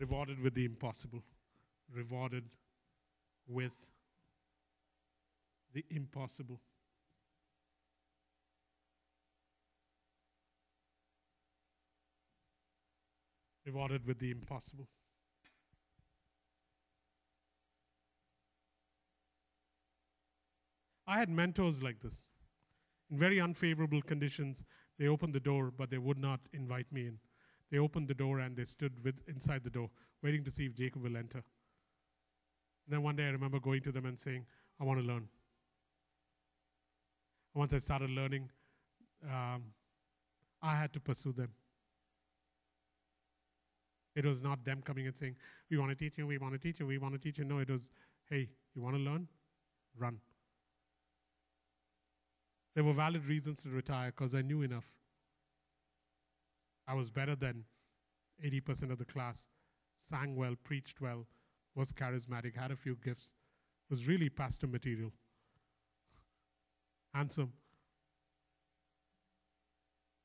rewarded 0.00 0.40
with 0.40 0.54
the 0.54 0.64
impossible. 0.64 1.22
Rewarded 1.94 2.44
with 3.46 3.72
the 5.72 5.84
impossible. 5.90 6.60
rewarded 13.66 14.06
with 14.06 14.18
the 14.18 14.30
impossible. 14.30 14.88
I 21.06 21.18
had 21.18 21.28
mentors 21.28 21.82
like 21.82 22.00
this. 22.00 22.26
In 23.10 23.18
very 23.18 23.40
unfavorable 23.40 24.02
conditions, 24.02 24.64
they 24.98 25.08
opened 25.08 25.34
the 25.34 25.40
door, 25.40 25.72
but 25.76 25.90
they 25.90 25.98
would 25.98 26.18
not 26.18 26.40
invite 26.52 26.90
me 26.92 27.06
in. 27.06 27.18
They 27.70 27.78
opened 27.78 28.08
the 28.08 28.14
door 28.14 28.40
and 28.40 28.56
they 28.56 28.64
stood 28.64 28.92
with, 29.04 29.16
inside 29.28 29.62
the 29.62 29.70
door, 29.70 29.90
waiting 30.22 30.44
to 30.44 30.50
see 30.50 30.66
if 30.66 30.74
Jacob 30.74 31.02
will 31.02 31.16
enter. 31.16 31.38
And 31.38 32.88
then 32.88 33.02
one 33.02 33.16
day 33.16 33.24
I 33.24 33.30
remember 33.30 33.60
going 33.60 33.82
to 33.82 33.92
them 33.92 34.06
and 34.06 34.18
saying, 34.18 34.44
I 34.80 34.84
want 34.84 35.00
to 35.00 35.06
learn. 35.06 35.28
Once 37.54 37.72
I 37.72 37.78
started 37.78 38.10
learning, 38.10 38.48
um, 39.24 39.62
I 40.62 40.76
had 40.76 40.92
to 40.94 41.00
pursue 41.00 41.32
them. 41.32 41.50
It 44.16 44.24
was 44.24 44.40
not 44.40 44.64
them 44.64 44.82
coming 44.82 45.06
and 45.06 45.16
saying, 45.16 45.36
We 45.70 45.78
want 45.78 45.90
to 45.90 45.96
teach 45.96 46.18
you, 46.18 46.26
we 46.26 46.38
want 46.38 46.52
to 46.54 46.58
teach 46.58 46.80
you, 46.80 46.86
we 46.86 46.98
want 46.98 47.14
to 47.14 47.20
teach 47.20 47.38
you. 47.38 47.44
No, 47.44 47.58
it 47.58 47.70
was, 47.70 47.90
Hey, 48.28 48.48
you 48.74 48.82
want 48.82 48.96
to 48.96 49.00
learn? 49.00 49.28
Run. 49.96 50.18
There 52.74 52.84
were 52.84 52.92
valid 52.92 53.24
reasons 53.24 53.62
to 53.62 53.68
retire 53.68 54.12
because 54.16 54.34
I 54.34 54.42
knew 54.42 54.62
enough. 54.62 54.84
I 56.90 56.94
was 56.94 57.08
better 57.08 57.36
than 57.36 57.62
80% 58.44 58.90
of 58.90 58.98
the 58.98 59.04
class, 59.04 59.44
sang 60.08 60.34
well, 60.34 60.56
preached 60.64 61.00
well, 61.00 61.24
was 61.76 61.92
charismatic, 61.92 62.56
had 62.56 62.72
a 62.72 62.76
few 62.76 62.96
gifts, 62.96 63.30
was 63.88 64.08
really 64.08 64.28
pastor 64.28 64.66
material. 64.66 65.12
Handsome. 67.14 67.52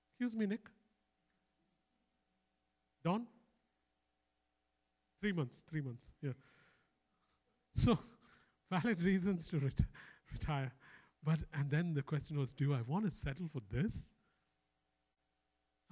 Excuse 0.09 0.35
me, 0.35 0.47
Nick. 0.47 0.67
Don? 3.03 3.27
Three 5.21 5.33
months, 5.33 5.63
three 5.69 5.81
months, 5.81 6.05
yeah. 6.23 6.31
So, 7.75 7.99
valid 8.71 9.03
reasons 9.03 9.47
to 9.49 9.59
ret- 9.59 9.85
retire. 10.31 10.71
But, 11.23 11.39
and 11.53 11.69
then 11.69 11.93
the 11.93 12.01
question 12.01 12.39
was, 12.39 12.51
do 12.53 12.73
I 12.73 12.81
want 12.81 13.05
to 13.05 13.11
settle 13.11 13.49
for 13.53 13.61
this? 13.69 14.03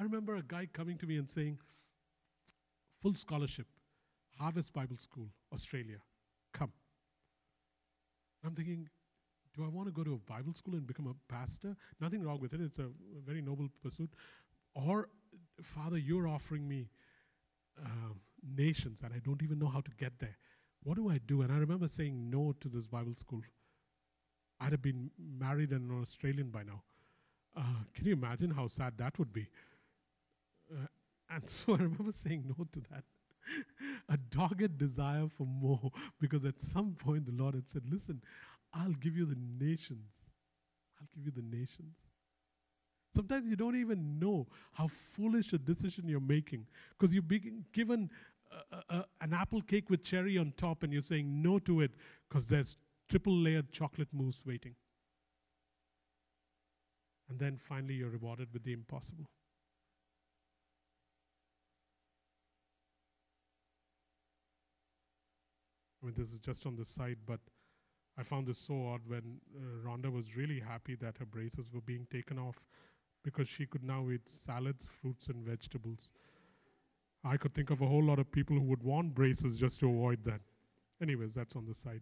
I 0.04 0.06
remember 0.06 0.36
a 0.36 0.42
guy 0.42 0.68
coming 0.74 0.98
to 0.98 1.06
me 1.06 1.16
and 1.16 1.30
saying, 1.30 1.60
full 3.02 3.14
scholarship, 3.14 3.68
Harvest 4.38 4.74
Bible 4.74 4.98
School, 4.98 5.30
Australia, 5.54 6.00
come. 6.52 6.74
I'm 8.44 8.54
thinking, 8.54 8.90
do 9.56 9.64
I 9.64 9.70
want 9.70 9.88
to 9.88 9.94
go 9.94 10.04
to 10.04 10.16
a 10.16 10.18
Bible 10.30 10.54
school 10.56 10.74
and 10.74 10.86
become 10.86 11.08
a 11.08 11.34
pastor? 11.34 11.78
Nothing 12.02 12.22
wrong 12.22 12.42
with 12.42 12.54
it, 12.54 12.60
it's 12.60 12.80
a, 12.80 12.88
very 13.26 13.42
noble 13.42 13.70
pursuit. 13.82 14.10
Or, 14.76 15.08
Father, 15.64 15.98
you're 15.98 16.28
offering 16.28 16.68
me 16.68 16.90
um, 17.82 18.20
nations 18.58 19.00
and 19.06 19.14
I 19.14 19.20
don't 19.20 19.42
even 19.42 19.58
know 19.58 19.70
how 19.70 19.80
to 19.80 19.92
get 19.98 20.20
there. 20.20 20.36
What 20.84 20.98
do 20.98 21.10
I 21.10 21.22
do? 21.26 21.44
And 21.44 21.52
I 21.54 21.56
remember 21.56 21.88
saying 21.88 22.30
no 22.30 22.54
to 22.60 22.68
this 22.68 22.88
Bible 22.88 23.16
school. 23.16 23.42
I'd 24.60 24.74
have 24.74 24.82
been 24.82 25.12
married 25.18 25.72
and 25.72 25.90
an 25.90 26.02
Australian 26.02 26.50
by 26.50 26.64
now. 26.64 26.84
Uh, 27.56 27.86
can 27.96 28.06
you 28.06 28.12
imagine 28.12 28.52
how 28.52 28.68
sad 28.68 28.98
that 28.98 29.18
would 29.18 29.32
be? 29.32 29.48
Uh, 30.72 30.88
and 31.30 31.50
so 31.50 31.74
I 31.74 31.78
remember 31.78 32.12
saying 32.12 32.46
no 32.48 32.66
to 32.74 32.82
that. 32.92 33.04
a 34.10 34.18
dogged 34.18 34.78
desire 34.78 35.28
for 35.28 35.46
more, 35.46 35.92
because 36.20 36.46
at 36.46 36.62
some 36.62 36.96
point 36.98 37.26
the 37.26 37.44
Lord 37.44 37.56
had 37.56 37.70
said, 37.72 37.84
Listen, 37.90 38.22
I'll 38.74 38.94
give 38.94 39.16
you 39.16 39.26
the 39.26 39.38
nations. 39.60 40.12
I'll 41.00 41.08
give 41.16 41.26
you 41.26 41.32
the 41.32 41.56
nations. 41.56 41.96
Sometimes 43.16 43.48
you 43.48 43.56
don't 43.56 43.76
even 43.76 44.18
know 44.20 44.48
how 44.72 44.88
foolish 44.88 45.54
a 45.54 45.60
decision 45.60 46.08
you're 46.08 46.20
making 46.20 46.66
because 46.98 47.14
you're 47.14 47.22
being 47.22 47.64
given 47.72 48.10
an 49.22 49.34
apple 49.34 49.62
cake 49.62 49.90
with 49.90 50.04
cherry 50.04 50.38
on 50.38 50.54
top 50.58 50.84
and 50.84 50.92
you're 50.92 51.02
saying 51.02 51.42
no 51.42 51.60
to 51.60 51.82
it 51.82 51.92
because 52.28 52.48
there's 52.48 52.78
triple 53.10 53.36
layered 53.36 53.72
chocolate 53.72 54.08
mousse 54.12 54.42
waiting. 54.46 54.76
And 57.30 57.40
then 57.40 57.58
finally, 57.58 57.96
you're 57.96 58.10
rewarded 58.10 58.50
with 58.54 58.64
the 58.64 58.74
impossible. 58.74 59.26
I 66.04 66.08
mean, 66.08 66.16
this 66.18 66.34
is 66.34 66.40
just 66.40 66.66
on 66.66 66.76
the 66.76 66.84
side, 66.86 67.18
but 67.26 67.40
I 68.18 68.24
found 68.24 68.48
this 68.48 68.60
so 68.60 68.74
odd 68.88 69.02
when 69.08 69.40
uh, 69.56 69.88
Rhonda 69.88 70.12
was 70.12 70.36
really 70.36 70.60
happy 70.60 70.96
that 70.96 71.18
her 71.18 71.26
braces 71.26 71.72
were 71.74 71.82
being 71.82 72.06
taken 72.12 72.38
off 72.38 72.58
because 73.24 73.48
she 73.48 73.66
could 73.66 73.84
now 73.84 74.10
eat 74.10 74.28
salads, 74.30 74.86
fruits, 74.86 75.28
and 75.28 75.46
vegetables. 75.46 76.12
I 77.24 77.38
could 77.38 77.54
think 77.56 77.70
of 77.70 77.82
a 77.82 77.88
whole 77.88 78.04
lot 78.04 78.20
of 78.20 78.32
people 78.32 78.58
who 78.58 78.64
would 78.64 78.84
want 78.84 79.16
braces 79.16 79.58
just 79.58 79.80
to 79.80 79.90
avoid 79.90 80.26
that. 80.26 80.42
Anyways, 81.02 81.34
that's 81.34 81.56
on 81.56 81.66
the 81.66 81.74
side. 81.74 82.02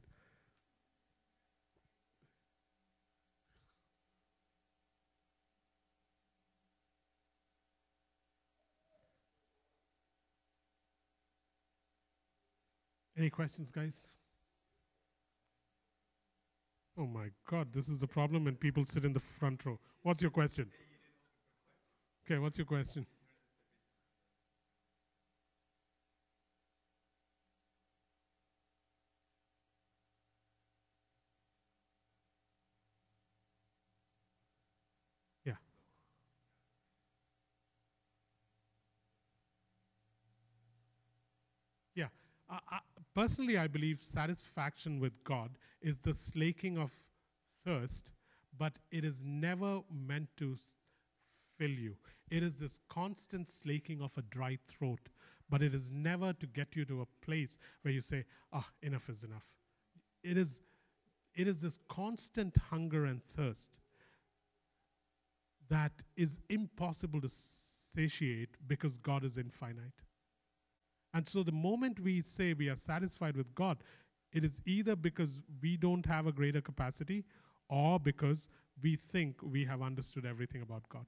Any 13.22 13.30
questions, 13.30 13.70
guys? 13.70 14.16
Oh 16.98 17.06
my 17.06 17.28
God, 17.48 17.68
this 17.72 17.88
is 17.88 18.00
the 18.00 18.08
problem 18.08 18.46
when 18.46 18.56
people 18.56 18.84
sit 18.84 19.06
in 19.06 19.14
the 19.14 19.20
front 19.20 19.64
row. 19.64 19.78
What's 20.02 20.24
your 20.24 20.32
question? 20.32 20.72
Okay, 22.26 22.40
what's 22.40 22.58
your 22.58 22.66
question? 22.66 23.06
Yeah. 35.46 35.54
Yeah. 41.94 42.08
Personally, 43.14 43.58
I 43.58 43.68
believe 43.68 44.00
satisfaction 44.00 45.00
with 45.00 45.24
God 45.24 45.52
is 45.82 45.98
the 46.00 46.14
slaking 46.14 46.78
of 46.78 46.92
thirst, 47.66 48.10
but 48.58 48.74
it 48.90 49.04
is 49.04 49.22
never 49.24 49.82
meant 49.94 50.30
to 50.38 50.56
fill 51.58 51.70
you. 51.70 51.96
It 52.30 52.42
is 52.42 52.60
this 52.60 52.80
constant 52.90 53.50
slaking 53.50 54.02
of 54.02 54.12
a 54.18 54.22
dry 54.22 54.58
throat, 54.68 55.10
but 55.50 55.62
it 55.62 55.76
is 55.76 55.92
never 55.92 56.32
to 56.34 56.48
get 56.48 56.76
you 56.76 56.86
to 56.86 57.02
a 57.02 57.26
place 57.26 57.58
where 57.82 57.94
you 57.94 58.02
say, 58.02 58.24
ah, 58.54 58.68
enough 58.82 59.10
is 59.10 59.24
enough. 59.24 59.46
It 60.24 60.38
is, 60.38 60.62
it 61.36 61.48
is 61.48 61.60
this 61.60 61.78
constant 61.90 62.56
hunger 62.70 63.06
and 63.06 63.22
thirst 63.22 63.68
that 65.70 65.92
is 66.16 66.40
impossible 66.50 67.22
to 67.22 67.30
satiate 67.96 68.56
because 68.68 68.98
God 68.98 69.24
is 69.26 69.38
infinite. 69.38 69.94
And 71.14 71.28
so 71.28 71.44
the 71.44 71.52
moment 71.52 72.00
we 72.00 72.22
say 72.22 72.54
we 72.54 72.70
are 72.70 72.76
satisfied 72.76 73.36
with 73.36 73.54
God, 73.54 73.84
it 74.32 74.46
is 74.46 74.62
either 74.66 74.96
because 74.96 75.42
we 75.62 75.78
don't 75.78 76.06
have 76.06 76.26
a 76.26 76.32
greater 76.32 76.62
capacity 76.62 77.26
or 77.70 78.00
because 78.00 78.48
we 78.82 78.96
think 78.96 79.38
we 79.42 79.66
have 79.66 79.82
understood 79.82 80.26
everything 80.26 80.62
about 80.62 80.88
God. 80.90 81.06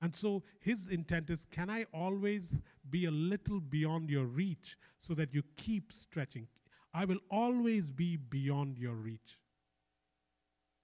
And 0.00 0.14
so 0.14 0.42
his 0.60 0.88
intent 0.88 1.30
is 1.30 1.46
can 1.50 1.70
I 1.70 1.86
always 1.92 2.54
be 2.88 3.06
a 3.06 3.10
little 3.10 3.60
beyond 3.60 4.10
your 4.10 4.24
reach 4.24 4.76
so 5.00 5.14
that 5.14 5.34
you 5.34 5.42
keep 5.56 5.92
stretching? 5.92 6.48
I 6.92 7.04
will 7.04 7.20
always 7.30 7.90
be 7.90 8.16
beyond 8.16 8.78
your 8.78 8.94
reach. 8.94 9.38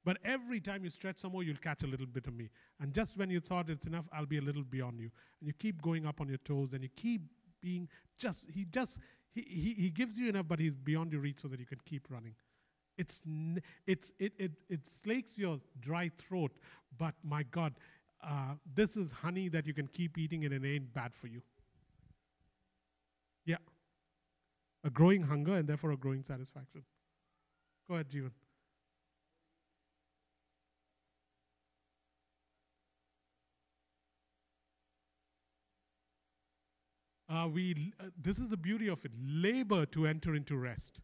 But 0.04 0.18
every 0.24 0.60
time 0.60 0.84
you 0.84 0.90
stretch 0.90 1.18
some 1.18 1.32
more, 1.32 1.42
you'll 1.42 1.56
catch 1.56 1.84
a 1.84 1.86
little 1.86 2.06
bit 2.06 2.26
of 2.26 2.34
me. 2.34 2.50
And 2.80 2.92
just 2.92 3.16
when 3.16 3.30
you 3.30 3.40
thought 3.40 3.70
it's 3.70 3.86
enough, 3.86 4.06
I'll 4.12 4.26
be 4.26 4.38
a 4.38 4.42
little 4.42 4.64
beyond 4.64 4.98
you. 4.98 5.10
And 5.40 5.46
you 5.46 5.52
keep 5.52 5.80
going 5.80 6.06
up 6.06 6.20
on 6.20 6.28
your 6.28 6.38
toes 6.38 6.72
and 6.72 6.82
you 6.82 6.88
keep 6.96 7.22
being 7.60 7.88
just, 8.18 8.46
he 8.52 8.64
just, 8.64 8.98
he, 9.32 9.42
he, 9.42 9.74
he 9.82 9.90
gives 9.90 10.18
you 10.18 10.28
enough, 10.28 10.46
but 10.48 10.58
he's 10.58 10.74
beyond 10.74 11.12
your 11.12 11.20
reach 11.20 11.40
so 11.42 11.48
that 11.48 11.60
you 11.60 11.66
can 11.66 11.78
keep 11.84 12.10
running. 12.10 12.34
It's, 12.98 13.20
it's, 13.86 14.12
it, 14.18 14.32
it, 14.38 14.52
it 14.68 14.80
slakes 14.86 15.38
your 15.38 15.60
dry 15.80 16.10
throat, 16.18 16.52
but 16.98 17.14
my 17.22 17.44
God, 17.44 17.74
uh, 18.22 18.54
this 18.74 18.96
is 18.96 19.10
honey 19.10 19.48
that 19.48 19.66
you 19.66 19.72
can 19.72 19.86
keep 19.86 20.18
eating 20.18 20.44
and 20.44 20.52
it 20.52 20.66
ain't 20.66 20.92
bad 20.92 21.14
for 21.14 21.28
you. 21.28 21.42
Yeah. 23.44 23.56
A 24.84 24.90
growing 24.90 25.22
hunger 25.22 25.54
and 25.54 25.68
therefore 25.68 25.92
a 25.92 25.96
growing 25.96 26.22
satisfaction. 26.22 26.82
Go 27.88 27.94
ahead, 27.94 28.08
Jeevan. 28.10 28.30
Uh, 37.32 37.48
we, 37.48 37.92
uh, 37.98 38.04
this 38.20 38.38
is 38.38 38.48
the 38.48 38.56
beauty 38.56 38.88
of 38.88 39.02
it 39.06 39.12
labor 39.24 39.86
to 39.86 40.06
enter 40.06 40.34
into 40.34 40.56
rest. 40.56 41.00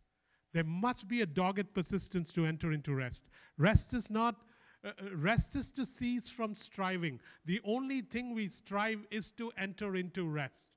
There 0.53 0.65
must 0.65 1.09
be 1.09 1.23
a 1.23 1.27
dogged 1.27 1.73
persistence 1.73 2.33
to 2.33 2.45
enter 2.45 2.73
into 2.73 2.95
rest. 2.95 3.25
Rest 3.57 3.95
is 3.95 4.11
not, 4.11 4.37
uh, 4.85 4.89
uh, 4.89 5.17
rest 5.17 5.57
is 5.57 5.71
to 5.73 5.87
cease 5.87 6.29
from 6.29 6.55
striving. 6.55 7.19
The 7.47 7.61
only 7.65 8.03
thing 8.03 8.35
we 8.35 8.49
strive 8.49 9.07
is 9.11 9.31
to 9.33 9.53
enter 9.57 9.97
into 9.97 10.29
rest. 10.29 10.69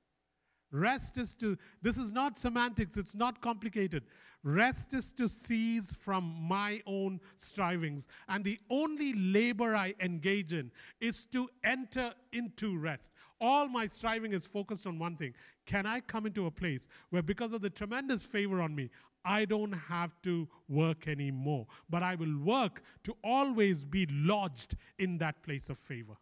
Rest 0.70 1.18
is 1.18 1.34
to, 1.34 1.58
this 1.82 1.98
is 1.98 2.12
not 2.12 2.38
semantics, 2.38 2.96
it's 2.96 3.14
not 3.14 3.42
complicated. 3.42 4.04
Rest 4.44 4.92
is 4.92 5.12
to 5.12 5.28
cease 5.28 5.94
from 5.94 6.24
my 6.48 6.82
own 6.84 7.20
strivings. 7.36 8.08
And 8.28 8.44
the 8.44 8.58
only 8.70 9.12
labor 9.12 9.76
I 9.76 9.94
engage 10.00 10.52
in 10.52 10.72
is 11.00 11.26
to 11.26 11.48
enter 11.64 12.12
into 12.32 12.76
rest. 12.76 13.12
All 13.40 13.68
my 13.68 13.86
striving 13.86 14.32
is 14.32 14.46
focused 14.46 14.86
on 14.86 14.98
one 14.98 15.16
thing. 15.16 15.34
Can 15.64 15.86
I 15.86 16.00
come 16.00 16.26
into 16.26 16.46
a 16.46 16.50
place 16.50 16.88
where, 17.10 17.22
because 17.22 17.52
of 17.52 17.60
the 17.60 17.70
tremendous 17.70 18.24
favor 18.24 18.60
on 18.60 18.74
me, 18.74 18.90
I 19.24 19.44
don't 19.44 19.72
have 19.72 20.20
to 20.22 20.48
work 20.68 21.06
anymore, 21.06 21.68
but 21.88 22.02
I 22.02 22.16
will 22.16 22.36
work 22.38 22.82
to 23.04 23.16
always 23.22 23.84
be 23.84 24.06
lodged 24.10 24.74
in 24.98 25.18
that 25.18 25.44
place 25.44 25.68
of 25.68 25.78
favor. 25.78 26.14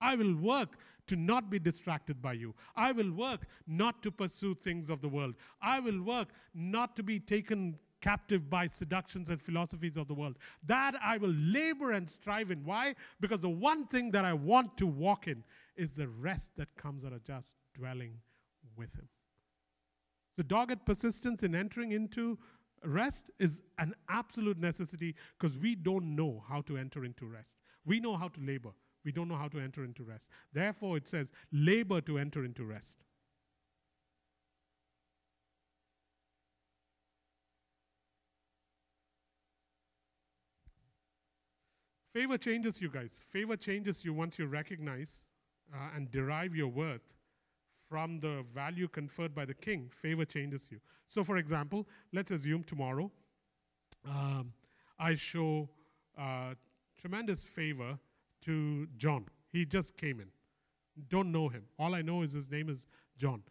I 0.00 0.14
will 0.14 0.36
work 0.36 0.78
to 1.08 1.16
not 1.16 1.50
be 1.50 1.58
distracted 1.58 2.22
by 2.22 2.34
you. 2.34 2.54
I 2.76 2.92
will 2.92 3.10
work 3.12 3.46
not 3.66 4.02
to 4.02 4.10
pursue 4.10 4.54
things 4.54 4.90
of 4.90 5.00
the 5.00 5.08
world. 5.08 5.34
I 5.60 5.80
will 5.80 6.02
work 6.02 6.28
not 6.54 6.96
to 6.96 7.02
be 7.02 7.18
taken 7.18 7.78
captive 8.00 8.48
by 8.48 8.68
seductions 8.68 9.28
and 9.28 9.42
philosophies 9.42 9.96
of 9.96 10.08
the 10.08 10.14
world. 10.14 10.36
That 10.66 10.94
I 11.02 11.16
will 11.16 11.34
labor 11.34 11.92
and 11.92 12.08
strive 12.08 12.50
in. 12.50 12.64
Why? 12.64 12.94
Because 13.20 13.40
the 13.40 13.48
one 13.48 13.86
thing 13.86 14.10
that 14.12 14.24
I 14.24 14.32
want 14.32 14.76
to 14.78 14.86
walk 14.86 15.26
in 15.26 15.42
is 15.76 15.96
the 15.96 16.08
rest 16.08 16.50
that 16.56 16.74
comes 16.76 17.04
out 17.04 17.12
of 17.12 17.24
just 17.24 17.54
dwelling 17.74 18.14
with 18.76 18.94
Him. 18.94 19.08
So, 20.36 20.42
dogged 20.42 20.84
persistence 20.84 21.42
in 21.42 21.54
entering 21.54 21.92
into 21.92 22.38
rest 22.84 23.30
is 23.38 23.60
an 23.78 23.94
absolute 24.08 24.58
necessity 24.58 25.16
because 25.38 25.58
we 25.58 25.74
don't 25.74 26.14
know 26.14 26.44
how 26.48 26.60
to 26.62 26.76
enter 26.76 27.04
into 27.04 27.26
rest. 27.26 27.54
We 27.84 27.98
know 28.00 28.16
how 28.16 28.28
to 28.28 28.40
labor, 28.40 28.70
we 29.04 29.12
don't 29.12 29.28
know 29.28 29.36
how 29.36 29.48
to 29.48 29.60
enter 29.60 29.84
into 29.84 30.02
rest. 30.02 30.28
Therefore, 30.52 30.96
it 30.96 31.08
says, 31.08 31.30
labor 31.52 32.00
to 32.02 32.18
enter 32.18 32.44
into 32.44 32.64
rest. 32.64 33.04
Favor 42.12 42.38
changes 42.38 42.80
you 42.80 42.90
guys. 42.90 43.20
Favor 43.28 43.56
changes 43.56 44.04
you 44.04 44.12
once 44.12 44.38
you 44.38 44.46
recognize 44.46 45.22
uh, 45.72 45.90
and 45.94 46.10
derive 46.10 46.54
your 46.54 46.68
worth 46.68 47.14
from 47.88 48.18
the 48.20 48.44
value 48.54 48.88
conferred 48.88 49.34
by 49.34 49.44
the 49.44 49.54
king. 49.54 49.90
Favor 49.94 50.24
changes 50.24 50.68
you. 50.70 50.80
So, 51.08 51.22
for 51.22 51.36
example, 51.36 51.86
let's 52.12 52.30
assume 52.30 52.64
tomorrow 52.64 53.10
um, 54.04 54.52
I 54.98 55.14
show 55.14 55.68
uh, 56.18 56.54
tremendous 57.00 57.44
favor 57.44 57.98
to 58.48 58.88
John. 58.96 59.26
He 59.52 59.66
just 59.66 59.96
came 59.98 60.20
in. 60.20 60.28
Don't 61.10 61.30
know 61.30 61.48
him. 61.48 61.64
All 61.78 61.94
I 61.94 62.00
know 62.00 62.22
is 62.22 62.32
his 62.32 62.50
name 62.50 62.70
is 62.70 62.78
John. 63.18 63.42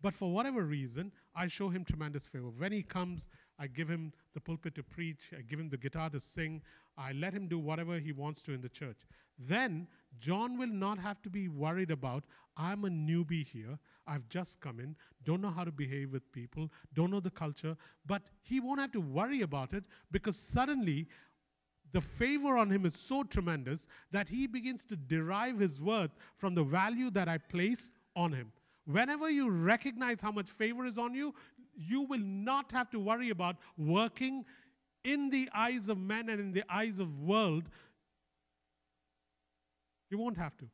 But 0.00 0.14
for 0.14 0.30
whatever 0.32 0.62
reason, 0.62 1.12
I 1.34 1.48
show 1.48 1.68
him 1.68 1.84
tremendous 1.84 2.24
favor. 2.24 2.48
When 2.56 2.72
he 2.72 2.82
comes, 2.82 3.26
I 3.58 3.66
give 3.66 3.88
him 3.88 4.12
the 4.32 4.40
pulpit 4.40 4.74
to 4.76 4.82
preach, 4.82 5.30
I 5.36 5.42
give 5.42 5.60
him 5.60 5.68
the 5.68 5.76
guitar 5.76 6.08
to 6.10 6.20
sing, 6.20 6.62
I 6.96 7.12
let 7.12 7.34
him 7.34 7.46
do 7.46 7.58
whatever 7.58 7.98
he 7.98 8.12
wants 8.12 8.40
to 8.42 8.52
in 8.52 8.62
the 8.62 8.68
church. 8.70 8.96
Then 9.38 9.86
John 10.18 10.56
will 10.56 10.68
not 10.68 10.98
have 10.98 11.20
to 11.22 11.30
be 11.30 11.48
worried 11.48 11.90
about, 11.90 12.24
I'm 12.56 12.84
a 12.84 12.88
newbie 12.88 13.46
here, 13.46 13.78
I've 14.06 14.28
just 14.28 14.60
come 14.60 14.80
in, 14.80 14.96
don't 15.24 15.42
know 15.42 15.50
how 15.50 15.64
to 15.64 15.70
behave 15.72 16.12
with 16.12 16.32
people, 16.32 16.70
don't 16.94 17.10
know 17.10 17.20
the 17.20 17.30
culture, 17.30 17.76
but 18.06 18.22
he 18.40 18.60
won't 18.60 18.80
have 18.80 18.92
to 18.92 19.00
worry 19.00 19.42
about 19.42 19.74
it 19.74 19.84
because 20.10 20.36
suddenly 20.36 21.08
the 21.92 22.00
favor 22.00 22.56
on 22.56 22.70
him 22.70 22.84
is 22.84 22.94
so 22.94 23.22
tremendous 23.22 23.86
that 24.12 24.28
he 24.28 24.46
begins 24.46 24.82
to 24.88 24.96
derive 24.96 25.58
his 25.58 25.80
worth 25.80 26.10
from 26.36 26.54
the 26.54 26.62
value 26.62 27.10
that 27.10 27.28
I 27.28 27.38
place 27.38 27.90
on 28.14 28.32
him. 28.32 28.52
Whenever 28.84 29.30
you 29.30 29.50
recognize 29.50 30.20
how 30.20 30.32
much 30.32 30.50
favor 30.50 30.86
is 30.86 30.98
on 30.98 31.14
you, 31.14 31.34
you 31.76 32.02
will 32.02 32.20
not 32.20 32.72
have 32.72 32.90
to 32.90 32.98
worry 32.98 33.30
about 33.30 33.56
working 33.76 34.44
in 35.04 35.30
the 35.30 35.48
eyes 35.54 35.88
of 35.88 35.98
men 35.98 36.28
and 36.28 36.40
in 36.40 36.52
the 36.52 36.64
eyes 36.68 36.98
of 36.98 37.20
world. 37.20 37.64
You 40.10 40.18
won't 40.18 40.38
have 40.38 40.56
to. 40.58 40.68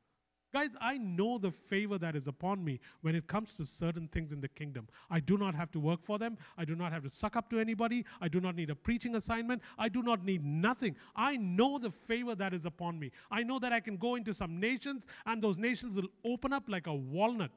Guys, 0.55 0.77
I 0.81 0.99
know 0.99 1.37
the 1.37 1.51
favor 1.51 1.99
that 1.99 2.15
is 2.15 2.29
upon 2.29 2.65
me 2.65 2.79
when 3.01 3.17
it 3.17 3.27
comes 3.27 3.55
to 3.57 3.67
certain 3.67 4.07
things 4.07 4.31
in 4.31 4.41
the 4.41 4.47
kingdom. 4.47 4.87
I 5.11 5.19
do 5.19 5.37
not 5.37 5.53
have 5.57 5.73
to 5.73 5.81
work 5.81 6.01
for 6.01 6.17
them. 6.17 6.39
I 6.57 6.65
do 6.65 6.77
not 6.77 6.93
have 6.93 7.03
to 7.03 7.11
suck 7.11 7.35
up 7.35 7.51
to 7.51 7.59
anybody. 7.59 8.07
I 8.21 8.29
do 8.29 8.41
not 8.41 8.55
need 8.55 8.71
a 8.71 8.77
preaching 8.77 9.17
assignment. 9.17 9.63
I 9.77 9.89
do 9.89 10.01
not 10.01 10.25
need 10.25 10.45
nothing. 10.45 10.95
I 11.17 11.35
know 11.39 11.79
the 11.79 11.91
favor 11.91 12.37
that 12.37 12.55
is 12.55 12.67
upon 12.67 13.01
me. 13.01 13.11
I 13.33 13.43
know 13.43 13.59
that 13.59 13.73
I 13.73 13.81
can 13.81 13.97
go 13.97 14.15
into 14.15 14.33
some 14.33 14.61
nations 14.61 15.09
and 15.27 15.43
those 15.43 15.59
nations 15.59 15.97
will 15.97 16.11
open 16.25 16.53
up 16.53 16.69
like 16.69 16.87
a 16.87 16.95
walnut. 16.95 17.51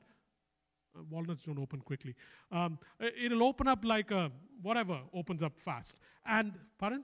Uh, 0.97 1.03
walnuts 1.07 1.43
don't 1.43 1.59
open 1.59 1.81
quickly. 1.81 2.15
Um, 2.51 2.79
it'll 2.99 3.43
open 3.43 3.67
up 3.67 3.85
like 3.85 4.09
a 4.09 4.31
whatever 4.63 5.01
opens 5.13 5.43
up 5.43 5.53
fast. 5.59 5.97
And, 6.25 6.51
pardon? 6.79 7.03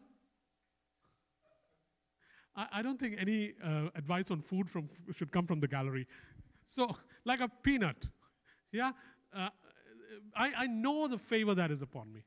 I, 2.56 2.68
I 2.74 2.82
don't 2.82 2.99
think 2.99 3.16
any 3.20 3.54
uh, 3.64 3.89
advice 3.95 4.32
on 4.32 4.41
food 4.41 4.70
from, 4.70 4.89
should 5.16 5.32
come 5.32 5.47
from 5.47 5.60
the 5.60 5.68
gallery. 5.68 6.08
So, 6.70 6.95
like 7.26 7.39
a 7.39 7.47
peanut, 7.47 8.10
yeah? 8.72 8.91
Uh, 9.36 9.49
I, 10.36 10.51
I 10.58 10.68
know 10.68 11.08
the 11.08 11.18
favor 11.18 11.56
that 11.56 11.72
is 11.72 11.82
upon 11.82 12.12
me. 12.12 12.24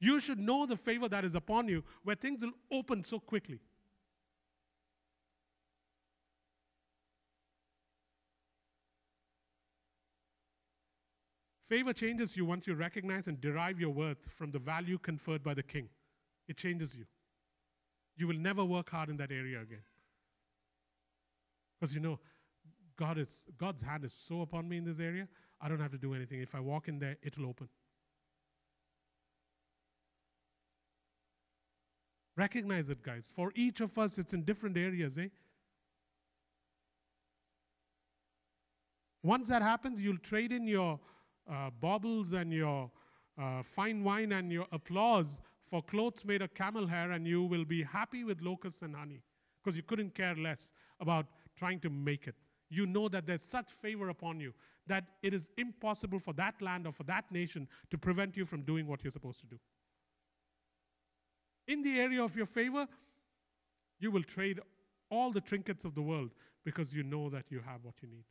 You 0.00 0.20
should 0.20 0.38
know 0.38 0.66
the 0.66 0.76
favor 0.76 1.08
that 1.08 1.24
is 1.24 1.34
upon 1.34 1.68
you 1.68 1.82
where 2.04 2.16
things 2.16 2.42
will 2.42 2.52
open 2.70 3.04
so 3.04 3.18
quickly. 3.18 3.60
Favor 11.68 11.92
changes 11.92 12.34
you 12.34 12.46
once 12.46 12.66
you 12.66 12.74
recognize 12.74 13.26
and 13.26 13.40
derive 13.40 13.78
your 13.78 13.90
worth 13.90 14.18
from 14.36 14.52
the 14.52 14.58
value 14.58 14.96
conferred 14.98 15.42
by 15.42 15.52
the 15.52 15.62
king. 15.62 15.88
It 16.48 16.56
changes 16.56 16.94
you. 16.94 17.04
You 18.18 18.26
will 18.26 18.36
never 18.36 18.64
work 18.64 18.90
hard 18.90 19.08
in 19.08 19.16
that 19.18 19.30
area 19.30 19.62
again. 19.62 19.82
Because 21.80 21.94
you 21.94 22.00
know, 22.00 22.18
God 22.98 23.16
is, 23.16 23.44
God's 23.56 23.80
hand 23.80 24.04
is 24.04 24.12
so 24.12 24.42
upon 24.42 24.68
me 24.68 24.76
in 24.76 24.84
this 24.84 24.98
area, 24.98 25.28
I 25.60 25.68
don't 25.68 25.80
have 25.80 25.92
to 25.92 25.98
do 25.98 26.14
anything. 26.14 26.42
If 26.42 26.54
I 26.54 26.60
walk 26.60 26.88
in 26.88 26.98
there, 26.98 27.16
it'll 27.22 27.46
open. 27.46 27.68
Recognize 32.36 32.90
it, 32.90 33.02
guys. 33.02 33.30
For 33.34 33.52
each 33.54 33.80
of 33.80 33.96
us, 33.98 34.18
it's 34.18 34.32
in 34.32 34.42
different 34.44 34.76
areas, 34.76 35.16
eh? 35.16 35.28
Once 39.22 39.48
that 39.48 39.62
happens, 39.62 40.00
you'll 40.00 40.18
trade 40.18 40.52
in 40.52 40.66
your 40.66 40.98
uh, 41.50 41.70
baubles 41.80 42.32
and 42.32 42.52
your 42.52 42.90
uh, 43.40 43.62
fine 43.62 44.02
wine 44.02 44.32
and 44.32 44.52
your 44.52 44.66
applause 44.72 45.40
for 45.70 45.82
clothes 45.82 46.24
made 46.24 46.42
of 46.42 46.54
camel 46.54 46.86
hair, 46.86 47.12
and 47.12 47.26
you 47.26 47.42
will 47.44 47.64
be 47.64 47.82
happy 47.82 48.24
with 48.24 48.40
locusts 48.40 48.82
and 48.82 48.94
honey 48.94 49.22
because 49.62 49.76
you 49.76 49.82
couldn't 49.82 50.14
care 50.14 50.34
less 50.34 50.72
about 51.00 51.26
trying 51.56 51.80
to 51.80 51.90
make 51.90 52.26
it. 52.26 52.34
You 52.70 52.86
know 52.86 53.08
that 53.08 53.26
there's 53.26 53.42
such 53.42 53.72
favor 53.80 54.08
upon 54.08 54.40
you 54.40 54.52
that 54.86 55.04
it 55.22 55.34
is 55.34 55.50
impossible 55.58 56.18
for 56.18 56.32
that 56.34 56.60
land 56.62 56.86
or 56.86 56.92
for 56.92 57.04
that 57.04 57.30
nation 57.30 57.68
to 57.90 57.98
prevent 57.98 58.36
you 58.36 58.44
from 58.44 58.62
doing 58.62 58.86
what 58.86 59.04
you're 59.04 59.12
supposed 59.12 59.40
to 59.40 59.46
do. 59.46 59.58
In 61.66 61.82
the 61.82 62.00
area 62.00 62.22
of 62.22 62.34
your 62.34 62.46
favor, 62.46 62.86
you 64.00 64.10
will 64.10 64.22
trade 64.22 64.60
all 65.10 65.30
the 65.30 65.40
trinkets 65.40 65.84
of 65.84 65.94
the 65.94 66.02
world 66.02 66.30
because 66.64 66.92
you 66.92 67.02
know 67.02 67.28
that 67.28 67.50
you 67.50 67.60
have 67.60 67.84
what 67.84 67.94
you 68.02 68.08
need. 68.08 68.24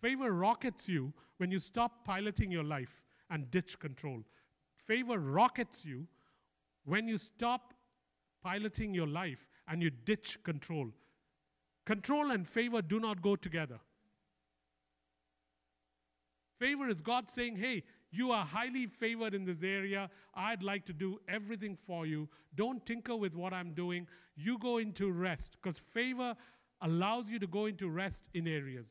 Favor 0.00 0.32
rockets 0.32 0.88
you 0.88 1.12
when 1.38 1.50
you 1.50 1.58
stop 1.58 2.04
piloting 2.04 2.50
your 2.50 2.64
life 2.64 3.02
and 3.30 3.50
ditch 3.50 3.78
control. 3.78 4.22
Favor 4.86 5.18
rockets 5.18 5.84
you 5.84 6.06
when 6.84 7.08
you 7.08 7.18
stop 7.18 7.74
piloting 8.42 8.94
your 8.94 9.06
life 9.06 9.48
and 9.68 9.82
you 9.82 9.90
ditch 9.90 10.38
control. 10.44 10.88
Control 11.84 12.30
and 12.30 12.46
favor 12.46 12.82
do 12.82 13.00
not 13.00 13.22
go 13.22 13.36
together. 13.36 13.80
Favor 16.58 16.88
is 16.88 17.00
God 17.00 17.28
saying, 17.28 17.56
hey, 17.56 17.82
you 18.10 18.30
are 18.30 18.46
highly 18.46 18.86
favored 18.86 19.34
in 19.34 19.44
this 19.44 19.62
area. 19.62 20.08
I'd 20.34 20.62
like 20.62 20.86
to 20.86 20.92
do 20.92 21.18
everything 21.28 21.76
for 21.76 22.06
you. 22.06 22.28
Don't 22.54 22.84
tinker 22.86 23.16
with 23.16 23.34
what 23.34 23.52
I'm 23.52 23.72
doing. 23.72 24.06
You 24.36 24.58
go 24.58 24.78
into 24.78 25.10
rest 25.10 25.56
because 25.60 25.78
favor 25.78 26.34
allows 26.80 27.28
you 27.28 27.38
to 27.38 27.46
go 27.46 27.66
into 27.66 27.88
rest 27.88 28.28
in 28.32 28.46
areas. 28.46 28.88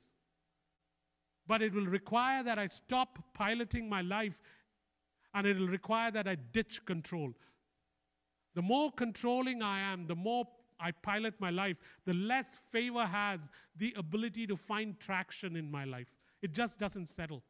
But 1.47 1.61
it 1.61 1.73
will 1.73 1.85
require 1.85 2.43
that 2.43 2.59
I 2.59 2.67
stop 2.67 3.19
piloting 3.33 3.87
my 3.87 4.01
life 4.01 4.41
and 5.35 5.45
it 5.45 5.59
will 5.59 5.67
require 5.67 6.09
that 6.11 6.27
I 6.27 6.35
ditch 6.53 6.83
control. 6.85 7.33
The 8.55 8.61
more 8.61 8.89
controlling 8.91 9.61
I 9.61 9.81
am, 9.81 10.07
the 10.07 10.15
more 10.15 10.47
I 10.79 10.91
pilot 10.91 11.35
my 11.39 11.49
life, 11.49 11.75
the 12.05 12.13
less 12.13 12.55
favor 12.71 13.05
has 13.05 13.49
the 13.77 13.93
ability 13.97 14.47
to 14.47 14.55
find 14.55 14.97
traction 14.97 15.57
in 15.57 15.69
my 15.69 15.83
life. 15.83 16.07
It 16.41 16.53
just 16.53 16.79
doesn't 16.79 17.09
settle. 17.09 17.43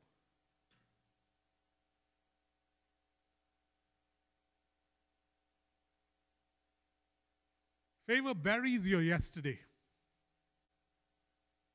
Favor 8.08 8.34
buries 8.34 8.88
your 8.88 9.02
yesterday. 9.02 9.60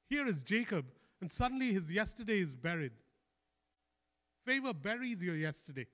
Here 0.08 0.26
is 0.26 0.42
Jacob, 0.42 0.86
and 1.20 1.30
suddenly 1.30 1.72
his 1.72 1.90
yesterday 1.90 2.40
is 2.40 2.54
buried. 2.54 2.92
Favor 4.44 4.72
buries 4.72 5.22
your 5.22 5.36
yesterday. 5.36 5.86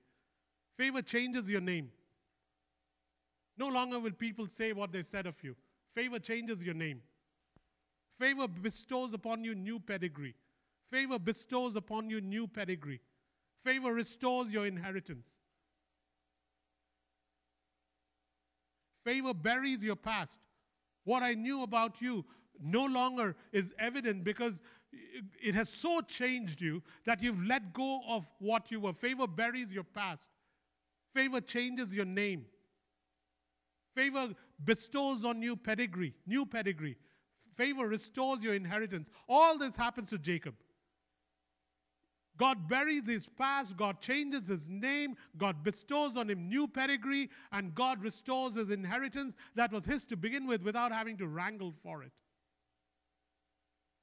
Favor 0.77 1.01
changes 1.01 1.49
your 1.49 1.61
name. 1.61 1.91
No 3.57 3.67
longer 3.67 3.99
will 3.99 4.11
people 4.11 4.47
say 4.47 4.73
what 4.73 4.91
they 4.91 5.01
said 5.01 5.25
of 5.25 5.43
you. 5.43 5.55
Favor 5.95 6.19
changes 6.19 6.63
your 6.63 6.75
name. 6.75 7.01
Favor 8.19 8.47
bestows 8.47 9.13
upon 9.13 9.43
you 9.43 9.55
new 9.55 9.79
pedigree. 9.79 10.35
Favor 10.91 11.17
bestows 11.19 11.75
upon 11.75 12.09
you 12.09 12.21
new 12.21 12.47
pedigree. 12.47 13.01
Favor 13.63 13.93
restores 13.93 14.51
your 14.51 14.65
inheritance. 14.65 15.33
Favor 19.03 19.33
buries 19.33 19.83
your 19.83 19.95
past. 19.95 20.39
What 21.03 21.23
I 21.23 21.33
knew 21.33 21.63
about 21.63 22.01
you 22.01 22.25
no 22.61 22.85
longer 22.85 23.35
is 23.51 23.73
evident 23.79 24.23
because 24.23 24.59
it 25.41 25.55
has 25.55 25.69
so 25.69 26.01
changed 26.01 26.61
you 26.61 26.83
that 27.05 27.21
you've 27.21 27.43
let 27.43 27.73
go 27.73 28.01
of 28.07 28.25
what 28.39 28.71
you 28.71 28.79
were. 28.81 28.93
Favor 28.93 29.27
buries 29.27 29.71
your 29.71 29.83
past. 29.83 30.29
Favor 31.17 31.41
changes 31.41 31.91
your 31.95 32.05
name. 32.05 32.45
Favor 33.95 34.35
bestows 34.63 35.25
on 35.25 35.41
you 35.41 35.55
pedigree, 35.55 36.13
new 36.27 36.45
pedigree. 36.45 36.95
Favor 37.55 37.87
restores 37.87 38.43
your 38.43 38.53
inheritance. 38.53 39.09
All 39.27 39.57
this 39.57 39.75
happens 39.75 40.11
to 40.11 40.19
Jacob. 40.19 40.53
God 42.37 42.69
buries 42.69 43.07
his 43.07 43.27
past, 43.35 43.75
God 43.75 43.99
changes 43.99 44.47
his 44.47 44.69
name, 44.69 45.15
God 45.35 45.63
bestows 45.63 46.15
on 46.15 46.29
him 46.29 46.47
new 46.47 46.67
pedigree, 46.67 47.31
and 47.51 47.73
God 47.73 48.03
restores 48.03 48.53
his 48.53 48.69
inheritance 48.69 49.35
that 49.55 49.71
was 49.71 49.85
his 49.85 50.05
to 50.05 50.15
begin 50.15 50.45
with 50.45 50.61
without 50.61 50.91
having 50.91 51.17
to 51.17 51.27
wrangle 51.27 51.73
for 51.81 52.03
it. 52.03 52.11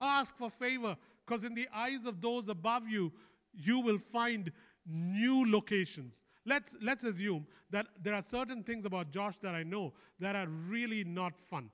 Ask 0.01 0.37
for 0.37 0.51
favor, 0.51 0.97
because 1.25 1.45
in 1.45 1.55
the 1.55 1.69
eyes 1.73 2.07
of 2.07 2.21
those 2.21 2.49
above 2.49 2.89
you, 2.89 3.12
you 3.53 3.79
will 3.79 3.99
find 3.99 4.51
new 4.85 5.49
locations. 5.49 6.24
Let's, 6.47 6.77
let's 6.83 7.05
assume 7.05 7.47
that 7.71 7.87
there 8.03 8.15
are 8.15 8.23
certain 8.23 8.63
things 8.63 8.85
about 8.85 9.11
Josh 9.11 9.35
that 9.43 9.55
I 9.55 9.63
know 9.63 9.95
that 10.21 10.37
are 10.37 10.47
really 10.47 11.03
not 11.05 11.39
fun. 11.39 11.71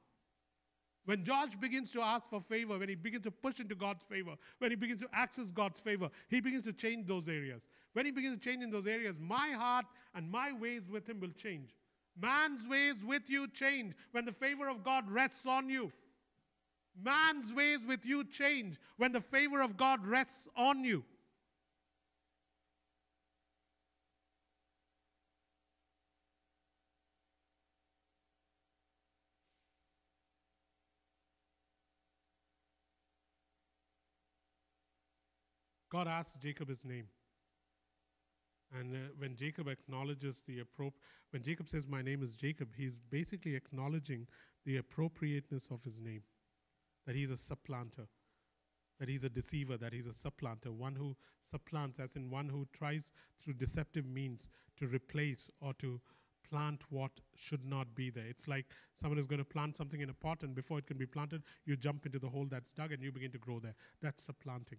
When 1.06 1.24
Josh 1.24 1.56
begins 1.56 1.90
to 1.92 2.02
ask 2.02 2.28
for 2.28 2.40
favor, 2.40 2.78
when 2.78 2.88
he 2.88 2.94
begins 2.94 3.24
to 3.24 3.30
push 3.30 3.58
into 3.58 3.74
God's 3.74 4.04
favor, 4.04 4.36
when 4.58 4.70
he 4.70 4.76
begins 4.76 5.00
to 5.00 5.08
access 5.12 5.46
God's 5.46 5.80
favor, 5.80 6.08
he 6.28 6.40
begins 6.40 6.64
to 6.64 6.72
change 6.72 7.06
those 7.06 7.26
areas. 7.26 7.62
When 7.94 8.04
he 8.04 8.12
begins 8.12 8.38
to 8.38 8.48
change 8.48 8.62
in 8.62 8.70
those 8.70 8.86
areas, 8.86 9.16
my 9.18 9.50
heart 9.50 9.86
and 10.14 10.30
my 10.30 10.52
ways 10.52 10.82
with 10.88 11.08
him 11.08 11.18
will 11.18 11.32
change. 11.32 11.74
Man's 12.20 12.66
ways 12.68 12.96
with 13.04 13.28
you 13.28 13.48
change 13.48 13.94
when 14.12 14.24
the 14.24 14.32
favor 14.32 14.68
of 14.68 14.84
God 14.84 15.10
rests 15.10 15.46
on 15.46 15.68
you. 15.68 15.90
Man's 17.02 17.52
ways 17.52 17.80
with 17.86 18.04
you 18.04 18.24
change 18.24 18.76
when 18.98 19.12
the 19.12 19.20
favor 19.20 19.62
of 19.62 19.76
God 19.76 20.06
rests 20.06 20.46
on 20.56 20.84
you. 20.84 21.02
God 35.90 36.08
asks 36.08 36.36
Jacob 36.36 36.68
his 36.68 36.84
name. 36.84 37.06
And 38.78 38.94
uh, 38.94 38.98
when 39.18 39.34
Jacob 39.36 39.68
acknowledges 39.68 40.42
the 40.46 40.60
appropriate, 40.60 41.02
when 41.30 41.42
Jacob 41.42 41.68
says, 41.68 41.86
My 41.88 42.02
name 42.02 42.22
is 42.22 42.36
Jacob, 42.36 42.68
he's 42.76 43.00
basically 43.10 43.56
acknowledging 43.56 44.26
the 44.64 44.76
appropriateness 44.76 45.66
of 45.70 45.82
his 45.82 46.00
name. 46.00 46.22
That 47.06 47.16
he's 47.16 47.30
a 47.30 47.36
supplanter, 47.36 48.06
that 49.00 49.08
he's 49.08 49.24
a 49.24 49.28
deceiver, 49.28 49.76
that 49.78 49.92
he's 49.92 50.06
a 50.06 50.12
supplanter, 50.12 50.70
one 50.70 50.94
who 50.94 51.16
supplants, 51.50 51.98
as 51.98 52.14
in 52.14 52.30
one 52.30 52.48
who 52.48 52.68
tries 52.72 53.10
through 53.42 53.54
deceptive 53.54 54.06
means 54.06 54.46
to 54.78 54.86
replace 54.86 55.48
or 55.60 55.72
to 55.74 56.00
plant 56.48 56.82
what 56.90 57.12
should 57.34 57.64
not 57.64 57.94
be 57.94 58.10
there. 58.10 58.26
It's 58.28 58.46
like 58.46 58.66
someone 59.00 59.18
is 59.18 59.26
going 59.26 59.38
to 59.38 59.44
plant 59.44 59.76
something 59.76 60.00
in 60.00 60.10
a 60.10 60.14
pot, 60.14 60.42
and 60.42 60.54
before 60.54 60.78
it 60.78 60.86
can 60.86 60.98
be 60.98 61.06
planted, 61.06 61.42
you 61.64 61.76
jump 61.76 62.06
into 62.06 62.18
the 62.18 62.28
hole 62.28 62.46
that's 62.48 62.70
dug 62.70 62.92
and 62.92 63.02
you 63.02 63.10
begin 63.10 63.32
to 63.32 63.38
grow 63.38 63.58
there. 63.58 63.74
That's 64.02 64.24
supplanting. 64.24 64.78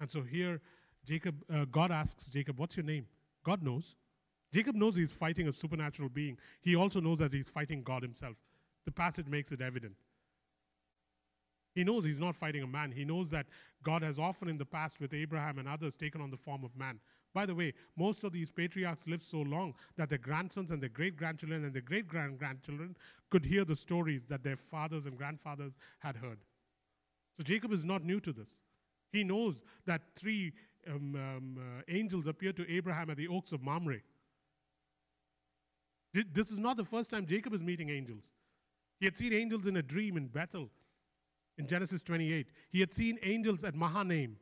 And 0.00 0.10
so 0.10 0.22
here, 0.22 0.60
Jacob, 1.04 1.36
uh, 1.52 1.64
God 1.64 1.90
asks 1.90 2.26
Jacob, 2.26 2.58
What's 2.58 2.76
your 2.76 2.84
name? 2.84 3.06
God 3.44 3.62
knows. 3.62 3.94
Jacob 4.52 4.74
knows 4.74 4.96
he's 4.96 5.12
fighting 5.12 5.48
a 5.48 5.52
supernatural 5.52 6.08
being. 6.08 6.38
He 6.60 6.76
also 6.76 7.00
knows 7.00 7.18
that 7.18 7.32
he's 7.32 7.48
fighting 7.48 7.82
God 7.82 8.02
himself. 8.02 8.36
The 8.84 8.92
passage 8.92 9.26
makes 9.26 9.52
it 9.52 9.60
evident. 9.60 9.94
He 11.74 11.84
knows 11.84 12.04
he's 12.04 12.18
not 12.18 12.34
fighting 12.34 12.62
a 12.62 12.66
man. 12.66 12.90
He 12.90 13.04
knows 13.04 13.30
that 13.30 13.46
God 13.82 14.02
has 14.02 14.18
often 14.18 14.48
in 14.48 14.56
the 14.56 14.64
past 14.64 14.98
with 14.98 15.12
Abraham 15.12 15.58
and 15.58 15.68
others 15.68 15.94
taken 15.94 16.22
on 16.22 16.30
the 16.30 16.36
form 16.36 16.64
of 16.64 16.74
man. 16.74 17.00
By 17.34 17.44
the 17.44 17.54
way, 17.54 17.74
most 17.98 18.24
of 18.24 18.32
these 18.32 18.50
patriarchs 18.50 19.06
lived 19.06 19.22
so 19.22 19.42
long 19.42 19.74
that 19.98 20.08
their 20.08 20.16
grandsons 20.16 20.70
and 20.70 20.80
their 20.80 20.88
great 20.88 21.18
grandchildren 21.18 21.64
and 21.64 21.74
their 21.74 21.82
great 21.82 22.08
grandchildren 22.08 22.96
could 23.28 23.44
hear 23.44 23.66
the 23.66 23.76
stories 23.76 24.22
that 24.28 24.42
their 24.42 24.56
fathers 24.56 25.04
and 25.04 25.18
grandfathers 25.18 25.74
had 25.98 26.16
heard. 26.16 26.38
So 27.36 27.42
Jacob 27.42 27.72
is 27.72 27.84
not 27.84 28.02
new 28.02 28.20
to 28.20 28.32
this. 28.32 28.56
He 29.12 29.24
knows 29.24 29.60
that 29.86 30.02
three 30.14 30.52
um, 30.88 31.14
um, 31.14 31.58
uh, 31.58 31.82
angels 31.88 32.26
appeared 32.26 32.56
to 32.56 32.70
Abraham 32.70 33.10
at 33.10 33.16
the 33.16 33.28
oaks 33.28 33.52
of 33.52 33.62
Mamre. 33.62 34.00
This 36.32 36.50
is 36.50 36.58
not 36.58 36.76
the 36.76 36.84
first 36.84 37.10
time 37.10 37.26
Jacob 37.26 37.52
is 37.52 37.62
meeting 37.62 37.90
angels. 37.90 38.24
He 38.98 39.04
had 39.04 39.16
seen 39.16 39.32
angels 39.32 39.66
in 39.66 39.76
a 39.76 39.82
dream 39.82 40.16
in 40.16 40.28
Bethel 40.28 40.70
in 41.58 41.66
Genesis 41.66 42.02
28. 42.02 42.46
He 42.70 42.80
had 42.80 42.92
seen 42.92 43.18
angels 43.22 43.64
at 43.64 43.74
Mahanaim 43.74 44.36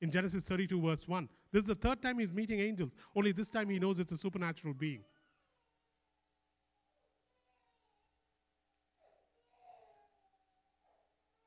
in 0.00 0.10
Genesis 0.10 0.44
32, 0.44 0.80
verse 0.80 1.08
1. 1.08 1.28
This 1.52 1.62
is 1.62 1.68
the 1.68 1.74
third 1.74 2.02
time 2.02 2.18
he's 2.18 2.32
meeting 2.32 2.60
angels, 2.60 2.92
only 3.14 3.32
this 3.32 3.48
time 3.48 3.70
he 3.70 3.78
knows 3.78 3.98
it's 3.98 4.12
a 4.12 4.18
supernatural 4.18 4.74
being. 4.74 5.04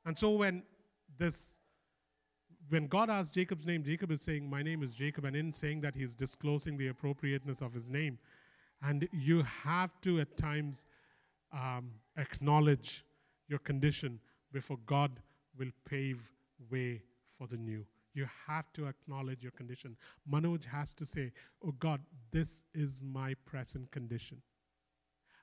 And 0.05 0.17
so 0.17 0.31
when 0.31 0.63
this 1.19 1.55
when 2.69 2.87
God 2.87 3.09
asks 3.09 3.33
Jacob's 3.33 3.65
name, 3.65 3.83
Jacob 3.83 4.11
is 4.11 4.21
saying, 4.21 4.49
My 4.49 4.61
name 4.61 4.83
is 4.83 4.93
Jacob. 4.93 5.25
And 5.25 5.35
in 5.35 5.53
saying 5.53 5.81
that, 5.81 5.95
he's 5.95 6.13
disclosing 6.13 6.77
the 6.77 6.87
appropriateness 6.87 7.61
of 7.61 7.73
his 7.73 7.89
name. 7.89 8.19
And 8.81 9.07
you 9.11 9.43
have 9.63 9.91
to, 10.01 10.19
at 10.19 10.37
times, 10.37 10.85
um, 11.51 11.91
acknowledge 12.17 13.03
your 13.47 13.59
condition 13.59 14.19
before 14.51 14.77
God 14.85 15.19
will 15.57 15.71
pave 15.85 16.19
way 16.71 17.01
for 17.37 17.47
the 17.47 17.57
new. 17.57 17.85
You 18.13 18.27
have 18.47 18.71
to 18.73 18.87
acknowledge 18.87 19.43
your 19.43 19.51
condition. 19.51 19.95
Manoj 20.31 20.65
has 20.65 20.93
to 20.95 21.05
say, 21.05 21.31
Oh 21.65 21.73
God, 21.79 22.01
this 22.31 22.63
is 22.73 23.01
my 23.03 23.33
present 23.45 23.91
condition. 23.91 24.41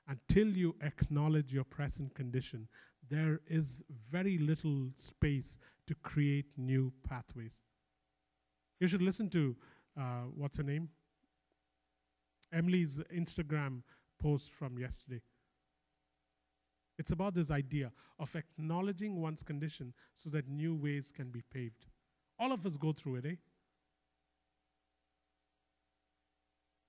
Until 0.07 0.47
you 0.47 0.75
acknowledge 0.81 1.51
your 1.51 1.65
present 1.65 2.15
condition, 2.15 2.67
there 3.09 3.41
is 3.47 3.83
very 4.09 4.37
little 4.37 4.89
space 4.95 5.57
to 5.87 5.95
create 5.95 6.45
new 6.57 6.91
pathways. 7.07 7.53
You 8.79 8.87
should 8.87 9.01
listen 9.01 9.29
to 9.31 9.55
uh, 9.99 10.25
what's 10.35 10.57
her 10.57 10.63
name? 10.63 10.89
Emily's 12.53 12.99
Instagram 13.13 13.81
post 14.21 14.51
from 14.51 14.77
yesterday. 14.77 15.21
It's 16.97 17.11
about 17.11 17.33
this 17.33 17.51
idea 17.51 17.91
of 18.19 18.35
acknowledging 18.35 19.21
one's 19.21 19.43
condition 19.43 19.93
so 20.15 20.29
that 20.31 20.47
new 20.47 20.75
ways 20.75 21.11
can 21.15 21.29
be 21.29 21.43
paved. 21.53 21.85
All 22.39 22.51
of 22.51 22.65
us 22.65 22.75
go 22.75 22.93
through 22.93 23.17
it, 23.17 23.25
eh? 23.25 23.35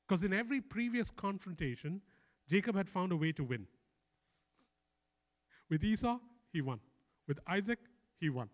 Because 0.07 0.22
in 0.22 0.32
every 0.32 0.61
previous 0.61 1.11
confrontation, 1.11 2.01
Jacob 2.49 2.76
had 2.76 2.88
found 2.88 3.12
a 3.12 3.16
way 3.16 3.32
to 3.32 3.44
win. 3.44 3.66
With 5.68 5.84
Esau, 5.84 6.18
he 6.51 6.62
won. 6.62 6.80
With 7.26 7.38
Isaac, 7.46 7.78
he 8.18 8.30
won. 8.30 8.49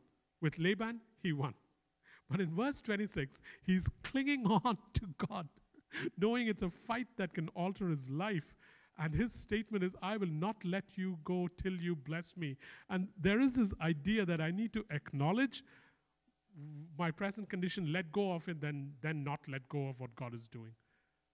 With 0.45 0.59
Laban, 0.59 1.01
he 1.23 1.33
won. 1.33 1.55
But 2.31 2.39
in 2.39 2.55
verse 2.55 2.83
26, 2.83 3.41
he's 3.63 3.87
clinging 4.03 4.45
on 4.65 4.77
to 4.93 5.09
God, 5.27 5.49
knowing 6.19 6.49
it's 6.49 6.61
a 6.61 6.69
fight 6.69 7.07
that 7.17 7.33
can 7.33 7.49
alter 7.57 7.89
his 7.89 8.11
life. 8.11 8.55
And 8.99 9.15
his 9.15 9.33
statement 9.33 9.83
is, 9.83 9.93
I 10.03 10.19
will 10.19 10.29
not 10.29 10.57
let 10.63 10.85
you 10.97 11.17
go 11.25 11.49
till 11.63 11.73
you 11.73 11.97
bless 11.97 12.37
me. 12.37 12.59
And 12.91 13.09
there 13.19 13.41
is 13.41 13.55
this 13.55 13.73
idea 13.81 14.27
that 14.27 14.43
I 14.43 14.51
need 14.51 14.75
to 14.75 14.85
acknowledge 14.91 15.65
my 16.99 17.11
present 17.11 17.49
condition, 17.49 17.91
let 17.91 18.13
go 18.13 18.33
of 18.33 18.47
it, 18.47 18.61
then, 18.61 18.93
then 19.01 19.25
not 19.25 19.41
let 19.49 19.67
go 19.71 19.89
of 19.89 19.99
what 19.99 20.15
God 20.15 20.35
is 20.35 20.47
doing. 20.47 20.73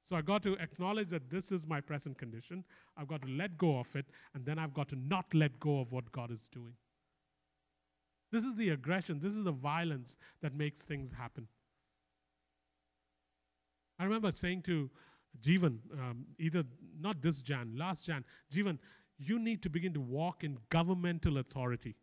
So 0.05 0.15
I've 0.15 0.25
got 0.25 0.45
to 0.45 0.55
acknowledge 0.55 1.09
that 1.09 1.31
this 1.31 1.51
is 1.51 1.67
my 1.67 1.81
present 1.81 2.17
condition. 2.17 2.63
I've 2.97 3.09
got 3.09 3.23
to 3.23 3.29
let 3.29 3.59
go 3.59 3.81
of 3.81 3.89
it, 3.97 4.07
and 4.35 4.47
then 4.47 4.61
I've 4.61 4.73
got 4.73 4.89
to 4.91 4.97
not 4.97 5.35
let 5.35 5.59
go 5.59 5.81
of 5.81 5.91
what 5.91 6.13
God 6.13 6.31
is 6.31 6.47
doing. 6.53 6.75
This 8.31 8.45
is 8.45 8.55
the 8.57 8.71
aggression, 8.71 9.21
this 9.21 9.35
is 9.35 9.45
the 9.45 9.53
violence 9.53 10.17
that 10.43 10.55
makes 10.55 10.83
things 10.83 11.13
happen. 11.13 11.49
I 13.99 14.05
remember 14.05 14.33
saying 14.33 14.63
to 14.63 14.91
Jeevan, 15.41 15.79
um, 15.93 16.27
either 16.39 16.65
not 16.99 17.21
this 17.21 17.43
Jan, 17.43 17.75
last 17.77 18.07
Jan, 18.07 18.25
Jeevan, 18.53 18.79
you 19.19 19.39
need 19.39 19.63
to 19.63 19.69
begin 19.69 19.93
to 19.95 20.01
walk 20.01 20.45
in 20.45 20.59
governmental 20.71 21.39
authority 21.39 21.97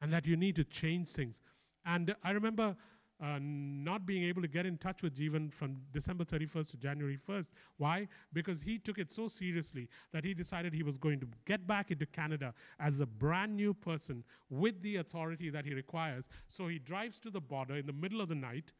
and 0.00 0.12
that 0.12 0.26
you 0.26 0.36
need 0.36 0.56
to 0.56 0.64
change 0.64 1.08
things. 1.10 1.40
And 1.84 2.14
I 2.22 2.32
remember 2.32 2.76
uh, 3.22 3.38
not 3.40 4.06
being 4.06 4.24
able 4.24 4.42
to 4.42 4.48
get 4.48 4.64
in 4.64 4.78
touch 4.78 5.02
with 5.02 5.16
Jeevan 5.16 5.52
from 5.52 5.76
December 5.92 6.24
31st 6.24 6.70
to 6.70 6.76
January 6.76 7.18
1st. 7.28 7.46
Why? 7.76 8.08
Because 8.32 8.60
he 8.60 8.78
took 8.78 8.98
it 8.98 9.10
so 9.10 9.28
seriously 9.28 9.88
that 10.12 10.24
he 10.24 10.34
decided 10.34 10.72
he 10.72 10.82
was 10.82 10.96
going 10.96 11.18
to 11.20 11.28
get 11.46 11.66
back 11.66 11.90
into 11.90 12.06
Canada 12.06 12.54
as 12.78 13.00
a 13.00 13.06
brand 13.06 13.56
new 13.56 13.74
person 13.74 14.22
with 14.50 14.80
the 14.82 14.96
authority 14.96 15.50
that 15.50 15.64
he 15.64 15.74
requires. 15.74 16.24
So 16.48 16.68
he 16.68 16.78
drives 16.78 17.18
to 17.20 17.30
the 17.30 17.40
border 17.40 17.76
in 17.76 17.86
the 17.86 17.92
middle 17.92 18.20
of 18.20 18.28
the 18.28 18.34
night 18.34 18.72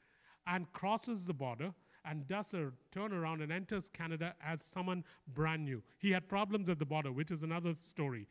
and 0.47 0.72
crosses 0.72 1.24
the 1.24 1.34
border 1.34 1.74
and 2.05 2.26
does 2.26 2.55
a 2.55 2.70
turnaround 2.95 3.43
and 3.43 3.53
enters 3.53 3.89
Canada 3.89 4.34
as 4.45 4.61
someone 4.62 5.05
brand 5.34 5.64
new. 5.64 5.82
He 5.99 6.11
had 6.11 6.28
problems 6.28 6.68
at 6.68 6.78
the 6.78 6.86
border, 6.86 7.12
which 7.12 7.30
is 7.30 7.43
another 7.43 7.74
story. 7.91 8.26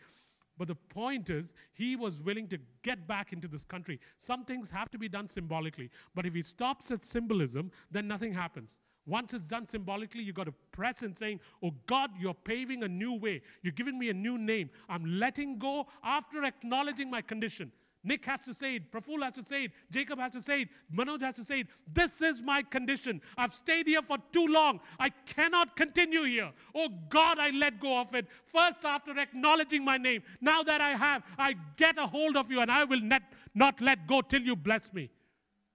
But 0.57 0.67
the 0.67 0.75
point 0.75 1.29
is, 1.29 1.53
he 1.73 1.95
was 1.95 2.21
willing 2.21 2.47
to 2.49 2.57
get 2.83 3.07
back 3.07 3.31
into 3.31 3.47
this 3.47 3.63
country. 3.63 3.99
Some 4.17 4.43
things 4.43 4.69
have 4.71 4.89
to 4.91 4.97
be 4.97 5.07
done 5.07 5.29
symbolically. 5.29 5.89
But 6.15 6.25
if 6.25 6.33
he 6.33 6.41
stops 6.41 6.89
at 6.91 7.05
symbolism, 7.05 7.71
then 7.91 8.07
nothing 8.07 8.33
happens. 8.33 8.69
Once 9.05 9.33
it's 9.33 9.45
done 9.45 9.65
symbolically, 9.67 10.21
you've 10.21 10.35
got 10.35 10.45
to 10.45 10.53
press 10.71 11.01
and 11.01 11.17
saying, 11.17 11.39
Oh 11.63 11.71
God, 11.85 12.11
you're 12.19 12.33
paving 12.33 12.83
a 12.83 12.87
new 12.87 13.13
way. 13.13 13.41
You're 13.61 13.71
giving 13.71 13.97
me 13.97 14.09
a 14.09 14.13
new 14.13 14.37
name. 14.37 14.69
I'm 14.89 15.19
letting 15.19 15.59
go 15.59 15.87
after 16.03 16.43
acknowledging 16.43 17.09
my 17.09 17.21
condition. 17.21 17.71
Nick 18.07 18.25
has 18.25 18.39
to 18.45 18.53
say 18.53 18.77
it. 18.77 18.89
Praful 18.89 19.21
has 19.21 19.33
to 19.33 19.43
say 19.43 19.65
it. 19.65 19.71
Jacob 19.91 20.17
has 20.19 20.31
to 20.31 20.41
say 20.41 20.61
it. 20.61 20.69
Manoj 20.95 21.21
has 21.21 21.35
to 21.35 21.43
say 21.43 21.59
it. 21.61 21.67
This 21.93 22.21
is 22.21 22.41
my 22.41 22.63
condition. 22.63 23.21
I've 23.37 23.53
stayed 23.53 23.87
here 23.87 24.01
for 24.01 24.17
too 24.31 24.47
long. 24.47 24.79
I 24.97 25.09
cannot 25.25 25.75
continue 25.75 26.23
here. 26.23 26.51
Oh 26.73 26.87
God, 27.09 27.37
I 27.37 27.49
let 27.49 27.81
go 27.81 27.99
of 27.99 28.15
it. 28.15 28.25
First, 28.45 28.79
after 28.85 29.19
acknowledging 29.19 29.83
my 29.83 29.97
name, 29.97 30.23
now 30.39 30.63
that 30.63 30.79
I 30.79 30.91
have, 30.91 31.23
I 31.37 31.55
get 31.75 31.97
a 31.97 32.07
hold 32.07 32.37
of 32.37 32.49
you 32.49 32.61
and 32.61 32.71
I 32.71 32.85
will 32.85 33.01
not, 33.01 33.23
not 33.53 33.81
let 33.81 34.07
go 34.07 34.21
till 34.21 34.41
you 34.41 34.55
bless 34.55 34.93
me. 34.93 35.09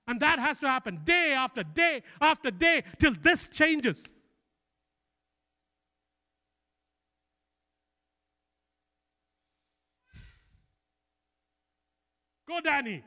And 0.08 0.18
that 0.20 0.38
has 0.38 0.56
to 0.58 0.68
happen 0.68 1.00
day 1.04 1.32
after 1.34 1.62
day 1.62 2.02
after 2.20 2.50
day 2.50 2.82
till 2.98 3.14
this 3.22 3.48
changes. 3.48 4.02
Go, 12.52 12.60
Danny. 12.60 13.02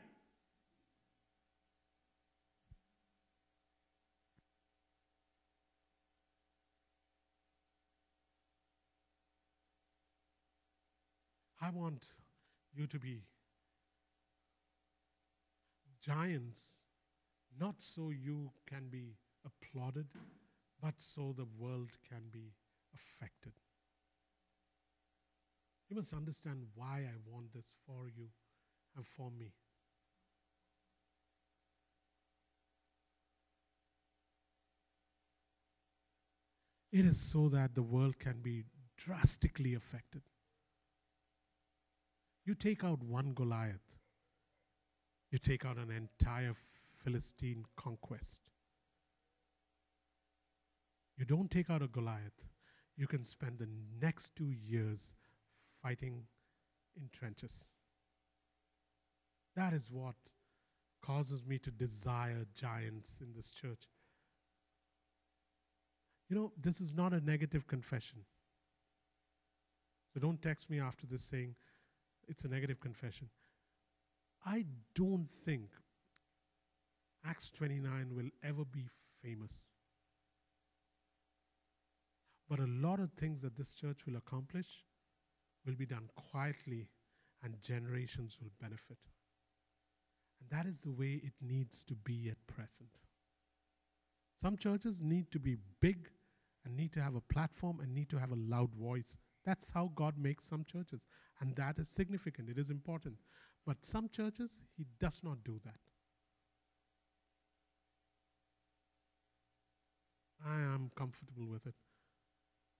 I 11.62 11.70
want 11.70 12.06
you 12.74 12.88
to 12.88 12.98
be 12.98 13.22
giants, 16.04 16.78
not 17.60 17.76
so 17.78 18.10
you 18.10 18.50
can 18.68 18.88
be 18.90 19.14
applauded, 19.44 20.06
but 20.82 20.94
so 20.98 21.32
the 21.36 21.46
world 21.56 21.90
can 22.08 22.22
be 22.32 22.50
affected. 22.96 23.52
You 25.88 25.94
must 25.94 26.12
understand 26.12 26.62
why 26.74 27.04
I 27.06 27.14
want 27.24 27.52
this 27.54 27.66
for 27.86 28.08
you 28.08 28.26
and 28.96 29.06
for 29.06 29.30
me. 29.30 29.52
It 36.90 37.04
is 37.04 37.20
so 37.20 37.48
that 37.50 37.74
the 37.74 37.82
world 37.82 38.18
can 38.18 38.40
be 38.42 38.64
drastically 38.96 39.74
affected. 39.74 40.22
You 42.46 42.54
take 42.54 42.84
out 42.84 43.02
one 43.02 43.32
Goliath, 43.34 43.98
you 45.30 45.38
take 45.38 45.66
out 45.66 45.76
an 45.76 45.90
entire 45.90 46.54
Philistine 47.04 47.64
conquest. 47.76 48.40
You 51.18 51.24
don't 51.24 51.50
take 51.50 51.68
out 51.68 51.82
a 51.82 51.88
Goliath, 51.88 52.40
you 52.96 53.06
can 53.06 53.24
spend 53.24 53.58
the 53.58 53.68
next 54.00 54.34
two 54.34 54.52
years 54.52 55.12
fighting 55.82 56.22
in 56.96 57.10
trenches. 57.12 57.66
That 59.56 59.72
is 59.72 59.88
what 59.90 60.14
causes 61.02 61.44
me 61.46 61.58
to 61.58 61.70
desire 61.70 62.44
giants 62.54 63.20
in 63.20 63.32
this 63.34 63.48
church. 63.48 63.88
You 66.28 66.36
know, 66.36 66.52
this 66.60 66.80
is 66.80 66.92
not 66.92 67.12
a 67.12 67.20
negative 67.20 67.66
confession. 67.66 68.18
So 70.12 70.20
don't 70.20 70.42
text 70.42 70.68
me 70.68 70.80
after 70.80 71.06
this 71.06 71.22
saying 71.22 71.54
it's 72.28 72.44
a 72.44 72.48
negative 72.48 72.80
confession. 72.80 73.28
I 74.44 74.64
don't 74.94 75.28
think 75.44 75.70
Acts 77.24 77.50
29 77.50 78.14
will 78.14 78.30
ever 78.44 78.64
be 78.64 78.86
famous. 79.22 79.52
But 82.48 82.60
a 82.60 82.66
lot 82.66 83.00
of 83.00 83.12
things 83.12 83.42
that 83.42 83.56
this 83.56 83.72
church 83.72 84.06
will 84.06 84.16
accomplish 84.16 84.84
will 85.64 85.74
be 85.74 85.86
done 85.86 86.08
quietly 86.30 86.88
and 87.42 87.60
generations 87.62 88.36
will 88.40 88.50
benefit. 88.60 88.98
And 90.50 90.58
that 90.58 90.68
is 90.68 90.82
the 90.82 90.92
way 90.92 91.20
it 91.22 91.32
needs 91.40 91.82
to 91.84 91.94
be 91.94 92.28
at 92.30 92.46
present. 92.46 92.90
Some 94.40 94.56
churches 94.56 95.02
need 95.02 95.30
to 95.32 95.38
be 95.38 95.56
big 95.80 96.10
and 96.64 96.76
need 96.76 96.92
to 96.92 97.02
have 97.02 97.14
a 97.14 97.20
platform 97.20 97.80
and 97.80 97.94
need 97.94 98.10
to 98.10 98.18
have 98.18 98.32
a 98.32 98.36
loud 98.36 98.74
voice. 98.74 99.16
That's 99.44 99.70
how 99.70 99.90
God 99.94 100.18
makes 100.18 100.46
some 100.46 100.64
churches. 100.64 101.06
And 101.40 101.56
that 101.56 101.78
is 101.78 101.88
significant, 101.88 102.50
it 102.50 102.58
is 102.58 102.70
important. 102.70 103.16
But 103.64 103.84
some 103.84 104.08
churches, 104.08 104.52
He 104.76 104.86
does 105.00 105.20
not 105.24 105.42
do 105.44 105.60
that. 105.64 105.80
I 110.46 110.60
am 110.60 110.90
comfortable 110.96 111.48
with 111.48 111.66
it. 111.66 111.74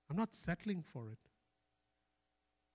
I'm 0.08 0.16
not 0.16 0.34
settling 0.34 0.84
for 0.92 1.08
it. 1.08 1.18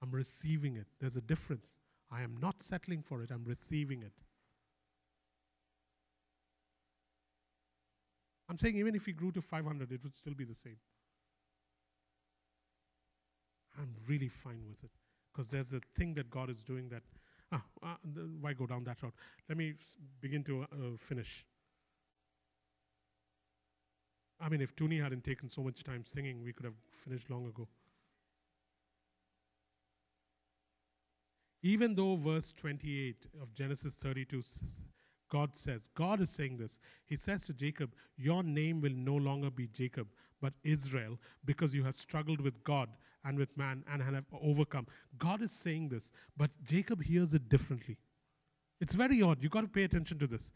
I'm 0.01 0.11
receiving 0.11 0.75
it. 0.75 0.87
There's 0.99 1.15
a 1.15 1.21
difference. 1.21 1.75
I 2.11 2.23
am 2.23 2.35
not 2.41 2.61
settling 2.61 3.03
for 3.03 3.21
it, 3.21 3.31
I'm 3.31 3.45
receiving 3.45 4.01
it. 4.01 4.11
I'm 8.51 8.57
saying 8.57 8.75
even 8.75 8.95
if 8.95 9.05
we 9.05 9.13
grew 9.13 9.31
to 9.31 9.41
500, 9.41 9.93
it 9.93 10.03
would 10.03 10.13
still 10.13 10.33
be 10.33 10.43
the 10.43 10.53
same. 10.53 10.75
I'm 13.79 13.95
really 14.09 14.27
fine 14.27 14.59
with 14.67 14.83
it. 14.83 14.91
Because 15.31 15.47
there's 15.47 15.71
a 15.71 15.79
thing 15.95 16.15
that 16.15 16.29
God 16.29 16.49
is 16.49 16.61
doing 16.61 16.89
that, 16.89 17.03
ah, 17.53 17.61
ah, 17.81 17.95
why 18.41 18.51
go 18.51 18.67
down 18.67 18.83
that 18.83 19.01
road? 19.01 19.13
Let 19.47 19.57
me 19.57 19.75
begin 20.19 20.43
to 20.43 20.63
uh, 20.63 20.97
finish. 20.97 21.45
I 24.41 24.49
mean, 24.49 24.59
if 24.59 24.75
Tuni 24.75 25.01
hadn't 25.01 25.23
taken 25.23 25.47
so 25.47 25.61
much 25.61 25.85
time 25.85 26.03
singing, 26.05 26.43
we 26.43 26.51
could 26.51 26.65
have 26.65 26.75
finished 27.05 27.29
long 27.29 27.47
ago. 27.47 27.69
Even 31.63 31.95
though 31.95 32.17
verse 32.17 32.51
28 32.59 33.27
of 33.41 33.53
Genesis 33.53 33.93
32 33.93 34.41
God 35.31 35.55
says, 35.55 35.89
God 35.95 36.19
is 36.19 36.29
saying 36.29 36.57
this. 36.57 36.77
He 37.05 37.15
says 37.15 37.45
to 37.45 37.53
Jacob, 37.53 37.91
Your 38.17 38.43
name 38.43 38.81
will 38.81 38.93
no 38.93 39.15
longer 39.15 39.49
be 39.49 39.67
Jacob, 39.67 40.07
but 40.41 40.53
Israel, 40.63 41.17
because 41.45 41.73
you 41.73 41.83
have 41.83 41.95
struggled 41.95 42.41
with 42.41 42.63
God 42.65 42.89
and 43.23 43.37
with 43.37 43.55
man 43.57 43.83
and 43.89 44.01
have 44.01 44.25
overcome. 44.43 44.87
God 45.17 45.41
is 45.41 45.51
saying 45.51 45.89
this, 45.89 46.11
but 46.35 46.51
Jacob 46.63 47.03
hears 47.03 47.33
it 47.33 47.47
differently. 47.47 47.97
It's 48.81 48.93
very 48.93 49.21
odd. 49.21 49.37
You've 49.41 49.51
got 49.51 49.61
to 49.61 49.67
pay 49.67 49.83
attention 49.83 50.19
to 50.19 50.27
this. 50.27 50.51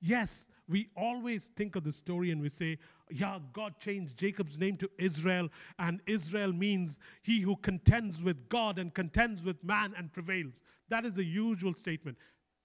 Yes, 0.00 0.46
we 0.68 0.90
always 0.96 1.48
think 1.56 1.74
of 1.74 1.84
the 1.84 1.92
story 1.92 2.30
and 2.30 2.40
we 2.40 2.50
say, 2.50 2.78
yeah, 3.10 3.38
God 3.52 3.80
changed 3.80 4.16
Jacob's 4.16 4.58
name 4.58 4.76
to 4.76 4.90
Israel, 4.98 5.48
and 5.78 6.00
Israel 6.06 6.52
means 6.52 6.98
he 7.22 7.40
who 7.40 7.56
contends 7.56 8.22
with 8.22 8.48
God 8.48 8.78
and 8.78 8.92
contends 8.94 9.42
with 9.42 9.64
man 9.64 9.94
and 9.96 10.12
prevails. 10.12 10.60
That 10.90 11.04
is 11.04 11.14
the 11.14 11.24
usual 11.24 11.74
statement. 11.74 12.18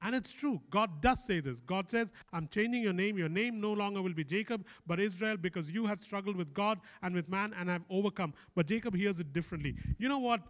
And 0.04 0.14
it's 0.14 0.34
true. 0.34 0.60
God 0.70 1.02
does 1.02 1.24
say 1.24 1.40
this. 1.40 1.62
God 1.62 1.90
says, 1.90 2.10
I'm 2.34 2.50
changing 2.50 2.84
your 2.84 2.92
name. 2.92 3.18
Your 3.18 3.30
name 3.30 3.62
no 3.62 3.72
longer 3.72 4.02
will 4.02 4.14
be 4.14 4.26
Jacob, 4.26 4.66
but 4.86 5.00
Israel, 5.00 5.38
because 5.38 5.72
you 5.72 5.86
have 5.86 6.02
struggled 6.02 6.36
with 6.36 6.54
God 6.54 6.80
and 7.02 7.16
with 7.16 7.30
man 7.30 7.54
and 7.58 7.70
have 7.70 7.84
overcome. 7.90 8.34
But 8.54 8.68
Jacob 8.68 8.94
hears 8.94 9.22
it 9.22 9.32
differently. 9.32 9.76
You 9.98 10.10
know 10.10 10.20
what 10.20 10.42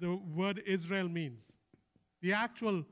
the 0.00 0.16
word 0.34 0.60
Israel 0.66 1.08
means? 1.08 1.38
The 2.20 2.32
actual, 2.32 2.84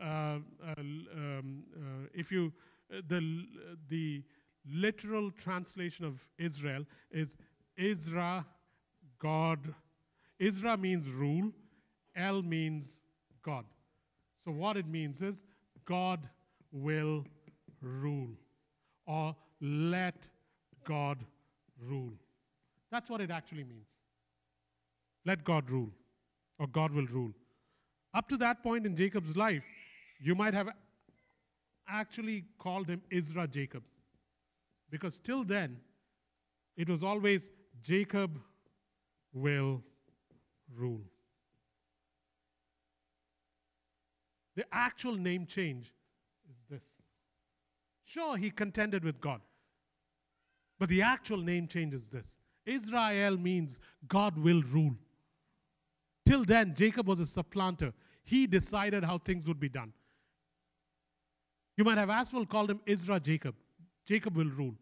uh, 0.00 0.04
uh, 0.04 0.38
um, 0.76 1.62
uh, 1.76 2.08
if 2.12 2.32
you, 2.32 2.52
uh, 2.92 3.02
the, 3.08 3.46
the 3.88 4.24
literal 4.68 5.30
translation 5.30 6.04
of 6.04 6.20
Israel 6.36 6.84
is 7.12 7.36
Isra, 7.78 8.44
God. 9.20 9.72
Isra 10.40 10.80
means 10.80 11.08
rule, 11.08 11.52
El 12.16 12.42
means 12.42 12.98
God. 13.44 13.66
So 14.44 14.50
what 14.50 14.76
it 14.76 14.88
means 14.88 15.20
is 15.20 15.44
God 15.90 16.20
will 16.70 17.24
rule, 17.82 18.30
or 19.06 19.34
let 19.60 20.14
God 20.86 21.18
rule. 21.84 22.12
That's 22.92 23.10
what 23.10 23.20
it 23.20 23.30
actually 23.32 23.64
means. 23.64 23.88
Let 25.26 25.42
God 25.42 25.68
rule, 25.68 25.90
or 26.60 26.68
God 26.68 26.92
will 26.92 27.06
rule. 27.06 27.32
Up 28.14 28.28
to 28.28 28.36
that 28.36 28.62
point 28.62 28.86
in 28.86 28.94
Jacob's 28.96 29.36
life, 29.36 29.64
you 30.22 30.36
might 30.36 30.54
have 30.54 30.68
actually 31.88 32.44
called 32.58 32.88
him 32.88 33.02
Isra 33.12 33.50
Jacob. 33.50 33.82
Because 34.90 35.18
till 35.18 35.42
then, 35.42 35.76
it 36.76 36.88
was 36.88 37.02
always 37.02 37.50
Jacob 37.82 38.38
will 39.32 39.82
rule. 40.72 41.02
The 44.60 44.66
actual 44.72 45.16
name 45.16 45.46
change 45.46 45.90
is 46.50 46.58
this. 46.68 46.84
Sure, 48.04 48.36
he 48.36 48.50
contended 48.50 49.02
with 49.02 49.18
God. 49.18 49.40
But 50.78 50.90
the 50.90 51.00
actual 51.00 51.38
name 51.38 51.66
change 51.66 51.94
is 51.94 52.04
this 52.08 52.40
Israel 52.66 53.38
means 53.38 53.80
God 54.06 54.36
will 54.36 54.60
rule. 54.64 54.96
Till 56.26 56.44
then, 56.44 56.74
Jacob 56.74 57.06
was 57.06 57.20
a 57.20 57.26
supplanter. 57.26 57.94
He 58.22 58.46
decided 58.46 59.02
how 59.02 59.16
things 59.16 59.48
would 59.48 59.58
be 59.58 59.70
done. 59.70 59.94
You 61.78 61.84
might 61.84 61.96
have 61.96 62.10
as 62.10 62.30
well 62.30 62.44
called 62.44 62.70
him 62.70 62.80
Isra 62.86 63.22
Jacob. 63.22 63.54
Jacob 64.04 64.36
will 64.36 64.50
rule. 64.50 64.74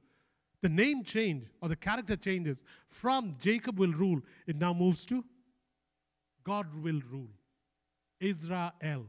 The 0.61 0.71
name 0.71 1.05
change 1.05 1.45
or 1.63 1.69
the 1.69 1.77
character 1.77 2.17
changes 2.17 2.65
from 2.89 3.37
Jacob 3.39 3.79
will 3.79 3.93
rule, 3.93 4.23
it 4.45 4.57
now 4.57 4.75
moves 4.75 5.07
to 5.07 5.25
God 6.43 6.67
will 6.83 7.01
rule. 7.13 7.31
Israel. 8.19 9.07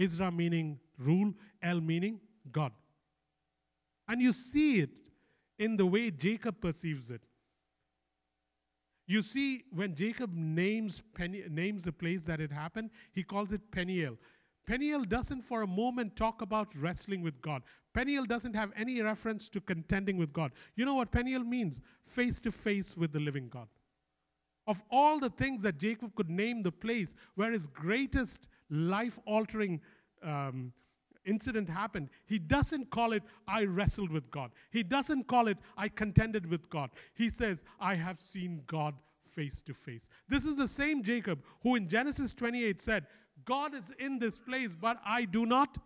Isra 0.00 0.34
meaning 0.34 0.78
rule, 0.98 1.32
El 1.62 1.80
meaning 1.80 2.20
God. 2.50 2.72
And 4.08 4.20
you 4.20 4.32
see 4.32 4.80
it 4.80 4.98
in 5.58 5.76
the 5.76 5.86
way 5.86 6.10
Jacob 6.10 6.60
perceives 6.60 7.10
it. 7.10 7.20
You 9.06 9.22
see, 9.22 9.64
when 9.72 9.94
Jacob 9.94 10.34
names, 10.34 11.02
names 11.18 11.82
the 11.82 11.92
place 11.92 12.24
that 12.24 12.40
it 12.40 12.50
happened, 12.50 12.90
he 13.12 13.22
calls 13.22 13.52
it 13.52 13.60
Peniel. 13.70 14.16
Peniel 14.66 15.04
doesn't 15.04 15.42
for 15.42 15.62
a 15.62 15.66
moment 15.66 16.16
talk 16.16 16.42
about 16.42 16.68
wrestling 16.76 17.22
with 17.22 17.40
God. 17.42 17.62
Peniel 17.92 18.24
doesn't 18.24 18.54
have 18.54 18.70
any 18.76 19.00
reference 19.02 19.48
to 19.50 19.60
contending 19.60 20.16
with 20.16 20.32
God. 20.32 20.52
You 20.76 20.84
know 20.84 20.94
what 20.94 21.10
Peniel 21.10 21.42
means? 21.42 21.80
Face 22.04 22.40
to 22.42 22.52
face 22.52 22.96
with 22.96 23.12
the 23.12 23.18
living 23.18 23.48
God. 23.48 23.66
Of 24.66 24.82
all 24.90 25.18
the 25.18 25.30
things 25.30 25.62
that 25.62 25.78
Jacob 25.78 26.14
could 26.14 26.30
name 26.30 26.62
the 26.62 26.72
place 26.72 27.14
where 27.34 27.52
his 27.52 27.66
greatest 27.66 28.46
life 28.68 29.18
altering 29.26 29.80
um, 30.22 30.72
incident 31.24 31.68
happened, 31.68 32.08
he 32.26 32.38
doesn't 32.38 32.90
call 32.90 33.12
it, 33.12 33.22
I 33.48 33.64
wrestled 33.64 34.10
with 34.10 34.30
God. 34.30 34.50
He 34.70 34.82
doesn't 34.82 35.26
call 35.26 35.48
it, 35.48 35.58
I 35.76 35.88
contended 35.88 36.46
with 36.46 36.68
God. 36.70 36.90
He 37.14 37.30
says, 37.30 37.64
I 37.80 37.94
have 37.96 38.18
seen 38.18 38.62
God 38.66 38.94
face 39.34 39.62
to 39.62 39.74
face. 39.74 40.08
This 40.28 40.44
is 40.44 40.56
the 40.56 40.68
same 40.68 41.02
Jacob 41.02 41.42
who 41.62 41.76
in 41.76 41.88
Genesis 41.88 42.34
28 42.34 42.80
said, 42.82 43.06
God 43.44 43.74
is 43.74 43.84
in 43.98 44.18
this 44.18 44.38
place, 44.38 44.70
but 44.78 44.98
I 45.04 45.24
do 45.24 45.46
not, 45.46 45.78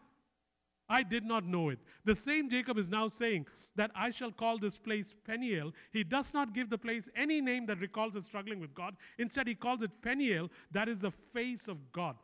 I 0.88 1.02
did 1.02 1.24
not 1.24 1.44
know 1.44 1.70
it. 1.70 1.78
The 2.04 2.14
same 2.14 2.50
Jacob 2.50 2.78
is 2.78 2.88
now 2.88 3.08
saying 3.08 3.46
that 3.76 3.90
I 3.94 4.10
shall 4.10 4.30
call 4.30 4.58
this 4.58 4.78
place 4.78 5.14
Peniel. 5.26 5.72
He 5.92 6.04
does 6.04 6.32
not 6.32 6.54
give 6.54 6.70
the 6.70 6.78
place 6.78 7.08
any 7.16 7.40
name 7.40 7.66
that 7.66 7.80
recalls 7.80 8.14
his 8.14 8.24
struggling 8.24 8.60
with 8.60 8.74
God. 8.74 8.94
Instead, 9.18 9.48
he 9.48 9.54
calls 9.54 9.82
it 9.82 9.90
Peniel, 10.02 10.50
that 10.70 10.88
is 10.88 10.98
the 10.98 11.10
face 11.32 11.68
of 11.68 11.92
God. 11.92 12.16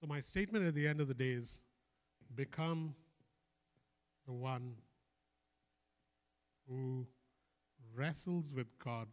So, 0.00 0.08
my 0.08 0.20
statement 0.20 0.66
at 0.66 0.74
the 0.74 0.88
end 0.88 1.00
of 1.00 1.06
the 1.06 1.14
day 1.14 1.30
is 1.30 1.60
become 2.34 2.94
the 4.26 4.32
one 4.32 4.74
who 6.68 7.06
wrestles 7.94 8.52
with 8.54 8.78
God 8.78 9.08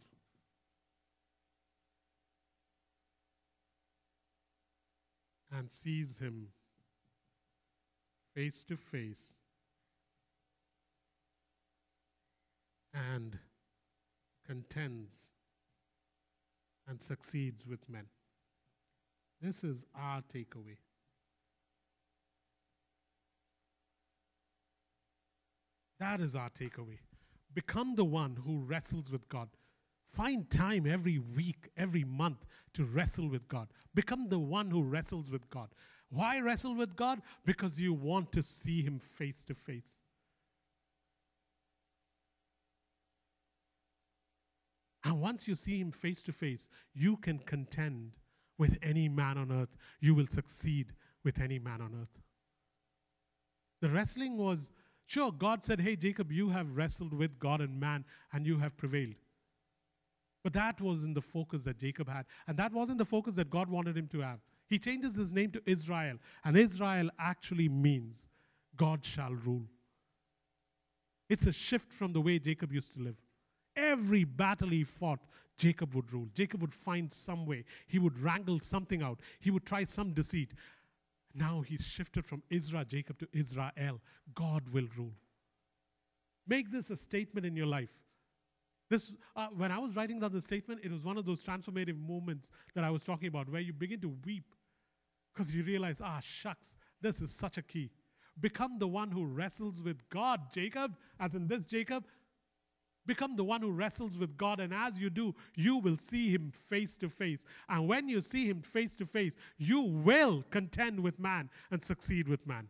and 5.56 5.70
sees 5.70 6.18
Him 6.18 6.48
face 8.34 8.64
to 8.64 8.76
face 8.76 9.34
and 12.94 13.38
contends 14.46 15.10
and 16.88 17.00
succeeds 17.00 17.66
with 17.66 17.88
men. 17.88 18.04
This 19.40 19.64
is 19.64 19.78
our 19.94 20.22
takeaway. 20.34 20.76
That 25.98 26.20
is 26.20 26.34
our 26.34 26.50
takeaway. 26.50 26.98
Become 27.54 27.96
the 27.96 28.04
one 28.04 28.36
who 28.44 28.60
wrestles 28.60 29.10
with 29.10 29.28
God. 29.28 29.48
Find 30.08 30.50
time 30.50 30.86
every 30.86 31.18
week, 31.18 31.70
every 31.76 32.04
month 32.04 32.44
to 32.74 32.84
wrestle 32.84 33.28
with 33.28 33.48
God. 33.48 33.68
Become 33.94 34.28
the 34.28 34.38
one 34.38 34.70
who 34.70 34.82
wrestles 34.82 35.30
with 35.30 35.48
God. 35.50 35.68
Why 36.10 36.40
wrestle 36.40 36.74
with 36.74 36.96
God? 36.96 37.20
Because 37.44 37.80
you 37.80 37.92
want 37.92 38.32
to 38.32 38.42
see 38.42 38.82
Him 38.82 38.98
face 38.98 39.44
to 39.44 39.54
face. 39.54 39.94
And 45.04 45.20
once 45.20 45.48
you 45.48 45.54
see 45.54 45.78
Him 45.78 45.92
face 45.92 46.22
to 46.22 46.32
face, 46.32 46.68
you 46.92 47.16
can 47.16 47.38
contend 47.38 48.12
with 48.58 48.76
any 48.82 49.08
man 49.08 49.38
on 49.38 49.52
earth. 49.52 49.76
You 50.00 50.14
will 50.14 50.26
succeed 50.26 50.92
with 51.24 51.40
any 51.40 51.58
man 51.58 51.80
on 51.80 51.94
earth. 52.00 52.20
The 53.80 53.90
wrestling 53.90 54.36
was 54.36 54.70
Sure, 55.10 55.32
God 55.32 55.64
said, 55.64 55.80
Hey, 55.80 55.96
Jacob, 55.96 56.30
you 56.30 56.50
have 56.50 56.76
wrestled 56.76 57.12
with 57.12 57.36
God 57.40 57.60
and 57.60 57.80
man, 57.80 58.04
and 58.32 58.46
you 58.46 58.58
have 58.58 58.76
prevailed. 58.76 59.16
But 60.44 60.52
that 60.52 60.80
wasn't 60.80 61.16
the 61.16 61.20
focus 61.20 61.64
that 61.64 61.78
Jacob 61.78 62.08
had. 62.08 62.26
And 62.46 62.56
that 62.58 62.72
wasn't 62.72 62.98
the 62.98 63.04
focus 63.04 63.34
that 63.34 63.50
God 63.50 63.68
wanted 63.68 63.96
him 63.96 64.06
to 64.12 64.20
have. 64.20 64.38
He 64.68 64.78
changes 64.78 65.16
his 65.16 65.32
name 65.32 65.50
to 65.50 65.62
Israel. 65.66 66.18
And 66.44 66.56
Israel 66.56 67.10
actually 67.18 67.68
means 67.68 68.18
God 68.76 69.04
shall 69.04 69.32
rule. 69.32 69.64
It's 71.28 71.48
a 71.48 71.52
shift 71.52 71.92
from 71.92 72.12
the 72.12 72.20
way 72.20 72.38
Jacob 72.38 72.72
used 72.72 72.94
to 72.94 73.02
live. 73.02 73.16
Every 73.74 74.22
battle 74.22 74.68
he 74.68 74.84
fought, 74.84 75.18
Jacob 75.58 75.92
would 75.96 76.12
rule. 76.12 76.28
Jacob 76.34 76.60
would 76.60 76.72
find 76.72 77.12
some 77.12 77.46
way. 77.46 77.64
He 77.88 77.98
would 77.98 78.16
wrangle 78.16 78.60
something 78.60 79.02
out. 79.02 79.18
He 79.40 79.50
would 79.50 79.66
try 79.66 79.82
some 79.82 80.12
deceit. 80.12 80.54
Now 81.34 81.62
he's 81.66 81.86
shifted 81.86 82.26
from 82.26 82.42
Israel, 82.50 82.84
Jacob 82.84 83.18
to 83.18 83.28
Israel. 83.32 84.00
God 84.34 84.68
will 84.68 84.88
rule. 84.96 85.14
Make 86.46 86.72
this 86.72 86.90
a 86.90 86.96
statement 86.96 87.46
in 87.46 87.56
your 87.56 87.66
life. 87.66 87.90
This, 88.88 89.12
uh, 89.36 89.46
when 89.56 89.70
I 89.70 89.78
was 89.78 89.94
writing 89.94 90.18
down 90.18 90.32
the 90.32 90.40
statement, 90.40 90.80
it 90.82 90.90
was 90.90 91.04
one 91.04 91.16
of 91.16 91.24
those 91.24 91.42
transformative 91.42 91.96
moments 91.96 92.50
that 92.74 92.82
I 92.82 92.90
was 92.90 93.04
talking 93.04 93.28
about 93.28 93.48
where 93.48 93.60
you 93.60 93.72
begin 93.72 94.00
to 94.00 94.12
weep 94.26 94.54
because 95.32 95.54
you 95.54 95.62
realize, 95.62 95.96
ah, 96.02 96.18
shucks, 96.20 96.74
this 97.00 97.20
is 97.20 97.30
such 97.30 97.56
a 97.56 97.62
key. 97.62 97.90
Become 98.40 98.78
the 98.78 98.88
one 98.88 99.10
who 99.10 99.24
wrestles 99.24 99.82
with 99.82 100.08
God, 100.08 100.40
Jacob, 100.52 100.96
as 101.20 101.34
in 101.34 101.46
this 101.46 101.64
Jacob. 101.66 102.04
Become 103.06 103.36
the 103.36 103.44
one 103.44 103.62
who 103.62 103.70
wrestles 103.70 104.18
with 104.18 104.36
God, 104.36 104.60
and 104.60 104.72
as 104.72 104.98
you 104.98 105.10
do, 105.10 105.34
you 105.56 105.76
will 105.76 105.96
see 105.96 106.30
Him 106.30 106.52
face 106.68 106.96
to 106.98 107.08
face. 107.08 107.44
And 107.68 107.88
when 107.88 108.08
you 108.08 108.20
see 108.20 108.48
Him 108.48 108.62
face 108.62 108.94
to 108.96 109.06
face, 109.06 109.34
you 109.58 109.80
will 109.80 110.44
contend 110.50 111.00
with 111.00 111.18
man 111.18 111.50
and 111.70 111.82
succeed 111.82 112.28
with 112.28 112.46
man. 112.46 112.68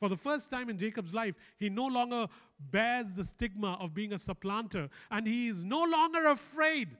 For 0.00 0.08
the 0.08 0.16
first 0.16 0.50
time 0.50 0.70
in 0.70 0.78
Jacob's 0.78 1.12
life, 1.12 1.34
he 1.58 1.68
no 1.68 1.86
longer 1.86 2.26
bears 2.58 3.12
the 3.12 3.24
stigma 3.24 3.76
of 3.78 3.92
being 3.92 4.14
a 4.14 4.18
supplanter, 4.18 4.88
and 5.10 5.26
he 5.26 5.48
is 5.48 5.62
no 5.62 5.84
longer 5.84 6.24
afraid. 6.26 6.96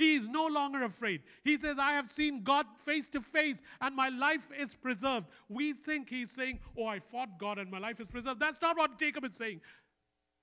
He 0.00 0.14
is 0.14 0.26
no 0.26 0.46
longer 0.46 0.82
afraid. 0.82 1.20
He 1.44 1.58
says, 1.58 1.76
I 1.78 1.92
have 1.92 2.08
seen 2.08 2.42
God 2.42 2.64
face 2.86 3.10
to 3.10 3.20
face, 3.20 3.60
and 3.82 3.94
my 3.94 4.08
life 4.08 4.48
is 4.58 4.74
preserved. 4.74 5.26
We 5.50 5.74
think 5.74 6.08
he's 6.08 6.30
saying, 6.30 6.60
Oh, 6.78 6.86
I 6.86 7.00
fought 7.00 7.38
God 7.38 7.58
and 7.58 7.70
my 7.70 7.78
life 7.78 8.00
is 8.00 8.06
preserved. 8.06 8.40
That's 8.40 8.62
not 8.62 8.78
what 8.78 8.98
Jacob 8.98 9.26
is 9.26 9.36
saying. 9.36 9.60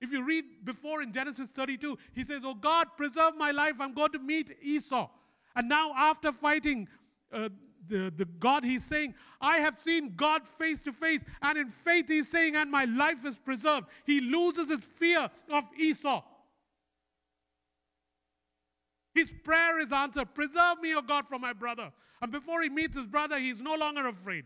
If 0.00 0.12
you 0.12 0.22
read 0.22 0.44
before 0.64 1.02
in 1.02 1.12
Genesis 1.12 1.50
32, 1.50 1.98
he 2.14 2.24
says, 2.24 2.42
Oh, 2.44 2.54
God, 2.54 2.86
preserve 2.96 3.36
my 3.36 3.50
life. 3.50 3.74
I'm 3.80 3.94
going 3.94 4.12
to 4.12 4.20
meet 4.20 4.56
Esau. 4.62 5.08
And 5.56 5.68
now, 5.68 5.92
after 5.92 6.30
fighting 6.30 6.86
uh, 7.32 7.48
the, 7.88 8.12
the 8.16 8.26
God, 8.38 8.62
he's 8.62 8.84
saying, 8.84 9.16
I 9.40 9.58
have 9.58 9.76
seen 9.76 10.12
God 10.14 10.46
face 10.46 10.82
to 10.82 10.92
face. 10.92 11.22
And 11.42 11.58
in 11.58 11.70
faith, 11.70 12.06
he's 12.06 12.28
saying, 12.28 12.54
and 12.54 12.70
my 12.70 12.84
life 12.84 13.26
is 13.26 13.38
preserved. 13.38 13.88
He 14.06 14.20
loses 14.20 14.68
his 14.68 14.84
fear 14.84 15.28
of 15.50 15.64
Esau. 15.76 16.22
His 19.14 19.32
prayer 19.44 19.78
is 19.78 19.92
answered 19.92 20.34
Preserve 20.34 20.80
me, 20.80 20.94
O 20.94 21.02
God, 21.02 21.26
from 21.28 21.40
my 21.40 21.52
brother. 21.52 21.92
And 22.20 22.32
before 22.32 22.62
he 22.62 22.68
meets 22.68 22.96
his 22.96 23.06
brother, 23.06 23.38
he's 23.38 23.60
no 23.60 23.74
longer 23.74 24.06
afraid. 24.06 24.44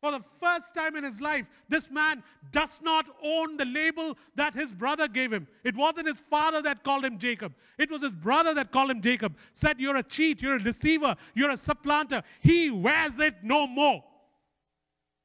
For 0.00 0.12
the 0.12 0.24
first 0.40 0.74
time 0.74 0.96
in 0.96 1.04
his 1.04 1.20
life, 1.20 1.44
this 1.68 1.90
man 1.90 2.22
does 2.52 2.80
not 2.82 3.04
own 3.22 3.58
the 3.58 3.66
label 3.66 4.16
that 4.34 4.54
his 4.54 4.70
brother 4.72 5.06
gave 5.06 5.30
him. 5.30 5.46
It 5.62 5.76
wasn't 5.76 6.08
his 6.08 6.18
father 6.18 6.62
that 6.62 6.82
called 6.82 7.04
him 7.04 7.18
Jacob, 7.18 7.54
it 7.78 7.90
was 7.90 8.02
his 8.02 8.12
brother 8.12 8.54
that 8.54 8.72
called 8.72 8.90
him 8.90 9.02
Jacob. 9.02 9.36
Said, 9.52 9.78
You're 9.78 9.96
a 9.96 10.02
cheat, 10.02 10.40
you're 10.40 10.56
a 10.56 10.62
deceiver, 10.62 11.16
you're 11.34 11.50
a 11.50 11.56
supplanter. 11.56 12.22
He 12.40 12.70
wears 12.70 13.18
it 13.18 13.36
no 13.42 13.66
more. 13.66 14.02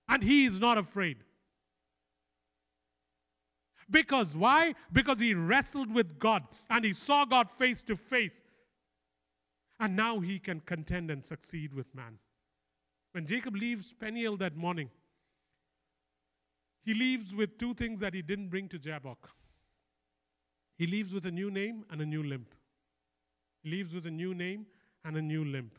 And 0.09 0.21
he 0.21 0.45
is 0.45 0.59
not 0.59 0.77
afraid. 0.77 1.17
Because 3.89 4.35
why? 4.35 4.73
Because 4.91 5.19
he 5.19 5.33
wrestled 5.33 5.93
with 5.93 6.17
God 6.19 6.43
and 6.69 6.83
he 6.83 6.93
saw 6.93 7.25
God 7.25 7.49
face 7.51 7.81
to 7.83 7.95
face. 7.95 8.41
And 9.79 9.95
now 9.95 10.19
he 10.19 10.39
can 10.39 10.61
contend 10.61 11.11
and 11.11 11.23
succeed 11.23 11.73
with 11.73 11.93
man. 11.93 12.17
When 13.11 13.27
Jacob 13.27 13.55
leaves 13.55 13.93
Peniel 13.99 14.37
that 14.37 14.55
morning, 14.55 14.89
he 16.83 16.93
leaves 16.93 17.33
with 17.33 17.57
two 17.57 17.73
things 17.73 17.99
that 17.99 18.13
he 18.13 18.21
didn't 18.21 18.49
bring 18.49 18.69
to 18.69 18.79
Jabbok. 18.79 19.29
He 20.77 20.85
leaves 20.87 21.13
with 21.13 21.25
a 21.25 21.31
new 21.31 21.49
name 21.49 21.85
and 21.89 22.01
a 22.01 22.05
new 22.05 22.23
limp. 22.23 22.53
He 23.63 23.71
leaves 23.71 23.93
with 23.93 24.05
a 24.05 24.11
new 24.11 24.33
name 24.33 24.65
and 25.03 25.17
a 25.17 25.21
new 25.21 25.43
limp. 25.43 25.77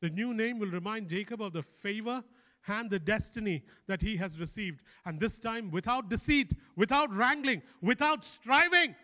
The 0.00 0.10
new 0.10 0.32
name 0.32 0.58
will 0.58 0.70
remind 0.70 1.08
Jacob 1.08 1.42
of 1.42 1.52
the 1.52 1.62
favor 1.62 2.22
and 2.68 2.90
the 2.90 2.98
destiny 2.98 3.64
that 3.86 4.02
he 4.02 4.16
has 4.16 4.38
received. 4.38 4.82
And 5.04 5.20
this 5.20 5.38
time, 5.38 5.70
without 5.70 6.08
deceit, 6.08 6.52
without 6.76 7.14
wrangling, 7.14 7.62
without 7.80 8.24
striving. 8.24 8.94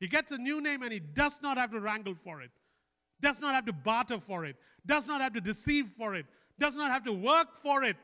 He 0.00 0.06
gets 0.06 0.30
a 0.30 0.38
new 0.38 0.60
name 0.60 0.82
and 0.82 0.92
he 0.92 1.00
does 1.00 1.40
not 1.42 1.58
have 1.58 1.72
to 1.72 1.80
wrangle 1.80 2.14
for 2.22 2.40
it, 2.40 2.50
does 3.20 3.36
not 3.40 3.54
have 3.54 3.66
to 3.66 3.72
barter 3.72 4.20
for 4.20 4.44
it, 4.44 4.56
does 4.86 5.06
not 5.06 5.20
have 5.20 5.32
to 5.34 5.40
deceive 5.40 5.90
for 5.96 6.14
it, 6.14 6.26
does 6.58 6.74
not 6.74 6.90
have 6.90 7.04
to 7.04 7.12
work 7.12 7.48
for 7.62 7.82
it. 7.82 7.96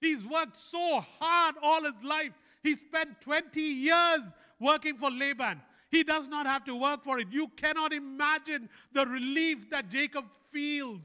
He's 0.00 0.24
worked 0.26 0.56
so 0.56 1.04
hard 1.20 1.54
all 1.62 1.84
his 1.84 2.02
life. 2.02 2.32
He 2.64 2.74
spent 2.74 3.20
20 3.20 3.60
years 3.60 4.20
working 4.58 4.96
for 4.96 5.10
Laban. 5.10 5.60
He 5.92 6.02
does 6.02 6.26
not 6.26 6.46
have 6.46 6.64
to 6.64 6.74
work 6.74 7.04
for 7.04 7.18
it. 7.18 7.28
You 7.30 7.48
cannot 7.48 7.92
imagine 7.92 8.70
the 8.92 9.06
relief 9.06 9.68
that 9.70 9.90
Jacob 9.90 10.24
feels. 10.50 11.02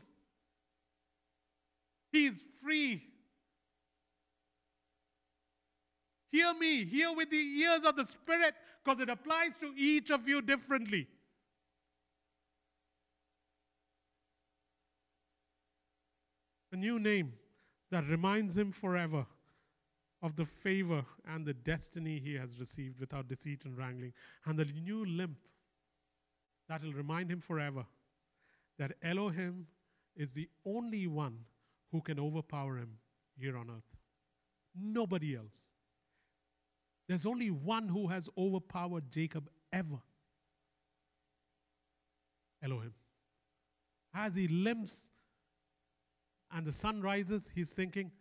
He 2.14 2.28
is 2.28 2.42
free. 2.64 3.04
Hear 6.32 6.54
me, 6.54 6.86
hear 6.86 7.14
with 7.14 7.30
the 7.30 7.38
ears 7.38 7.82
of 7.84 7.98
the 7.98 8.06
Spirit 8.06 8.56
because 8.84 9.02
it 9.02 9.10
applies 9.10 9.52
to 9.60 9.74
each 9.76 10.10
of 10.10 10.26
you 10.26 10.42
differently. 10.42 11.08
A 16.72 16.78
new 16.78 16.98
name 16.98 17.34
that 17.92 18.08
reminds 18.08 18.56
him 18.56 18.72
forever 18.72 19.26
of 20.22 20.36
the 20.36 20.46
favor 20.46 21.06
and 21.28 21.46
the 21.46 21.54
destiny 21.54 22.20
he 22.20 22.34
has 22.36 22.60
received 22.60 23.00
without 23.00 23.28
deceit 23.28 23.64
and 23.66 23.78
wrangling, 23.78 24.14
and 24.46 24.58
the 24.58 24.66
new 24.66 25.06
limp 25.06 25.38
that 26.68 26.84
will 26.84 26.94
remind 26.94 27.32
him 27.32 27.40
forever 27.40 27.86
that 28.78 28.94
Elohim 29.02 29.68
is 30.16 30.34
the 30.34 30.50
only 30.66 31.08
one 31.08 31.40
who 31.92 32.02
can 32.02 32.20
overpower 32.20 32.78
him 32.78 32.98
here 33.38 33.58
on 33.58 33.70
earth. 33.70 33.96
Nobody 34.76 35.36
else. 35.36 35.68
There's 37.08 37.26
only 37.26 37.50
one 37.50 37.88
who 37.88 38.08
has 38.08 38.28
overpowered 38.38 39.12
Jacob 39.12 39.50
ever 39.72 40.00
Elohim. 42.62 42.94
As 44.14 44.36
he 44.36 44.48
limps 44.48 45.08
and 46.52 46.66
the 46.66 46.72
sun 46.72 47.02
rises, 47.02 47.52
he's 47.54 47.72
thinking, 47.72 48.12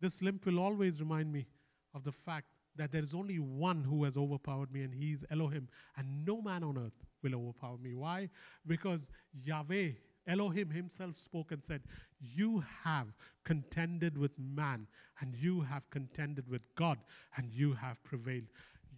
This 0.00 0.22
limp 0.22 0.46
will 0.46 0.58
always 0.58 1.00
remind 1.00 1.32
me 1.32 1.46
of 1.94 2.04
the 2.04 2.12
fact 2.12 2.46
that 2.76 2.90
there 2.90 3.02
is 3.02 3.14
only 3.14 3.38
one 3.38 3.84
who 3.84 4.04
has 4.04 4.16
overpowered 4.16 4.72
me, 4.72 4.82
and 4.82 4.92
he's 4.94 5.24
Elohim. 5.30 5.68
And 5.96 6.24
no 6.24 6.42
man 6.42 6.64
on 6.64 6.76
earth 6.76 7.06
will 7.22 7.34
overpower 7.34 7.78
me. 7.78 7.94
Why? 7.94 8.30
Because 8.66 9.08
Yahweh, 9.32 9.90
Elohim 10.26 10.70
himself 10.70 11.18
spoke 11.18 11.52
and 11.52 11.62
said, 11.62 11.82
You 12.20 12.64
have 12.82 13.06
contended 13.44 14.18
with 14.18 14.32
man, 14.38 14.88
and 15.20 15.34
you 15.36 15.60
have 15.60 15.88
contended 15.90 16.48
with 16.48 16.62
God, 16.74 16.98
and 17.36 17.52
you 17.52 17.74
have 17.74 18.02
prevailed. 18.02 18.48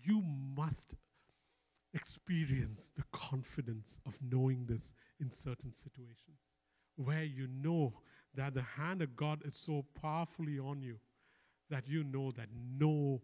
You 0.03 0.23
must 0.23 0.95
experience 1.93 2.93
the 2.97 3.05
confidence 3.13 3.99
of 4.07 4.19
knowing 4.23 4.67
this 4.67 4.95
in 5.21 5.31
certain 5.31 5.73
situations 5.73 6.39
where 6.97 7.25
you 7.25 7.47
know 7.47 7.93
that 8.37 8.55
the 8.55 8.63
hand 8.63 9.03
of 9.03 9.17
God 9.17 9.43
is 9.45 9.55
so 9.57 9.85
powerfully 10.01 10.59
on 10.59 10.83
you 10.83 10.97
that 11.71 11.89
you 11.89 12.05
know 12.05 12.31
that 12.33 12.49
no 12.79 13.21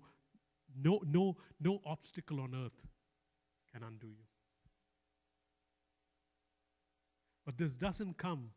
no 0.83 1.01
no 1.07 1.37
no 1.61 1.81
obstacle 1.87 2.41
on 2.41 2.55
earth 2.55 2.87
can 3.73 3.83
undo 3.83 4.09
you 4.09 4.25
but 7.45 7.59
this 7.59 7.73
doesn't 7.73 8.17
come 8.19 8.51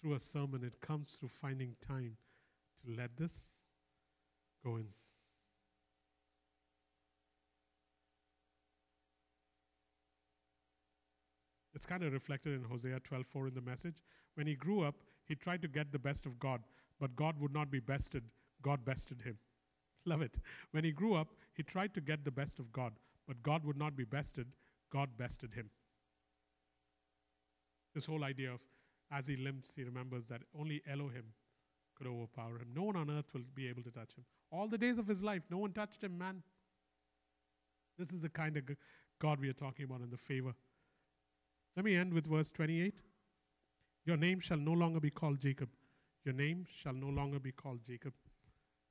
through 0.00 0.14
a 0.14 0.20
sermon, 0.20 0.62
it 0.64 0.80
comes 0.80 1.10
through 1.10 1.30
finding 1.30 1.76
time 1.86 2.16
to 2.84 2.94
let 2.94 3.16
this 3.16 3.44
go 4.62 4.76
in. 4.76 4.86
It's 11.74 11.86
kind 11.86 12.02
of 12.04 12.12
reflected 12.12 12.52
in 12.54 12.64
Hosea 12.64 13.00
12:4 13.00 13.48
in 13.48 13.54
the 13.54 13.60
message. 13.60 14.02
When 14.34 14.46
he 14.46 14.54
grew 14.54 14.82
up, 14.82 14.96
he 15.26 15.34
tried 15.34 15.62
to 15.62 15.68
get 15.68 15.92
the 15.92 15.98
best 15.98 16.26
of 16.26 16.38
God, 16.38 16.62
but 17.00 17.16
God 17.16 17.40
would 17.40 17.52
not 17.52 17.70
be 17.70 17.80
bested. 17.80 18.24
God 18.62 18.84
bested 18.84 19.22
him. 19.22 19.38
Love 20.06 20.22
it. 20.22 20.36
When 20.72 20.84
he 20.84 20.92
grew 20.92 21.14
up, 21.14 21.28
he 21.54 21.62
tried 21.62 21.94
to 21.94 22.00
get 22.00 22.24
the 22.24 22.30
best 22.30 22.58
of 22.58 22.72
God, 22.72 22.92
but 23.26 23.42
God 23.42 23.64
would 23.64 23.78
not 23.78 23.96
be 23.96 24.04
bested. 24.04 24.46
God 24.92 25.10
bested 25.16 25.54
him. 25.54 25.70
This 27.94 28.06
whole 28.06 28.24
idea 28.24 28.52
of 28.52 28.60
as 29.10 29.26
he 29.26 29.36
limps, 29.36 29.72
he 29.74 29.84
remembers 29.84 30.24
that 30.26 30.42
only 30.58 30.82
Elohim 30.90 31.24
could 31.96 32.06
overpower 32.06 32.56
him. 32.56 32.68
No 32.74 32.82
one 32.82 32.96
on 32.96 33.10
earth 33.10 33.26
will 33.32 33.44
be 33.54 33.68
able 33.68 33.82
to 33.82 33.90
touch 33.90 34.14
him. 34.16 34.24
All 34.50 34.66
the 34.66 34.78
days 34.78 34.98
of 34.98 35.06
his 35.06 35.22
life, 35.22 35.42
no 35.50 35.58
one 35.58 35.72
touched 35.72 36.02
him, 36.02 36.18
man. 36.18 36.42
This 37.98 38.08
is 38.10 38.20
the 38.20 38.28
kind 38.28 38.56
of 38.56 38.64
God 39.20 39.40
we 39.40 39.48
are 39.48 39.54
talking 39.54 39.84
about 39.84 40.00
in 40.00 40.10
the 40.10 40.16
favor. 40.16 40.54
Let 41.76 41.84
me 41.84 41.94
end 41.94 42.12
with 42.12 42.26
verse 42.26 42.50
28. 42.50 42.94
Your 44.04 44.16
name 44.16 44.40
shall 44.40 44.58
no 44.58 44.72
longer 44.72 45.00
be 45.00 45.10
called 45.10 45.40
Jacob. 45.40 45.68
Your 46.24 46.34
name 46.34 46.66
shall 46.82 46.92
no 46.92 47.08
longer 47.08 47.38
be 47.38 47.52
called 47.52 47.80
Jacob. 47.86 48.12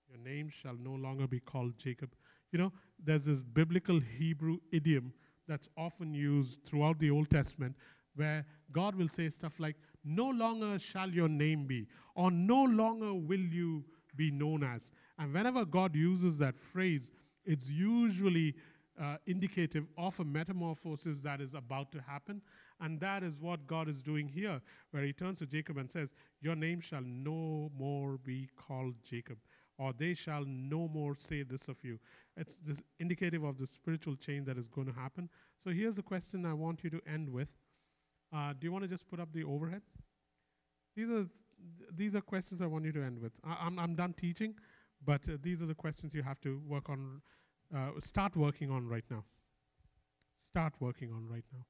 Your 0.10 0.20
name 0.20 0.50
shall 0.50 0.76
no 0.76 0.92
longer 0.92 1.28
be 1.28 1.40
called 1.40 1.78
Jacob. 1.78 2.16
You 2.52 2.60
know, 2.60 2.74
there's 3.04 3.26
this 3.26 3.42
biblical 3.42 4.00
Hebrew 4.00 4.58
idiom 4.72 5.14
that's 5.48 5.68
often 5.78 6.14
used 6.14 6.60
throughout 6.66 7.00
the 7.00 7.12
Old 7.12 7.30
Testament 7.30 7.76
where 8.16 8.46
God 8.72 8.96
will 8.96 9.10
say 9.10 9.30
stuff 9.30 9.54
like, 9.60 9.76
No 10.04 10.30
longer 10.30 10.78
shall 10.78 11.10
your 11.10 11.30
name 11.30 11.66
be, 11.66 11.88
or 12.16 12.30
no 12.32 12.64
longer 12.64 13.14
will 13.14 13.40
you 13.40 13.84
be 14.16 14.30
known 14.30 14.64
as. 14.64 14.92
And 15.18 15.34
whenever 15.34 15.66
God 15.66 15.96
uses 15.96 16.38
that 16.38 16.56
phrase, 16.60 17.12
it's 17.46 17.68
usually 17.68 18.56
uh, 19.02 19.18
indicative 19.26 19.86
of 19.98 20.20
a 20.20 20.24
metamorphosis 20.24 21.22
that 21.22 21.42
is 21.42 21.54
about 21.54 21.92
to 21.92 22.02
happen. 22.02 22.42
And 22.80 23.00
that 23.00 23.24
is 23.24 23.40
what 23.40 23.68
God 23.68 23.88
is 23.88 24.02
doing 24.02 24.28
here, 24.28 24.62
where 24.92 25.04
he 25.04 25.14
turns 25.14 25.40
to 25.40 25.46
Jacob 25.46 25.78
and 25.78 25.92
says, 25.92 26.10
Your 26.42 26.56
name 26.56 26.82
shall 26.82 27.02
no 27.02 27.72
more 27.78 28.18
be 28.18 28.50
called 28.58 28.96
Jacob, 29.04 29.38
or 29.78 29.94
they 29.94 30.14
shall 30.14 30.44
no 30.46 30.88
more 30.88 31.16
say 31.16 31.44
this 31.44 31.68
of 31.68 31.78
you. 31.84 32.00
It's 32.36 32.58
this 32.66 32.82
indicative 33.00 33.44
of 33.44 33.58
the 33.58 33.68
spiritual 33.68 34.16
change 34.16 34.48
that 34.48 34.58
is 34.58 34.68
going 34.68 34.88
to 34.88 34.94
happen. 34.94 35.30
So 35.64 35.70
here's 35.70 35.96
the 35.96 36.04
question 36.04 36.46
I 36.46 36.54
want 36.54 36.84
you 36.84 36.90
to 36.90 37.02
end 37.08 37.30
with. 37.30 37.48
Uh, 38.36 38.54
do 38.54 38.66
you 38.66 38.72
want 38.72 38.84
to 38.84 38.90
just 38.90 39.08
put 39.08 39.20
up 39.20 39.32
the 39.32 39.44
overhead? 39.44 39.82
These 40.96 41.10
are, 41.10 41.26
th- 41.78 41.92
these 41.96 42.16
are 42.16 42.22
questions 42.22 42.62
I 42.62 42.66
want 42.66 42.86
you 42.86 42.92
to 42.94 43.04
end 43.04 43.20
with. 43.20 43.32
I, 43.44 43.52
am 43.52 43.58
I'm, 43.62 43.80
I'm 43.80 43.96
done 43.96 44.14
teaching, 44.14 44.56
but 45.06 45.22
uh, 45.30 45.38
these 45.42 45.62
are 45.62 45.68
the 45.68 45.76
questions 45.76 46.14
you 46.14 46.24
have 46.24 46.42
to 46.42 46.60
work 46.68 46.90
on, 46.90 47.22
uh, 47.76 47.92
start 48.00 48.36
working 48.36 48.72
on 48.72 48.88
right 48.88 49.06
now. 49.10 49.24
Start 50.42 50.74
working 50.80 51.12
on 51.12 51.28
right 51.30 51.46
now. 51.54 51.66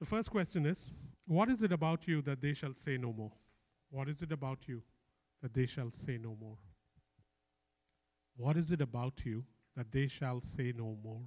The 0.00 0.06
first 0.06 0.30
question 0.30 0.66
is 0.66 0.90
What 1.26 1.50
is 1.50 1.62
it 1.62 1.72
about 1.72 2.06
you 2.06 2.22
that 2.22 2.40
they 2.40 2.54
shall 2.54 2.74
say 2.74 2.96
no 2.96 3.12
more? 3.12 3.32
What 3.90 4.08
is 4.08 4.22
it 4.22 4.32
about 4.32 4.68
you 4.68 4.82
that 5.42 5.54
they 5.54 5.66
shall 5.66 5.90
say 5.90 6.18
no 6.18 6.36
more? 6.40 6.58
What 8.36 8.56
is 8.56 8.70
it 8.70 8.80
about 8.80 9.24
you 9.24 9.44
that 9.76 9.90
they 9.90 10.06
shall 10.06 10.40
say 10.40 10.72
no 10.76 10.96
more? 11.02 11.22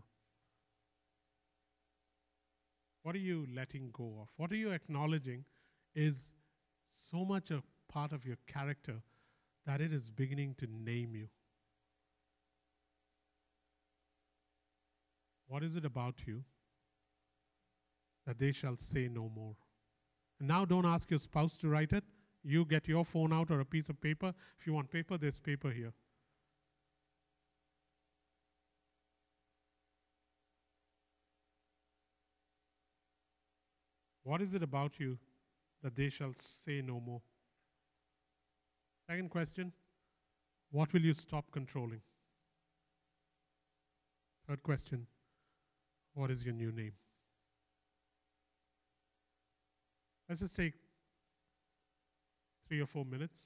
What 3.03 3.15
are 3.15 3.19
you 3.19 3.48
letting 3.53 3.89
go 3.91 4.19
of? 4.22 4.30
What 4.38 4.52
are 4.52 4.56
you 4.56 4.72
acknowledging 4.72 5.43
is 5.95 6.15
so 7.11 7.26
much 7.26 7.49
a 7.52 7.64
part 7.91 8.11
of 8.14 8.26
your 8.26 8.38
character 8.48 9.02
that 9.65 9.81
it 9.81 9.91
is 9.91 10.10
beginning 10.10 10.56
to 10.60 10.68
name 10.68 11.15
you? 11.15 11.27
What 15.48 15.64
is 15.64 15.76
it 15.76 15.84
about 15.84 16.15
you 16.26 16.43
that 18.26 18.39
they 18.39 18.52
shall 18.52 18.77
say 18.77 19.07
no 19.07 19.30
more? 19.30 19.56
And 20.39 20.48
now 20.48 20.65
don't 20.65 20.85
ask 20.85 21.10
your 21.10 21.19
spouse 21.19 21.57
to 21.57 21.69
write 21.69 21.93
it. 21.93 22.03
You 22.43 22.65
get 22.65 22.88
your 22.88 23.06
phone 23.06 23.31
out 23.31 23.52
or 23.52 23.60
a 23.60 23.65
piece 23.65 23.89
of 23.89 24.02
paper. 24.02 24.34
If 24.60 24.65
you 24.65 24.73
want 24.73 24.89
paper, 24.89 25.18
there's 25.18 25.39
paper 25.39 25.69
here. 25.69 25.93
What 34.23 34.41
is 34.41 34.53
it 34.53 34.64
about 34.64 34.99
you 34.99 35.18
that 35.84 35.95
they 35.95 36.10
shall 36.10 36.34
say 36.65 36.81
no 36.81 36.99
more? 36.99 37.22
Second 39.10 39.30
question 39.30 39.73
What 40.72 40.93
will 40.93 41.02
you 41.02 41.14
stop 41.14 41.52
controlling? 41.52 42.02
Third 44.48 44.64
question 44.64 45.07
What 46.14 46.31
is 46.31 46.45
your 46.45 46.53
new 46.53 46.72
name? 46.72 46.93
Let's 50.32 50.40
just 50.40 50.56
take 50.56 50.76
three 52.66 52.80
or 52.80 52.86
four 52.86 53.03
minutes 53.03 53.38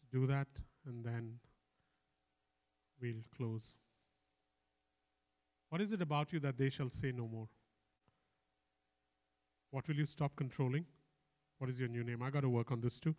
to 0.00 0.18
do 0.18 0.26
that, 0.26 0.48
and 0.84 1.04
then 1.04 1.34
we'll 3.00 3.22
close. 3.36 3.70
What 5.68 5.80
is 5.80 5.92
it 5.92 6.02
about 6.02 6.32
you 6.32 6.40
that 6.40 6.58
they 6.58 6.70
shall 6.70 6.90
say 6.90 7.12
no 7.12 7.28
more? 7.28 7.46
What 9.70 9.86
will 9.86 9.94
you 9.94 10.06
stop 10.06 10.34
controlling? 10.34 10.86
What 11.58 11.70
is 11.70 11.78
your 11.78 11.88
new 11.88 12.02
name? 12.02 12.20
I 12.20 12.30
got 12.30 12.40
to 12.40 12.48
work 12.48 12.72
on 12.72 12.80
this 12.80 12.98
too. 12.98 13.14